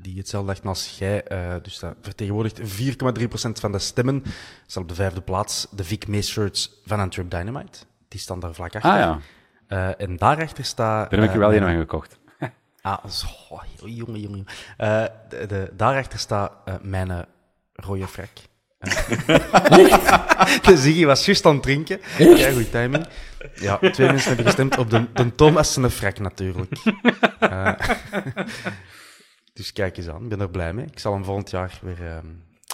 [0.04, 1.22] die hetzelfde dachten als jij.
[1.24, 4.22] eh, dus dat vertegenwoordigt 4,3% van de stemmen.
[4.66, 7.78] Staat op de vijfde plaats de Vic Mees shirts van Antwerp Dynamite.
[8.08, 8.90] Die staan daar vlak achter.
[8.90, 9.18] Ah ja,
[9.66, 11.10] Eh, en daarachter staat...
[11.10, 12.18] daar heb ik er eh, wel een mijn- van gekocht.
[12.82, 13.26] Ah, zo,
[13.84, 14.44] jongen, jongen, jongen.
[14.76, 17.18] Eh, de, de, daarachter staat eh, mijn eh,
[17.72, 18.28] rode frak.
[20.66, 22.00] de Ziggy was juist aan het drinken.
[22.18, 23.06] Ja, goed timing.
[23.54, 26.72] Ja, twee mensen hebben gestemd op de, de Thomas frak natuurlijk.
[27.40, 27.72] Eh,
[29.54, 30.86] dus kijk eens aan, ik ben er blij mee.
[30.86, 32.26] Ik zal hem volgend jaar weer, ehm,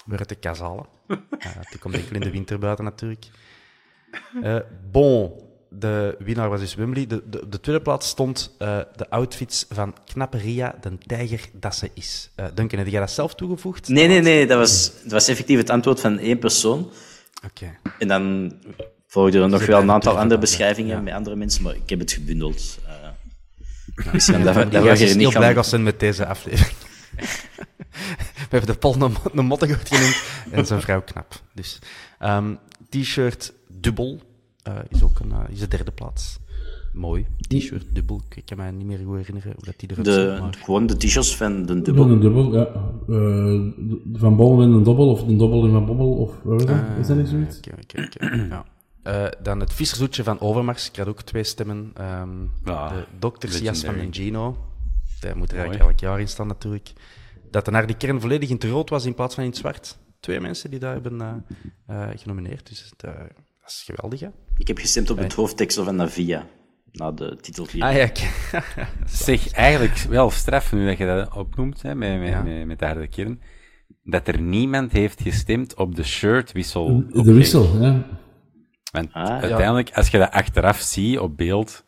[0.07, 0.87] weer uit de kas halen.
[1.71, 3.27] Die komt enkel in de winter buiten natuurlijk.
[4.43, 4.57] Eh,
[4.91, 5.33] bon,
[5.69, 7.07] de winnaar was dus Wembley.
[7.07, 11.49] De, de, op de tweede plaats stond eh, de outfits van knappe Ria, de tijger
[11.53, 12.31] dat ze is.
[12.35, 13.89] Eh Duncan, heb jij dat zelf toegevoegd?
[13.89, 14.47] Nee, nee, nee.
[14.47, 16.91] Dat was, dat was effectief het antwoord van één persoon.
[17.45, 17.79] Oké.
[17.99, 18.53] En dan
[19.07, 21.03] volgden er nog wel een aantal andere beschrijvingen ja.
[21.03, 22.79] met andere mensen, maar ik heb het gebundeld.
[23.95, 25.55] Uh, misschien dat, dat, Dat we was hier heel niet blij gaan...
[25.55, 26.77] gaan zijn met deze aflevering.
[28.51, 31.43] We hebben de Paul een, een mottegoed genoemd en zijn vrouw knap.
[31.55, 31.79] Dus,
[32.19, 32.55] ehm,
[32.89, 34.21] T-shirt dubbel
[34.63, 36.39] eh, is ook een, eh, is de derde plaats.
[36.93, 37.27] Mooi.
[37.49, 38.21] T-shirt dubbel.
[38.35, 40.39] Ik kan me niet meer goed herinneren hoe dat die eruit De.
[40.41, 40.55] Maar...
[40.65, 41.83] gewoon de t-shirts van de Dubbel.
[41.83, 42.11] dubbel.
[42.11, 42.67] Een dubbel, ja.
[42.67, 46.33] Eh, de- van Bommel in een dobbel, of een dobbel in een bobbel, of
[46.67, 46.71] dat?
[47.01, 47.57] is dat niet zoiets?
[47.57, 48.63] Oké, oké, oké.
[49.03, 50.89] Eh, dan het vissershoedje van Overmars.
[50.89, 51.91] Ik had ook twee stemmen.
[51.95, 54.25] Ehm, Ja, de doktersjas van legendary.
[54.25, 54.59] Gino.
[55.21, 56.93] Daar moet er eigenlijk elk jaar in staan natuurlijk.
[57.51, 59.59] Dat de naar die kern volledig in het rood was in plaats van in het
[59.59, 59.99] zwart.
[60.21, 61.33] Twee mensen die daar hebben eh,
[61.87, 62.69] eh, genomineerd.
[62.69, 63.21] Dus het, eh,
[63.61, 64.29] dat is geweldig, hè?
[64.57, 66.47] Ik heb gestemd op het hoofdtekstel van Navia,
[66.93, 67.83] na de titelclip.
[67.83, 68.11] Ah ja.
[69.07, 72.43] Zeg, eigenlijk wel straf nu dat je dat opnoemt, hè, met, met, Ja.
[72.43, 73.41] met, met de harde kern,
[74.05, 77.05] dat er niemand heeft gestemd op de shirtwissel.
[77.09, 78.07] De wissel, ja.
[78.91, 79.41] Want Ah, ja.
[79.41, 81.85] uiteindelijk, als je dat achteraf ziet op beeld,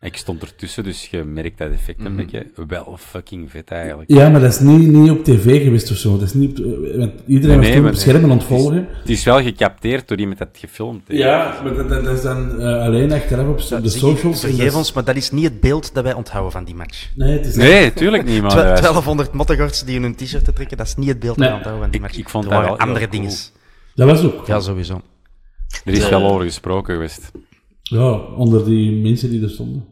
[0.00, 2.06] ik stond ertussen, dus je merkt dat effect Mhm.
[2.06, 4.10] een beetje, wel fucking vet eigenlijk.
[4.10, 6.10] Ja, maar dat is niet, niet op tv geweest of zo.
[6.12, 8.46] Dat is niet, op- eh, want iedereen was Nee, toen maar- op schermen aan het
[8.46, 8.88] volgen.
[9.00, 11.20] Het is wel gecapteerd door iemand dat gefilmd heeft.
[11.20, 14.40] Ja, maar dat, is dan eh, alleen achteraf op de socials.
[14.40, 17.08] Vergeef ons, maar dat is niet het beeld dat wij onthouden van die match.
[17.14, 20.76] Nee, het is Nee, tuurlijk niet, was- 1200 mottegorts die in hun t-shirt te trekken,
[20.76, 21.48] dat is niet het beeld dat Nee.
[21.48, 22.18] wij onthouden van die Ik- match.
[22.18, 23.20] ik vond er dat waren wel andere cool.
[23.20, 23.36] dingen.
[23.94, 24.46] Dat was ook.
[24.46, 25.00] Ja, sowieso.
[25.84, 27.30] Er is De- wel over gesproken geweest.
[27.82, 29.84] Ja, onder die mensen die er stonden.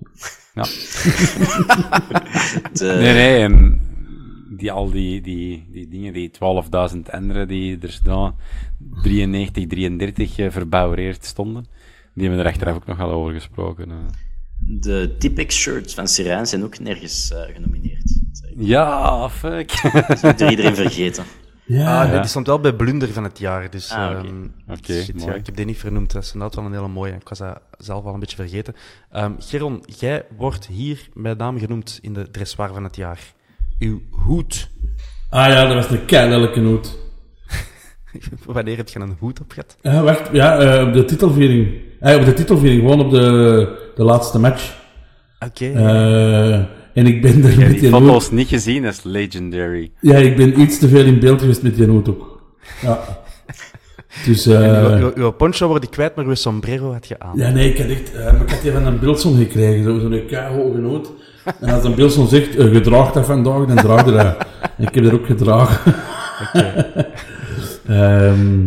[0.55, 0.63] Ja.
[2.73, 3.81] De- Nee, nee, en
[4.57, 6.31] die, al die, die, die dingen, die
[6.95, 8.35] 12.000 anderen die er staan,
[9.03, 11.67] 93, 33 eh, verbouwereerd stonden,
[12.15, 13.91] die hebben er achteraf ook nog wel over gesproken.
[13.91, 13.97] eh.
[14.63, 18.21] De Tipex shirts van Sirijn zijn ook nergens eh, genomineerd.
[18.33, 19.81] Zeg, Ja, fuck.
[20.09, 21.25] Dat is door iedereen vergeten.
[21.73, 22.21] Ja, Ah, nee, Ja.
[22.21, 23.71] die stond wel bij Blunder van het jaar.
[23.71, 24.27] Dus, Ah, oké.
[24.29, 26.13] ehm, shit, ja, ik heb die niet vernoemd.
[26.13, 27.13] Dat is inderdaad wel een hele mooie.
[27.13, 28.75] Ik was dat zelf al een beetje vergeten.
[29.11, 33.19] Ehm Geron, jij wordt hier bij naam genoemd in de dressoir van het jaar.
[33.79, 34.71] Uw hoed.
[35.29, 36.99] Ah ja, dat was een keilelijke noot.
[38.47, 39.77] Wanneer heb je een hoed op gehad?
[39.81, 40.29] Ja, wacht.
[40.33, 41.81] Ja, eh, op de titelviering.
[42.01, 44.79] Eh, op de titelviering, gewoon op de, de laatste match.
[45.47, 45.67] Oké.
[45.73, 46.65] Eh,
[46.95, 48.33] en ik ben er heb met die foto's noot...
[48.33, 49.91] niet gezien, is legendary.
[50.01, 52.41] Ja, ik ben iets te veel in beeld geweest met die noot ook.
[52.83, 52.99] Ja.
[54.27, 54.47] Dus...
[54.47, 57.37] eh, uw, poncho word ik kwijt, maar uw sombrero had je aan.
[57.37, 58.15] Ja, nee, ik had echt...
[58.15, 61.13] eh, ik had die van een Bilson gekregen, zo- zo'n keihoge noot.
[61.61, 64.37] En als een Bilson zegt, uh, gedraag dat vandaag, dan draag je dat.
[64.89, 65.95] Ik heb dat ook gedragen.
[67.87, 68.67] Ehm,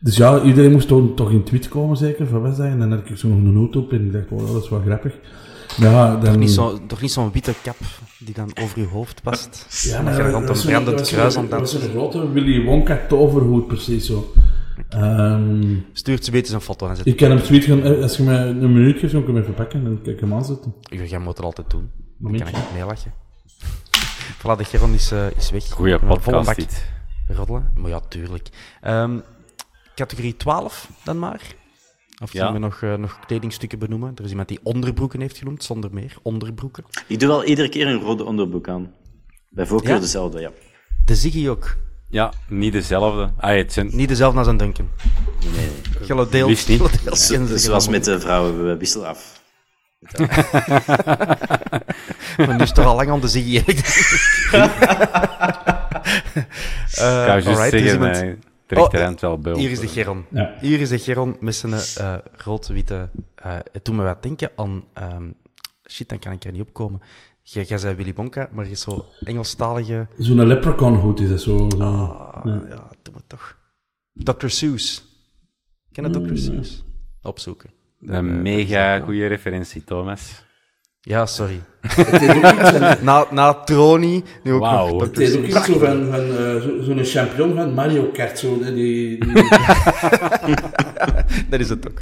[0.00, 2.66] dus ja, iedereen moest toch, toch in tweet komen, zeker, van wat dat?
[2.66, 4.68] En dan had ik zo nog een noot op en ik dacht, oh, dat is
[4.70, 5.12] wel grappig.
[5.78, 6.38] Ja, dan...
[6.38, 7.76] Niet zo, toch niet zo'n witte kap
[8.18, 9.66] die dan over je hoofd past?
[9.82, 12.32] Ja, dat je rond dat een brandend kruis aan het Dat was dansen een grote
[12.32, 14.32] Willy Wonka toverhoed, precies zo.
[14.88, 18.16] Ehm, Stuurt ze beter een foto en zet ik kan hem tweet gaan, eh, als
[18.16, 20.20] je me een minuut geeft, dan kan ik hem even pakken en dan kan ik
[20.20, 20.74] hem aanzetten.
[20.82, 21.90] Jij moet het altijd doen.
[22.18, 23.12] Dan kan ik niet meelachen.
[24.38, 25.70] Voilà, de Geron is, eh, is weg.
[25.70, 26.84] Goeie podcast dit.
[27.28, 27.72] Roddelen.
[27.74, 28.48] Maar ja, tuurlijk.
[28.80, 29.18] Ehm,
[29.94, 31.40] categorie 12 dan maar.
[32.22, 32.52] Of Ja.
[32.52, 34.12] we nog, eh, nog kledingstukken benoemen?
[34.16, 36.16] Er is iemand die onderbroeken heeft genoemd, zonder meer.
[36.22, 36.84] Onderbroeken.
[37.06, 38.92] Ik doe wel iedere keer een rode onderbroek aan.
[39.50, 40.00] Bij voorkeur Ja?
[40.00, 40.50] dezelfde, ja.
[41.04, 41.76] De Ziggy ook.
[42.08, 43.30] Ja, niet dezelfde.
[43.36, 43.90] Ah, het zijn...
[43.92, 44.88] Niet dezelfde als een Duncan.
[45.56, 45.68] Nee,
[46.30, 46.44] nee.
[46.46, 46.82] Liefst niet.
[47.60, 49.36] Zoals met de vrouwen, we wisselen af.
[52.36, 53.62] Maar nu is het toch al lang aan de Ziggy.
[56.94, 58.36] Eh, alright, is zeggen, iemand-
[58.72, 59.60] rechterhand wel bij ons.
[59.62, 60.24] Hier is de Geron.
[60.30, 60.54] Ja.
[60.60, 62.14] Hier is de Geron met zijn eh
[62.44, 63.08] rood-witte...
[63.34, 64.84] eh het doet me wat denken aan...
[64.92, 65.30] ehm,
[65.90, 67.00] shit, dan kan ik er niet opkomen.
[67.42, 70.06] Jij jij zei Willy Bonka, maar je is zo Engelstalige...
[70.18, 71.68] Zo'n leprechaun hoed is dat zo.
[71.70, 71.78] zo.
[71.78, 72.88] Ah, ja.
[73.02, 73.58] doe me toch.
[74.12, 74.48] Dr.
[74.48, 75.04] Seuss.
[75.92, 76.36] Ken je Dr.
[76.36, 76.84] Seuss?
[77.22, 77.70] Opzoeken.
[78.00, 80.44] Een mega goede referentie, Thomas.
[81.08, 81.60] Ja, sorry.
[81.80, 85.64] Het is ook iets van- Na, na Troni, nu ook nog het is ook iets
[85.64, 88.38] zo van, van eh, zo- zo'n champion van Mario Kart.
[88.38, 89.18] Zo, die, die,
[91.50, 91.98] Dat is het ook.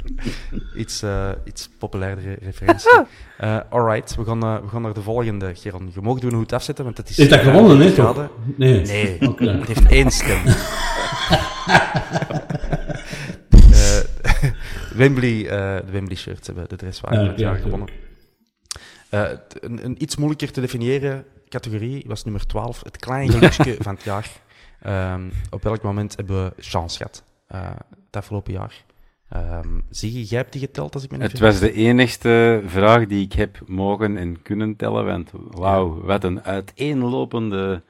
[0.75, 2.89] Iets, eh, iets populairdere referentie.
[3.37, 5.91] Eh alright, we gaan, we gaan naar de volgende, Geron.
[5.93, 7.17] Je mag doen hoe het afzetten, want het is...
[7.19, 8.29] Is dat gewonnen, hè, toch?
[8.55, 8.81] Nee.
[8.81, 9.49] Nee, Oké.
[9.49, 10.37] het heeft één stem.
[13.71, 13.99] Eh,
[14.95, 17.91] Wembley, eh, de Wembley shirts hebben de dresswagen Ja, het ja, jaar tuurlijk.
[19.09, 19.29] Eh,
[19.59, 23.51] een, een iets moeilijker te definiëren categorie was nummer 12, het kleine
[23.81, 24.31] van het jaar.
[24.81, 27.69] Ehm, op welk moment hebben we chance gehad eh,
[28.05, 28.85] het afgelopen jaar?
[29.29, 32.61] Ehm zie je, jij hebt die geteld als ik me niet Het was de enigste
[32.65, 37.83] vraag die ik heb mogen en kunnen tellen, want wauw, wat een uiteenlopende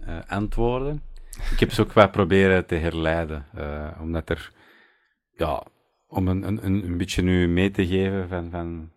[0.00, 1.02] eh, antwoorden.
[1.50, 3.46] Ik heb ze ook wat proberen te herleiden,
[4.00, 4.52] omdat er,
[5.36, 5.62] ja,
[6.06, 8.90] om een, een, een een beetje nu mee te geven van, van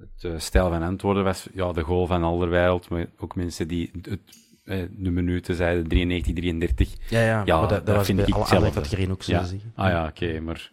[0.00, 3.90] het eh, stijl van antwoorden was, ja, de goal van Alderweireld, maar ook mensen die
[4.02, 4.18] het,
[4.64, 6.88] eh, de minuten zeiden, 93, 33.
[7.08, 8.70] Ja, ja, Ja, maar dat, dat dat was vind ik hetzelfde.
[8.70, 9.44] categorieën ook zo Ja.
[9.44, 9.60] zien.
[9.74, 10.70] Ah ja, oké, maar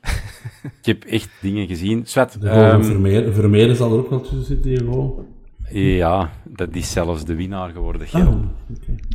[0.64, 2.06] ik heb echt dingen gezien.
[2.06, 5.36] Swat, de goal van ehm, Vermeer, Vermeer zal er ook wel tussen zitten, die goal.
[5.72, 8.34] Ja, dat is zelfs de winnaar geworden, Ah.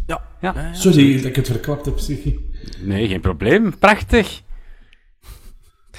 [0.07, 0.75] Ja, Ja.
[0.75, 2.37] Sorry dat ik het verklapt heb, Siggy.
[2.83, 3.79] Nee, geen probleem.
[3.79, 4.43] Prachtig.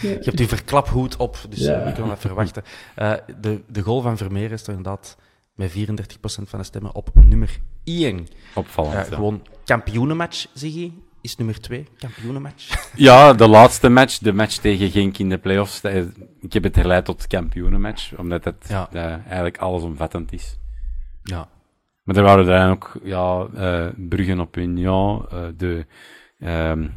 [0.02, 1.74] Je hebt die verklaphoed op, dus Ja.
[1.80, 2.64] eh, we kunnen dat verwachten.
[2.96, 5.18] Eh, de, de goal van Vermeer is toch inderdaad
[5.56, 8.28] met 34% van de stemmen op nummer 1.
[8.54, 8.94] Opvallend.
[8.96, 9.16] Eh, ja.
[9.16, 10.92] Gewoon kampioenenmatch, zeg je,
[11.22, 11.88] is nummer 2.
[11.98, 12.70] Kampioenenmatch.
[12.96, 15.82] Ja, de laatste match, de match tegen Genk in de playoffs.
[15.82, 16.06] dat is-
[16.42, 18.90] Ik heb het herleid tot kampioenenmatch, omdat het Ja.
[18.92, 20.58] eh, eigenlijk allesomvattend is.
[21.24, 21.48] ja.
[22.04, 25.86] Maar er waren dan ook ja, eh Bruggen op Union, eh, de,
[26.40, 26.88] ehm,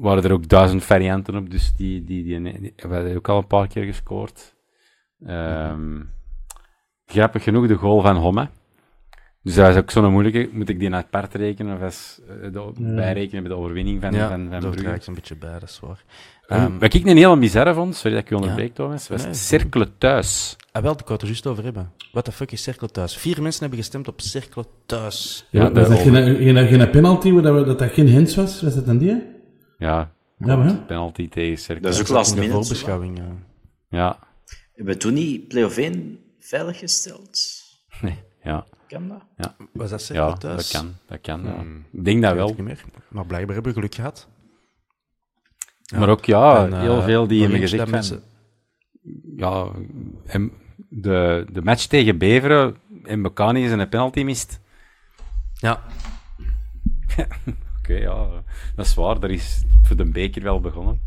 [0.00, 3.46] waren er ook duizend varianten op, dus die, die, die, die hebben ook al een
[3.46, 4.54] paar keer gescoord.
[5.26, 6.00] Ehm,
[7.06, 8.48] Grappig genoeg de goal van Homme.
[9.42, 10.48] Dus dat is ook zo'n moeilijke.
[10.52, 14.12] Moet ik die naar apart rekenen of als, eh, de, bijrekenen bij de overwinning van,
[14.12, 14.76] ja, van, van Brugge?
[14.80, 16.04] draai ik een beetje bij, dat is waar.
[16.46, 19.24] Ehm, Ehm, wat ik een heel bizarre vond, sorry dat ik je onderbreek, Thomas, was
[19.24, 19.34] Nee.
[19.34, 20.56] cirkelen thuis.
[20.72, 21.92] ah, wel, ik wou het er juist over hebben.
[22.12, 23.16] What the fuck is Cirkel thuis?
[23.16, 25.46] Vier mensen hebben gestemd op Cirkel thuis.
[25.50, 28.62] Ja, Ja, was dat geen, geen, geen penalty, dat, we- dat dat geen hints was?
[28.62, 29.22] Was dat dan die?
[29.78, 31.84] Ja, Ja, maar penalty tegen Cercle.
[31.84, 32.52] Dat is ook in last minute.
[32.52, 33.18] voorbeschouwing.
[33.18, 33.24] ja.
[33.88, 34.18] Ja,
[34.74, 37.40] Hebben we toen niet play-off 1 veiliggesteld?
[38.00, 39.54] nee, ja, Kan dat?
[39.72, 40.70] Was dat Cirkel ja thuis?
[40.70, 40.94] dat kan.
[41.06, 41.64] Dat kan ja.
[41.98, 42.48] Ik denk dat wel.
[42.48, 42.84] niet meer.
[43.08, 44.28] Maar blijkbaar hebben we geluk gehad.
[45.96, 47.98] Maar ook, ja, En, eh, heel veel die hebben gezegd dat van...
[47.98, 48.22] mensen-
[49.36, 49.68] Ja,
[50.26, 50.52] en
[50.88, 54.60] de, de match tegen Beveren, en Bocani is een penalty mist.
[55.52, 55.82] Ja,
[57.86, 58.42] Oké, ja,
[58.74, 59.20] dat is waar.
[59.20, 61.00] Daar is voor de beker wel begonnen.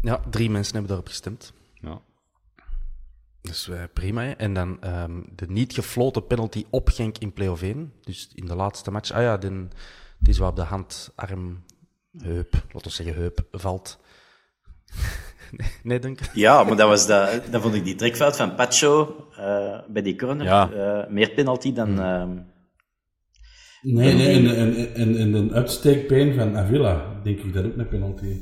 [0.00, 1.52] ja, drie mensen hebben daarop gestemd.
[1.80, 2.00] Ja.
[3.40, 4.22] Dus eh, prima.
[4.22, 4.30] hè.
[4.30, 7.92] En dan ehm, de niet gefloten penalty op Genk in play-off 1.
[8.00, 9.10] Dus in de laatste match.
[9.10, 9.70] Ah ja, den,
[10.18, 11.64] die is wel op de hand, arm,
[12.18, 14.00] heup, laten we zeggen heup, valt.
[15.82, 16.30] nee, denk ik.
[16.34, 20.16] Ja, maar dat, was dat, dat vond ik die trekfout van Pacho eh, bij die
[20.16, 20.46] corner.
[20.46, 20.70] Ja.
[20.70, 22.00] eh, meer penalty dan...
[22.00, 22.38] ehm,
[23.86, 27.88] Nee, nee, en, en, en, en een uitsteekbeen van Avila, denk ik dat ook een
[27.88, 28.36] penalty.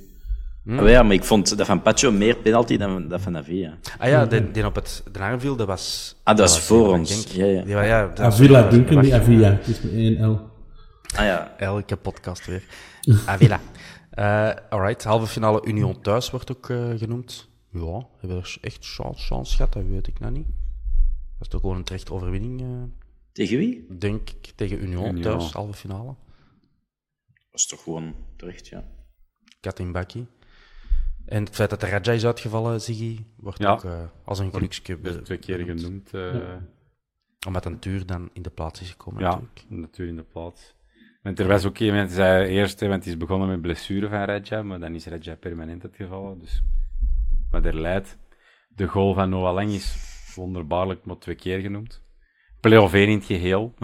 [0.67, 3.79] oh ja, maar ik vond dat van Pacho meer penalty dan dat van Avila.
[3.99, 6.15] Ah ja, die, die op het de arm viel, dat was...
[6.23, 7.27] Ah, dat was voor die ons.
[7.33, 7.63] Ja, ja.
[7.63, 9.51] Die ja, dat was- Avila Duncan, was- Avila.
[9.51, 10.41] Het is met één L.
[11.17, 12.63] Ah ja, Elke podcast weer.
[13.27, 13.61] Avila.
[14.11, 17.49] Eh alright, halve finale Union thuis wordt ook eh, genoemd.
[17.73, 19.73] Ja, hebben we er echt chance, chance gehad?
[19.73, 20.47] Dat weet ik nou niet.
[20.47, 22.67] Dat is toch gewoon een terechte overwinning, eh,
[23.33, 23.87] tegen wie?
[23.99, 25.23] denk ik, tegen Union, Union.
[25.23, 26.15] thuis, halve finale.
[27.51, 28.85] Dat is toch gewoon terecht, ja.
[29.61, 30.27] Katin Baki.
[31.27, 33.73] En het feit dat de Raja is uitgevallen, Ziggy, wordt Ja.
[33.73, 36.15] ook eh, als een geluksje Dat is twee keer genoemd.
[36.15, 36.57] eh,
[37.47, 39.21] Omdat een duur dan in de plaats is gekomen.
[39.23, 39.65] ja, natuurlijk.
[39.69, 40.75] natuurlijk in de plaats.
[41.23, 44.09] Want er was ook iemand die zei eerst, hè, want het is begonnen met blessure
[44.09, 46.39] van Redja, maar dan is Redja permanent uitgevallen.
[46.39, 46.63] Dus
[47.51, 48.19] wat er leidt.
[48.69, 49.97] De goal van Noah Lang is
[50.35, 52.03] wonderbaarlijk maar twee keer genoemd.
[52.63, 53.75] Play-off 1 in het geheel.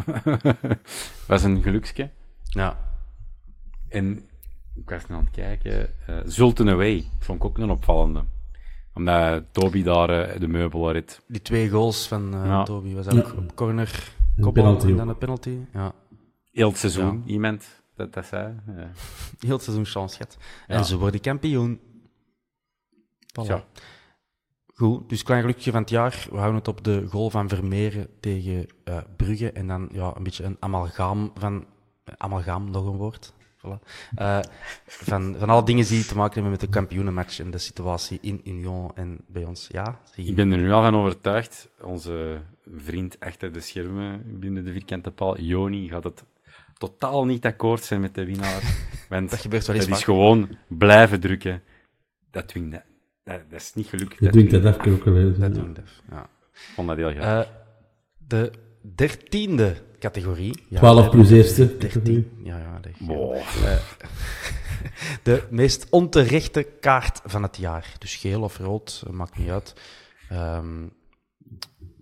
[1.28, 2.10] was een geluksje.
[2.42, 2.78] Ja.
[3.88, 4.28] En
[4.74, 6.06] ik was nu aan het kijken.
[6.06, 8.24] eh Zulten Away vond ik ook een opvallende.
[8.94, 11.20] Omdat Toby daar eh, de meubel reed.
[11.26, 12.62] Die twee goals van eh, Ja.
[12.62, 15.56] Toby was ook op corner, koppel en dan een penalty.
[15.72, 15.92] Ja.
[16.52, 18.54] Heel het seizoen, iemand dat dat zei.
[18.66, 18.90] Ja.
[19.46, 20.38] Heel het seizoen chance gehad.
[20.66, 21.80] En ze worden kampioen.
[23.40, 23.62] Voilà.
[24.78, 26.26] Goed, dus klein gelukje van het jaar.
[26.30, 29.52] We houden het op de goal van Vermeeren tegen eh, Brugge.
[29.52, 31.66] En dan ja, een beetje een amalgaam van...
[32.16, 33.32] Amalgaam, nog een woord.
[33.58, 33.78] Voilà.
[34.14, 34.40] Eh,
[34.86, 38.40] van, van alle dingen die te maken hebben met de kampioenenmatch en de situatie in
[38.44, 39.68] Union en bij ons.
[39.72, 40.00] Ja.
[40.14, 41.68] Ik ben er nu al van overtuigd.
[41.80, 42.40] Onze
[42.74, 46.24] vriend achter de schermen binnen de vierkante paal, Joni, gaat het
[46.76, 48.62] totaal niet akkoord zijn met de winnaar.
[49.08, 51.62] Want Dat gebeurt wel eens het is gewoon blijven drukken.
[52.30, 52.87] Dat dwingt
[53.28, 53.38] dat.
[53.38, 54.16] Dat, dat is niet gelukt.
[54.18, 55.38] Je dwingt dat even ook wel eens.
[55.38, 55.62] Dat ja.
[55.62, 55.80] doen we.
[56.10, 56.22] Ja.
[56.52, 57.44] Ik vond dat heel graag.
[57.44, 57.50] Eh,
[58.28, 58.50] de
[58.94, 60.62] dertiende categorie.
[60.68, 62.30] Ja, 12 we plus eerste 13.
[62.44, 62.78] Ja, ja.
[62.80, 63.36] De, Boah.
[63.36, 63.76] Eh,
[65.22, 67.92] de meest onterechte kaart van het jaar.
[67.98, 69.74] Dus geel of rood, eh, maakt niet uit.
[70.28, 70.86] Ehm,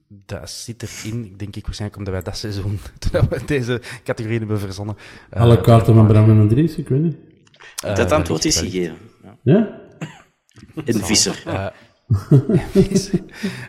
[0.08, 2.78] dat zit erin, denk ik waarschijnlijk omdat wij dat seizoen,
[3.10, 4.96] toen we deze categorie hebben verzonnen.
[5.30, 7.16] Alle kaarten van Bram en Andries, ik weet niet.
[7.84, 8.96] eh, dat antwoord is gegeven.
[9.22, 9.36] Ja.
[9.42, 9.84] Ja?
[10.84, 11.42] En Visser.
[11.46, 11.66] Eh,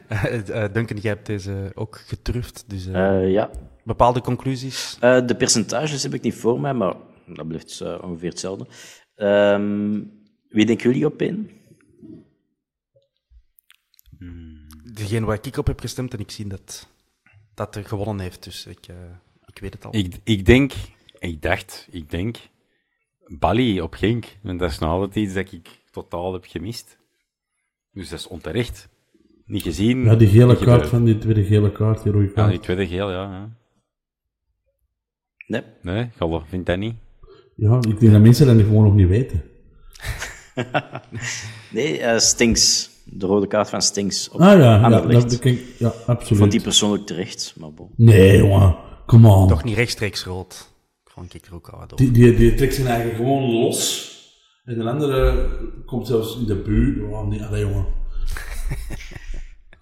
[0.07, 3.49] eh, eh, Duncan, jij hebt deze ook getruft, dus ja.
[3.83, 4.97] bepaalde conclusies.
[4.99, 6.95] Eh, de percentages heb ik niet voor mij, maar
[7.25, 8.67] dat blijft ongeveer hetzelfde.
[9.15, 10.01] Ehm,
[10.49, 11.49] wie denken jullie op één?
[14.93, 16.87] Degene waar ik op heb gestemd en ik zie dat
[17.57, 18.95] dat er gewonnen heeft, dus ik, eh,
[19.45, 19.95] ik weet het al.
[19.95, 20.73] Ik, ik denk,
[21.19, 22.37] ik dacht, ik denk,
[23.27, 24.25] Bali op Genk.
[24.41, 25.67] Want dat is nog altijd iets dat ik
[26.01, 26.97] totaal heb gemist.
[27.93, 28.89] Dus dat is onterecht.
[29.45, 30.03] Niet gezien.
[30.03, 32.49] Ja, die gele kaart van die tweede gele kaart, die rode Ja, kaart.
[32.49, 33.21] die tweede geel, ja.
[33.31, 33.49] ja.
[35.47, 35.61] Nee.
[35.81, 36.95] Nee, Galle, vindt dat niet?
[37.55, 39.43] Ja, ik denk dat mensen dat gewoon nog niet weten.
[41.71, 42.89] Nee, eh, Stinks.
[43.05, 45.43] De rode kaart van Stinks op Ah ja, ja, dat, dat,
[45.77, 46.39] ja absoluut.
[46.39, 47.89] Vond die persoonlijk terecht, maar bon.
[47.95, 48.75] Nee, jongen,
[49.05, 49.47] come on.
[49.47, 50.73] Toch niet rechtstreeks rood.
[51.03, 51.97] Gewoon kijk er ook al wat op.
[51.97, 54.11] Die, die, die trekt zijn eigen gewoon los.
[54.67, 55.47] En de andere
[55.85, 57.01] komt zelfs in de buurt.
[57.11, 57.85] Oh, nee, allee, jongen.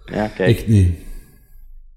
[0.06, 0.58] Ja, kijk.
[0.58, 0.98] Echt niet.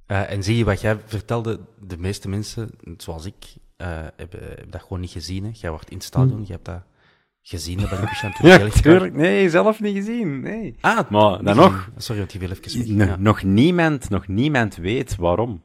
[0.07, 3.35] Eh, en zie je wat jij vertelde, de meeste mensen, zoals ik,
[3.77, 3.87] eh,
[4.17, 5.45] hebben, hebben dat gewoon niet gezien.
[5.45, 5.51] Hè.
[5.55, 6.83] Jij wordt in het stadion, je hebt dat
[7.43, 9.15] gezien, dat ben ik aan het Ja, heel tuurlijk.
[9.15, 10.41] Nee, zelf niet gezien.
[10.41, 10.75] Nee.
[10.81, 11.91] Ah, Maar dan nog.
[11.97, 12.87] Sorry, want je wil even weg.
[12.87, 13.17] N- Ja.
[13.19, 15.63] nog, niemand, nog niemand weet waarom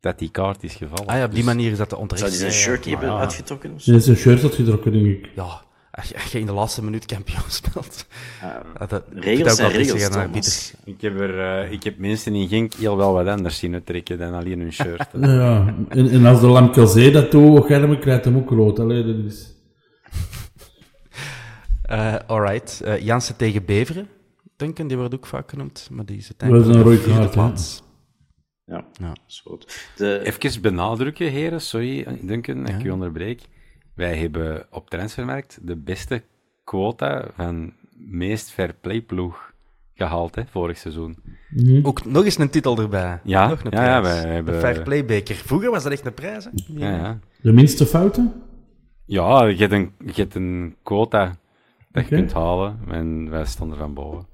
[0.00, 1.06] dat die kaart is gevallen.
[1.06, 2.26] Ah ja, op die Dus- manier is dat de onterecht.
[2.36, 2.62] Zou zijn Ja, ja.
[2.62, 3.90] shirt hebben uitgetrokken of zo?
[3.90, 5.30] Ze is een shirt uitgedrukt, denk ik.
[5.34, 5.66] Ja,
[5.98, 8.06] als je, als je in de laatste minuut kampioen speelt.
[8.88, 10.74] Dat, regels zijn ook wel regels, zeggen naar Thomas.
[10.84, 14.18] Ik heb, er, eh, ik heb mensen in Genk heel wel wat anders zien uittrekken
[14.18, 15.08] dan alleen hun shirt.
[15.20, 15.74] Ja, ja.
[15.88, 18.78] En, en als de Lamkelzee dat doet, Germen krijgt hem ook rood.
[18.78, 19.56] Allee, dat is...
[21.82, 22.80] Eh, alright.
[22.80, 24.08] Eh, Jansen tegen Beveren.
[24.56, 27.28] Duncan, die wordt ook vaak genoemd, maar die is Dat is een de rode vierde
[27.28, 27.82] plaats.
[28.64, 29.12] Ja, Ja.
[29.28, 29.90] is goed.
[29.96, 33.42] De, Even benadrukken, heren, sorry Duncan, dat ik u onderbreek.
[33.98, 36.22] Wij hebben op Transfermarkt de beste
[36.64, 39.52] quota van meest fair play ploeg
[39.94, 41.16] gehaald, hè, vorig seizoen.
[41.82, 43.20] Ook nog eens een titel erbij.
[43.24, 45.34] Ja, nog een ja, ja, wij hebben- De Fair Play beker.
[45.34, 46.50] Vroeger was dat echt een prijs, hè?
[46.66, 47.18] Ja, ja.
[47.40, 48.42] De minste fouten?
[49.04, 51.36] ja je, hebt een, je hebt een quota
[51.90, 54.26] dat je kunt halen en wij stonden van boven.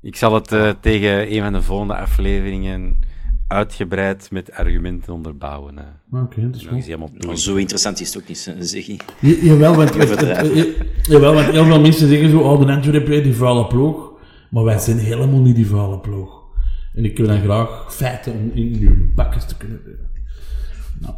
[0.00, 2.98] Ik zal het eh, tegen een van de volgende afleveringen
[3.48, 5.76] uitgebreid met argumenten onderbouwen.
[5.78, 5.84] hè.
[6.12, 8.96] Ah, Oké, dat is helemaal nou, zo interessant is het ook niet, zeg je.
[9.20, 9.94] Ja, jawel, want,
[11.12, 14.12] jawel, want heel veel mensen zeggen zo, oh, de Antwerp heeft die vuile ploeg.
[14.50, 16.42] Maar wij zijn helemaal niet die vuile ploeg.
[16.94, 19.96] En ik wil dan graag feiten om in uw bakkes te kunnen doen.
[21.00, 21.14] Nou,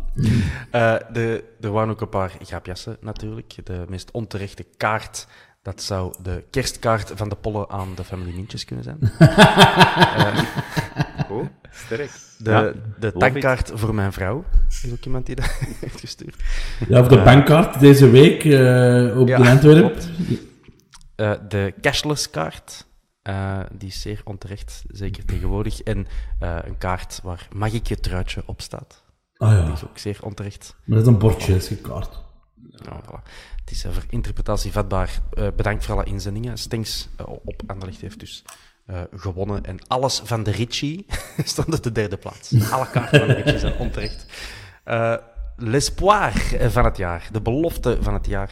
[0.71, 3.55] Eh, de, er waren ook een paar grapjassen, natuurlijk.
[3.65, 5.27] De meest onterechte kaart,
[5.67, 8.99] dat zou de kerstkaart van de pollen aan de familie Mintjes kunnen zijn.
[11.31, 12.11] Oh, sterk.
[12.39, 16.43] De, Ja, de tankkaart voor mijn vrouw, is ook iemand die dat heeft gestuurd.
[16.89, 19.99] ja, of de bankkaart deze week eh, op Ja, de Antwerp.
[21.15, 22.87] Eh, de cashless kaart,
[23.23, 25.81] eh, die is zeer onterecht, zeker tegenwoordig.
[25.83, 26.07] En
[26.39, 29.05] eh, een kaart waar mag ik je truitje op staat.
[29.37, 30.77] Ah ja, Die is ook zeer onterecht.
[30.85, 31.79] maar dat is een bordje, dat is.
[32.85, 33.31] Ja, voilà.
[33.67, 35.21] Het is voor interpretatie vatbaar.
[35.33, 36.59] Eh, bedankt voor alle inzendingen.
[36.59, 38.45] Stings eh, op Anderlecht heeft dus
[38.85, 39.65] eh, gewonnen.
[39.65, 41.07] En alles van de Ritchie
[41.45, 42.71] stond op de derde plaats.
[42.71, 44.27] Alle kaarten van de Ritchie zijn onterecht.
[45.57, 46.33] L'espoir
[46.69, 47.29] van het jaar.
[47.33, 48.51] De belofte van het jaar.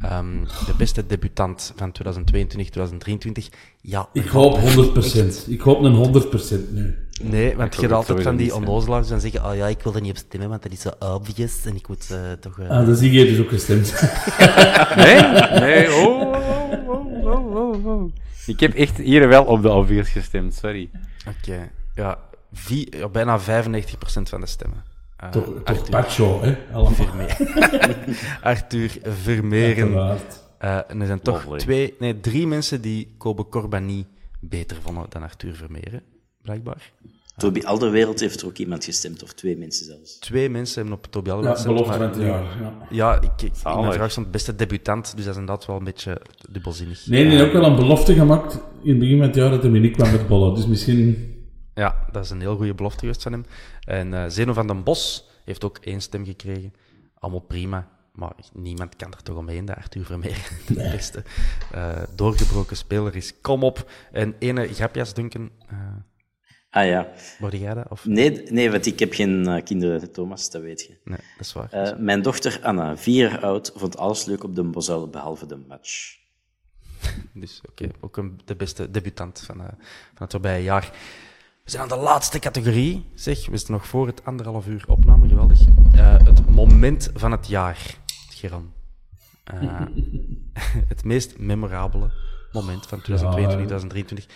[0.00, 3.48] Ehm, de beste debutant van 2022, 2023.
[3.80, 5.46] Ja, Ik hoop 100%.
[5.48, 7.08] Ik hoop een 100% nu.
[7.22, 9.80] Nee, want je hebt het altijd van die onnozelaars die dan zeggen, oh ja, ik
[9.82, 12.58] wil er niet op stemmen, want dat is zo obvious en ik moet eh, toch...
[12.58, 13.92] eh, Ah, dan zie je dus ook gestemd.
[14.96, 15.20] Nee?
[15.60, 18.12] Nee, oh, oh, oh, oh, oh, oh.
[18.46, 20.90] Ik heb echt hier wel op de obvious gestemd, sorry.
[21.28, 22.18] Oké, ja,
[23.12, 23.42] bijna 95%
[24.22, 24.84] van de stemmen.
[25.16, 26.56] Eh, toch, Pacho, hè?
[26.72, 26.92] Allemaal.
[26.92, 27.36] Vermeer.
[28.42, 29.84] Arthur Vermeeren.
[29.98, 30.40] Uiteraard.
[30.58, 31.58] Eh, en er zijn toch Lovely.
[31.58, 34.06] twee, nee, drie mensen die Kobe Corbani
[34.40, 36.02] beter vonden dan Arthur Vermeeren,
[36.42, 36.92] blijkbaar.
[37.36, 40.18] Toby Alderwereld heeft er ook iemand gestemd, of twee mensen zelfs.
[40.18, 42.62] Twee mensen hebben op Toby Ja, Alderweireld belofte gestemd, van maar- jaar.
[42.62, 42.86] Ja.
[42.90, 46.20] Ja, ik, ik, mijn vraag stond beste debutant, dus dat is inderdaad wel een beetje
[46.50, 47.06] dubbelzinnig.
[47.06, 49.70] Nee, heeft ook wel een belofte gemaakt in het begin van het jaar dat hij
[49.70, 50.54] niet kwam met bollen.
[50.54, 51.34] Dus misschien...
[51.74, 53.44] Ja, dat is een heel goede belofte geweest van hem.
[53.84, 56.72] En eh Zeno van den Bos heeft ook één stem gekregen.
[57.18, 57.88] Allemaal prima.
[58.12, 61.22] Maar niemand kan er toch omheen dat Arthur Vermeer de beste
[61.72, 63.40] eh, doorgebroken speler is.
[63.40, 63.90] Kom op.
[64.12, 65.50] En ene grapjas, Duncan.
[65.68, 65.76] eh
[66.70, 67.08] Ah ja.
[67.38, 67.88] word jij dat?
[67.88, 68.04] Of?
[68.04, 70.96] Nee, nee want ik heb geen eh, kinderen, Thomas, dat weet je.
[71.04, 71.72] Nee, dat is waar.
[71.72, 75.56] Eh, mijn dochter Anna, vier jaar oud, vond alles leuk op de Bosuil, behalve de
[75.68, 76.18] match.
[77.32, 79.66] Dus oké, ook een, de beste debutant van, eh,
[80.14, 80.90] van het voorbije jaar.
[81.64, 83.06] We zijn aan de laatste categorie.
[83.14, 85.28] Zeg, we zitten nog voor het anderhalf uur opname.
[85.28, 85.60] Geweldig.
[86.24, 87.98] Het moment van het jaar,
[88.30, 88.72] Geron.
[89.44, 89.80] Eh,
[90.92, 92.10] het meest memorabele
[92.52, 94.26] moment van 2022, 2023.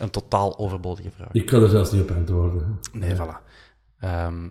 [0.00, 1.32] Een totaal overbodige vraag.
[1.32, 2.78] Ik kan er zelfs niet op antwoorden.
[2.92, 3.48] Nee, voilà.
[3.98, 4.48] Ehm,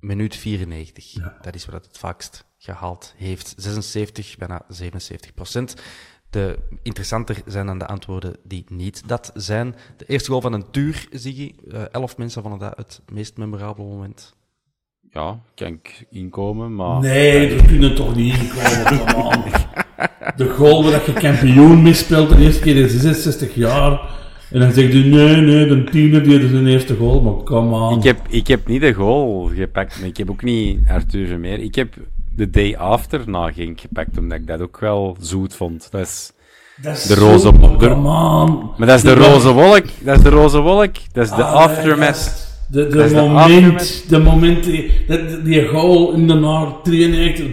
[0.00, 1.12] minuut 94.
[1.42, 3.54] Dat is wat het vaakst gehaald heeft.
[3.56, 5.74] 76, bijna 77 procent.
[6.30, 9.74] De interessanter zijn dan de antwoorden die niet dat zijn.
[9.96, 11.54] De eerste goal van een tuur, Ziggy.
[11.70, 14.34] Eh, elf mensen vonden dat het meest memorabele moment.
[15.10, 17.00] Ja, kan ik inkomen, maar...
[17.00, 19.44] Nee, we kunnen toch niet inkomen.
[20.36, 24.00] De goal waar je kampioen meespeelt de eerste keer in 66 jaar.
[24.50, 27.76] En dan zegt u, nee, nee, de tiener die is zijn eerste goal, maar come
[27.76, 27.96] on.
[27.98, 31.58] Ik heb, ik heb niet de goal gepakt, maar ik heb ook niet Arthur Vermeer.
[31.58, 31.94] Ik heb
[32.36, 35.88] de day after na Genk gepakt, omdat ik dat ook wel zoet vond.
[35.90, 36.32] Dat is,
[36.82, 38.70] Dat is de roze- de- on.
[38.76, 41.52] maar dat is de roze wolk, dat is de roze wolk, dat is de Ah,
[41.54, 42.50] aftermath.
[42.70, 47.44] De, de moment, de moment, die, die, die goal in de naar 93,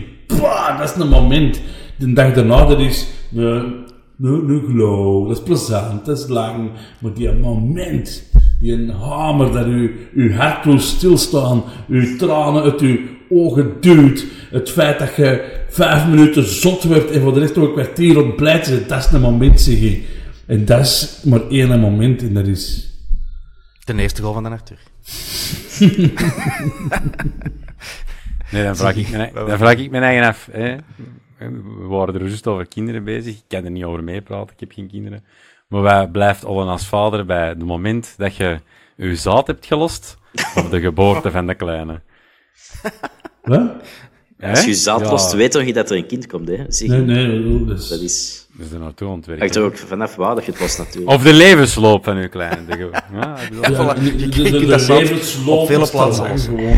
[0.42, 1.62] bah, dat is een moment.
[2.00, 3.86] De dag daarna, dat is een,
[4.22, 6.72] een, een glow, dat is plezant, dat is lang.
[7.00, 8.24] Maar die moment,
[8.60, 12.98] die een hamer dat u, uw hart doet stilstaan, uw tranen uit uw
[13.30, 17.66] ogen duwt, het feit dat je vijf minuten zot wordt en voor de rest nog
[17.66, 20.08] een kwartier ontblijt zit, dat is een moment, zeg ik.
[20.46, 22.94] En dat is maar één moment en dat is...
[23.86, 24.80] De eerste goal van de Arthur.
[28.52, 30.48] Nee, dan vraag, ik mijn, dan vraag ik mijn eigen af.
[30.52, 30.76] Hè.
[31.40, 33.36] We waren er juist over kinderen bezig.
[33.36, 35.24] Ik kan er niet over meepraten, ik heb geen kinderen.
[35.68, 38.60] Maar wij blijft allen als vader bij het moment dat je
[38.96, 40.18] je zaad hebt gelost
[40.56, 42.02] op de geboorte van de kleine.
[43.44, 43.72] Wat?
[44.42, 45.10] Als je je zaad Ja.
[45.10, 46.54] lost, weet toch niet dat er een kind komt, hè?
[46.54, 46.88] Je?
[46.88, 47.88] Nee, nee, dat is...
[47.88, 48.48] Dat is...
[48.54, 49.50] Dus er naartoe ontwerpen.
[49.50, 51.12] Er ook vanaf waar dat je het lost, natuurlijk.
[51.12, 52.66] Of de levensloop van uw kleine.
[52.66, 52.90] De ge-
[53.20, 56.78] ja, ik Ja, de- de- levensloop op vele plaatsen gewoon.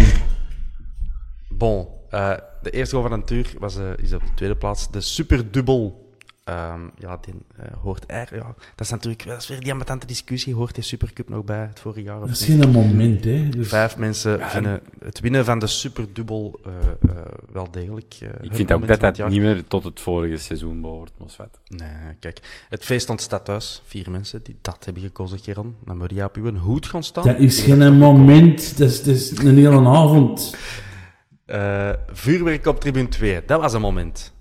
[1.49, 2.31] Bon, eh,
[2.61, 4.91] de eerste goal van een tuur was, eh, is op de tweede plaats.
[4.91, 5.99] De superdubbel.
[6.43, 8.29] Ehm ja, die eh, hoort er.
[8.35, 10.53] Ja, dat is natuurlijk dat is weer die ambetante discussie.
[10.55, 12.15] Hoort die Supercup nog bij het vorige jaar?
[12.21, 13.49] Of Dat is geen moment, hè.
[13.49, 16.71] Dus Vijf mensen vinden het winnen van de superdubbel eh,
[17.11, 18.15] eh, wel degelijk.
[18.21, 21.59] eh, Ik vind ook dat dat niet meer tot het vorige seizoen behoort, Mosvat.
[21.67, 22.65] Nee, kijk.
[22.69, 23.81] Het feest ontstaat thuis.
[23.85, 25.75] Vier mensen die dat hebben gekozen, Geron.
[25.85, 27.25] Dan moet je op uw hoed gaan staan.
[27.25, 30.55] dat is geen moment, dat is, dat is een hele avond.
[31.51, 33.41] Eh, vuurwerk op tribune 2.
[33.45, 34.33] Dat was een moment.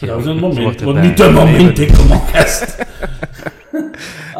[0.00, 2.22] Dat is een moment, maar niet een moment, ik kom op.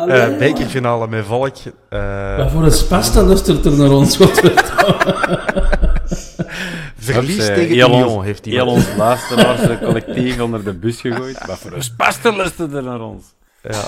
[0.08, 1.56] Eh, bekerfinale met volk.
[1.88, 5.92] eh, Wat voor een spasta luistert er naar ons, godverdomme.
[6.96, 8.54] verlies Hups, tegen ons- heeft hij.
[8.54, 11.46] Heel ons luisteraars collectief onder de bus gegooid.
[11.46, 13.24] Wat voor een spasten luisterde naar ons.
[13.62, 13.82] Ja.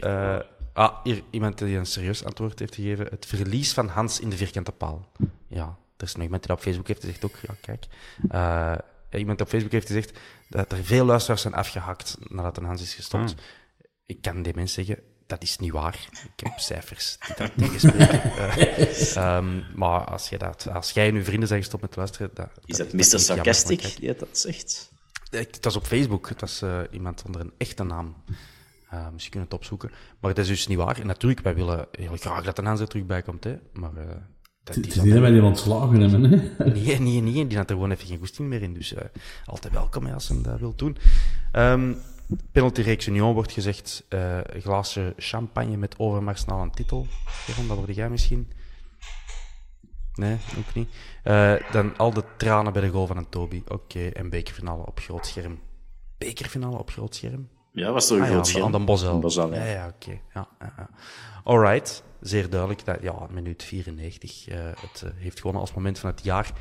[0.00, 0.36] Eh,
[0.72, 3.06] ah, hier, iemand die een serieus antwoord heeft gegeven.
[3.10, 5.06] Het verlies van Hans in de vierkante paal.
[5.48, 7.36] Ja, er is nog iemand die dat op Facebook heeft gezegd ook.
[7.46, 7.84] Ja, kijk.
[8.28, 10.18] Eh, iemand op Facebook heeft gezegd
[10.48, 13.34] dat er veel luisteraars zijn afgehakt nadat een Hans is gestopt.
[14.06, 16.08] Ik kan die mensen zeggen, dat is niet waar.
[16.36, 18.22] Ik heb cijfers die dat tegenspreken.
[18.36, 22.30] Eh, ehm, maar als, je dat, als jij en je vrienden zijn gestopt met luisteren...
[22.34, 23.08] Dat, Is dat vind Mr.
[23.08, 24.90] jammer, Sarcastic die dat zegt?
[25.30, 26.28] ik- Het was op Facebook.
[26.28, 28.14] Het was eh, iemand onder een echte naam.
[28.94, 29.90] Uh, misschien kunnen we het opzoeken.
[30.20, 31.00] Maar dat is dus niet waar.
[31.00, 33.44] En natuurlijk, wij willen heel graag dat een Hans er terug bij komt.
[33.44, 33.58] Hè.
[33.72, 34.16] Maar eh,
[34.64, 36.64] dat Het is niet dat wij die ontslagen hebben, hè.
[36.72, 37.46] Nee, nee, nee.
[37.46, 38.74] Die had er gewoon even geen goesting meer in.
[38.74, 39.04] Dus eh,
[39.46, 40.96] altijd welkom hè, als hij dat wil doen.
[41.52, 41.92] Ehm,
[42.52, 44.04] penaltyreeks Union wordt gezegd.
[44.08, 47.06] eh, een glaasje champagne met overmars naar een titel.
[47.46, 48.50] Jeroen, dat word jij misschien?
[50.14, 50.88] Nee, ook niet.
[51.22, 53.62] Eh, dan al de tranen bij de goal van een Toby.
[53.68, 55.58] Oké, en bekerfinale op groot scherm.
[56.18, 57.48] Bekerfinale op groot scherm?
[57.72, 58.64] Ja, was toch een Ah ja, groot aan de- scherm?
[58.74, 59.52] aan de Bosel.
[59.54, 59.72] Ja, ja.
[59.72, 60.10] ja, oké.
[60.34, 60.88] Ja, ja, ja.
[61.44, 62.84] Alright, zeer duidelijk.
[62.84, 64.48] Dat, ja, minuut 94.
[64.48, 66.52] eh, het eh, heeft gewoon als moment van het jaar.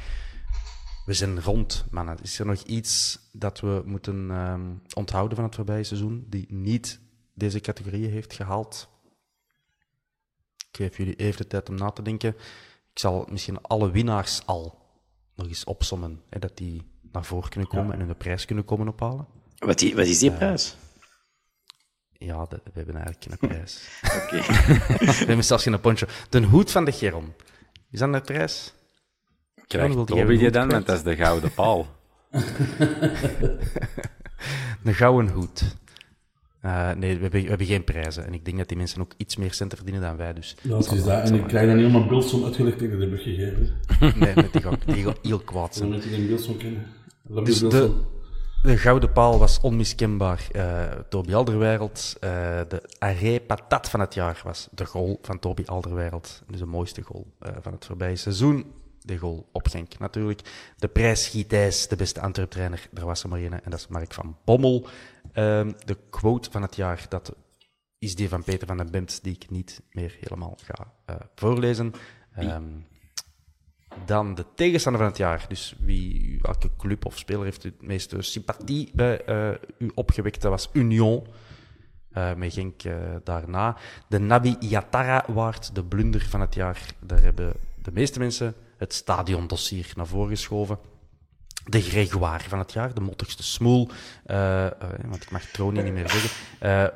[1.06, 2.18] We zijn rond, mannen.
[2.22, 7.00] Is er nog iets dat we moeten ehm, onthouden van het voorbije seizoen, die niet
[7.34, 8.90] deze categorieën heeft gehaald?
[10.58, 12.30] Ik geef jullie even de tijd om na te denken.
[12.92, 14.82] Ik zal misschien alle winnaars al
[15.36, 16.82] nog eens opsommen, hè, dat die
[17.12, 19.28] naar voren kunnen komen en hun prijs kunnen komen ophalen.
[19.58, 20.76] Wat, die, wat is die prijs?
[22.26, 23.88] Ja, de- we hebben eigenlijk geen prijs.
[24.24, 24.36] Oké.
[25.06, 26.06] we hebben zelfs geen poncho.
[26.30, 27.34] De hoed van de Geron.
[27.92, 28.74] Is dat een prijs?
[29.68, 30.72] Krijgt Toby een die dan, kwijt?
[30.72, 31.88] want dat is de gouden paal.
[34.84, 35.76] Een gouden hoed.
[36.62, 38.26] Eh, nee, we hebben, we hebben geen prijzen.
[38.26, 40.34] En ik denk dat die mensen ook iets meer centen verdienen dan wij.
[40.34, 41.30] Dus Ja, het is dat.
[41.30, 43.80] En ik krijg dan helemaal Bilson uitgelegd tegen de heb ik gegeven.
[44.20, 45.90] nee, met die, ga, die gaat heel kwaad Dan zijn.
[45.92, 46.86] moet je geen Bilson kennen.
[47.44, 47.94] Dus de.
[48.62, 50.48] De gouden paal was onmiskenbaar.
[50.52, 52.18] eh Toby Alderweireld.
[52.20, 52.30] Eh,
[52.68, 56.44] de arrêt patat van het jaar was de goal van Toby Alderweireld.
[56.48, 58.74] Dus de mooiste goal eh, van het voorbije seizoen.
[59.00, 60.42] De goal op Genk natuurlijk.
[60.78, 62.88] De prijs Gietijs, de beste Antwerp-trainer.
[62.92, 64.88] Daar was er maar één, en dat is Mark van Bommel.
[65.34, 67.36] Ehm, de quote van het jaar, dat
[67.98, 70.94] is die van Peter van den Bemt, die ik niet meer helemaal ga
[71.36, 71.94] voorlezen.
[74.06, 75.46] Dan de tegenstander van het jaar.
[75.48, 80.42] Dus wie, welke club of speler heeft het meeste sympathie bij eh, u opgewekt?
[80.42, 81.28] Dat was Union.
[82.12, 82.94] Eh met Genk eh,
[83.24, 83.78] daarna.
[84.08, 86.86] De Nabi Yatara Award, de blunder van het jaar.
[87.00, 90.80] Daar hebben de meeste mensen het stadiondossier naar voren geschoven.
[91.66, 93.90] De Gregoire van het jaar, de mottigste smoel.
[95.08, 96.94] want ik mag Troni niet meer zeggen.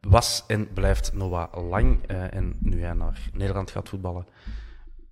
[0.00, 2.06] was en blijft Noah Lang.
[2.06, 4.26] en nu hij naar Nederland gaat voetballen,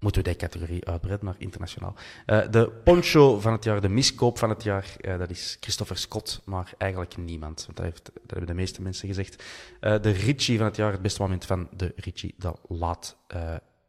[0.05, 1.95] moeten we die categorie uitbreiden naar internationaal.
[2.27, 5.97] Eh, de poncho van het jaar, de miskoop van het jaar, eh, dat is Christopher
[5.97, 7.67] Scott, maar eigenlijk niemand.
[7.67, 9.43] Want dat, hebben de meeste mensen gezegd.
[9.81, 13.17] Eh, de Ritchie van het jaar, het beste moment van de Ritchie, dat laat,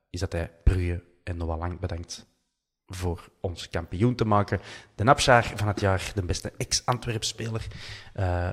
[0.10, 2.26] is dat hij Brugge en Noah Lang bedankt
[2.88, 4.62] voor ons kampioen te maken.
[4.96, 7.68] De Napsjaar van het jaar, de beste ex-Antwerp-speler,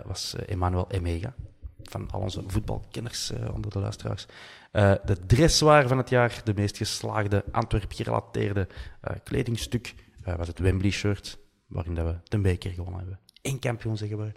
[0.04, 1.34] was Emmanuel Emega.
[1.82, 4.26] Van al onze voetbalkenners onder de luisteraars.
[4.72, 8.68] Eh, de dressoir van het jaar, de meest geslaagde Antwerp-gerelateerde
[9.00, 9.94] eh, kledingstuk,
[10.24, 13.18] eh, was het Wembley-shirt, waarin dat we de beker gewonnen hebben.
[13.42, 14.34] Eén kampioen zijn geworden.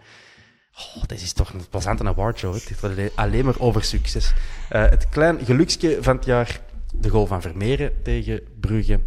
[0.96, 2.54] Oh, dit is toch een plezante awardshow.
[2.54, 4.32] Het gaat alleen maar over succes.
[4.68, 6.60] Het klein geluksje van het jaar,
[6.94, 9.00] de goal van Vermeeren tegen Brugge.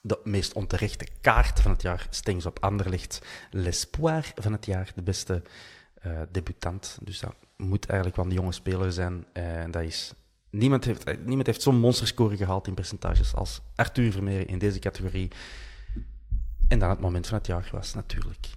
[0.00, 3.26] De meest onterechte kaart van het jaar, Stengs op Anderlecht.
[3.50, 5.42] L'espoir van het jaar, de beste
[6.30, 6.98] debutant.
[7.02, 9.24] Dus dat moet eigenlijk wel een jonge speler zijn.
[9.32, 10.14] Eh, En dat is...
[10.50, 14.78] Niemand heeft, eh, niemand heeft zo'n monsterscore gehaald in percentages als Arthur Vermeeren in deze
[14.78, 15.28] categorie.
[16.68, 18.48] En dan het moment van het jaar was natuurlijk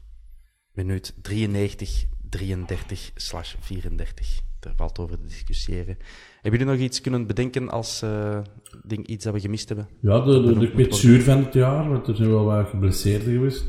[0.75, 4.39] minuut 93, 33 slash 34.
[4.59, 5.97] Daar valt over te discussiëren.
[6.41, 8.39] Hebben jullie nog iets kunnen bedenken als eh,
[8.83, 9.87] ding, iets dat we gemist hebben?
[10.01, 13.65] Ja, de, de, de kwetsuur van het jaar, want er zijn wel wat geblesseerden geweest.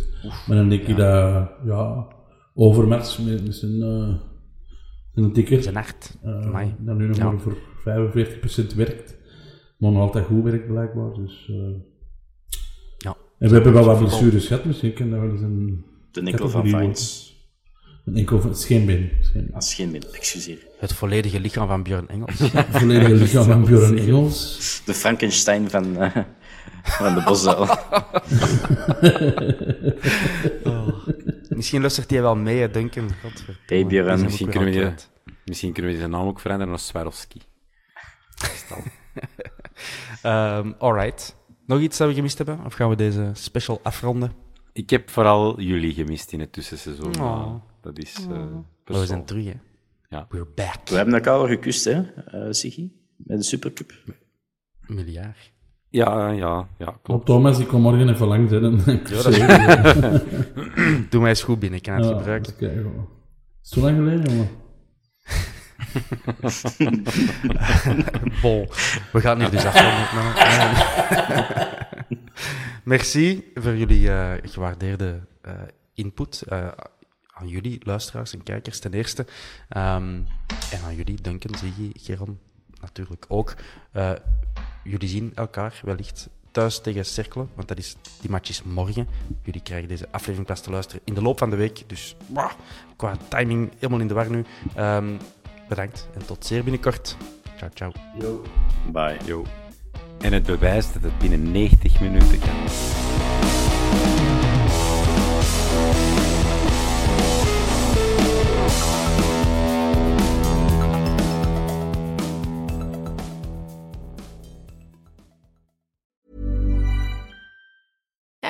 [0.47, 2.07] maar dan denk ik dat, ja,
[2.55, 3.79] Overmars met, met zijn,
[5.33, 6.17] tikker, Zijn hart.
[6.23, 6.75] eh, Amai.
[6.79, 7.25] dat nu nog Ja.
[7.31, 9.15] maar voor 45% werkt.
[9.79, 11.47] Maar nog altijd goed werkt blijkbaar, dus...
[11.51, 11.57] eh.
[12.99, 13.17] Ja.
[13.39, 15.85] En we hebben wel wat blessures gehad, misschien kan dat wel eens een...
[16.11, 17.35] De enkel van Vines.
[18.05, 19.11] Een enkel van scheenbeen.
[19.21, 19.55] scheenbeen.
[19.55, 20.59] Als geen min, excuseer.
[20.79, 22.51] Het volledige lichaam van Björn Engels.
[22.71, 24.83] Volledige lichaam van Björn Engels.
[24.85, 26.17] De Frankenstein van, eh,
[26.83, 27.67] van de Bosel.
[31.57, 33.11] Misschien luistert hij wel mee, Duncan.
[33.23, 33.61] Godverdomme.
[33.67, 36.83] Hey, Björn, Die Misschien kunnen, we die, misschien kunnen we zijn naam ook veranderen naar
[36.83, 37.41] Swarovski.
[40.23, 41.37] Ehm, alright.
[41.67, 42.65] Nog iets dat we gemist hebben?
[42.65, 44.33] Of gaan we deze special afronden?
[44.73, 47.21] Ik heb vooral jullie gemist in het tussenseizoen.
[47.21, 47.55] Oh.
[47.81, 49.55] Dat is eh Maar we zijn terug, hè.
[50.09, 50.27] Ja.
[50.29, 50.89] We're back.
[50.89, 52.03] We hebben elkaar al gekust, hè,
[52.35, 52.91] uh, Siggy?
[53.17, 53.93] Met de Supercup.
[54.87, 55.53] Miljard.
[55.97, 57.27] Ja, ja, ja, klopt.
[57.27, 58.51] Thomas, ik kom morgen even langs.
[58.51, 60.23] Hè, dan Ja, dat.
[61.11, 62.55] Doe mij eens goed binnen, ik kan het Ja, gebruiken.
[62.59, 62.61] het
[63.61, 64.49] zo lang geleden, jongen?
[68.43, 68.69] Bon,
[69.13, 70.07] we gaan hier dus afronden.
[72.85, 75.53] Merci voor jullie eh, gewaardeerde eh,
[75.95, 76.43] input.
[76.49, 76.69] eh,
[77.33, 79.27] aan jullie, luisteraars en kijkers ten eerste.
[79.69, 80.21] Ehm,
[80.71, 82.39] en aan jullie, Duncan, Ziggy, Geron,
[82.81, 83.55] natuurlijk ook.
[84.89, 89.09] Jullie zien elkaar wellicht thuis tegen Cerkelen, want dat is, die match is morgen.
[89.43, 91.83] Jullie krijgen deze aflevering pas te luisteren in de loop van de week.
[91.87, 92.53] Dus bah,
[92.97, 94.45] qua timing helemaal in de war nu.
[94.75, 95.17] Ehm,
[95.69, 97.17] bedankt en tot zeer binnenkort.
[97.57, 97.93] Ciao, ciao.
[98.93, 99.17] Bye.
[99.25, 99.45] Yo.
[100.21, 102.55] En het bewijst dat het binnen 90 minuten kan.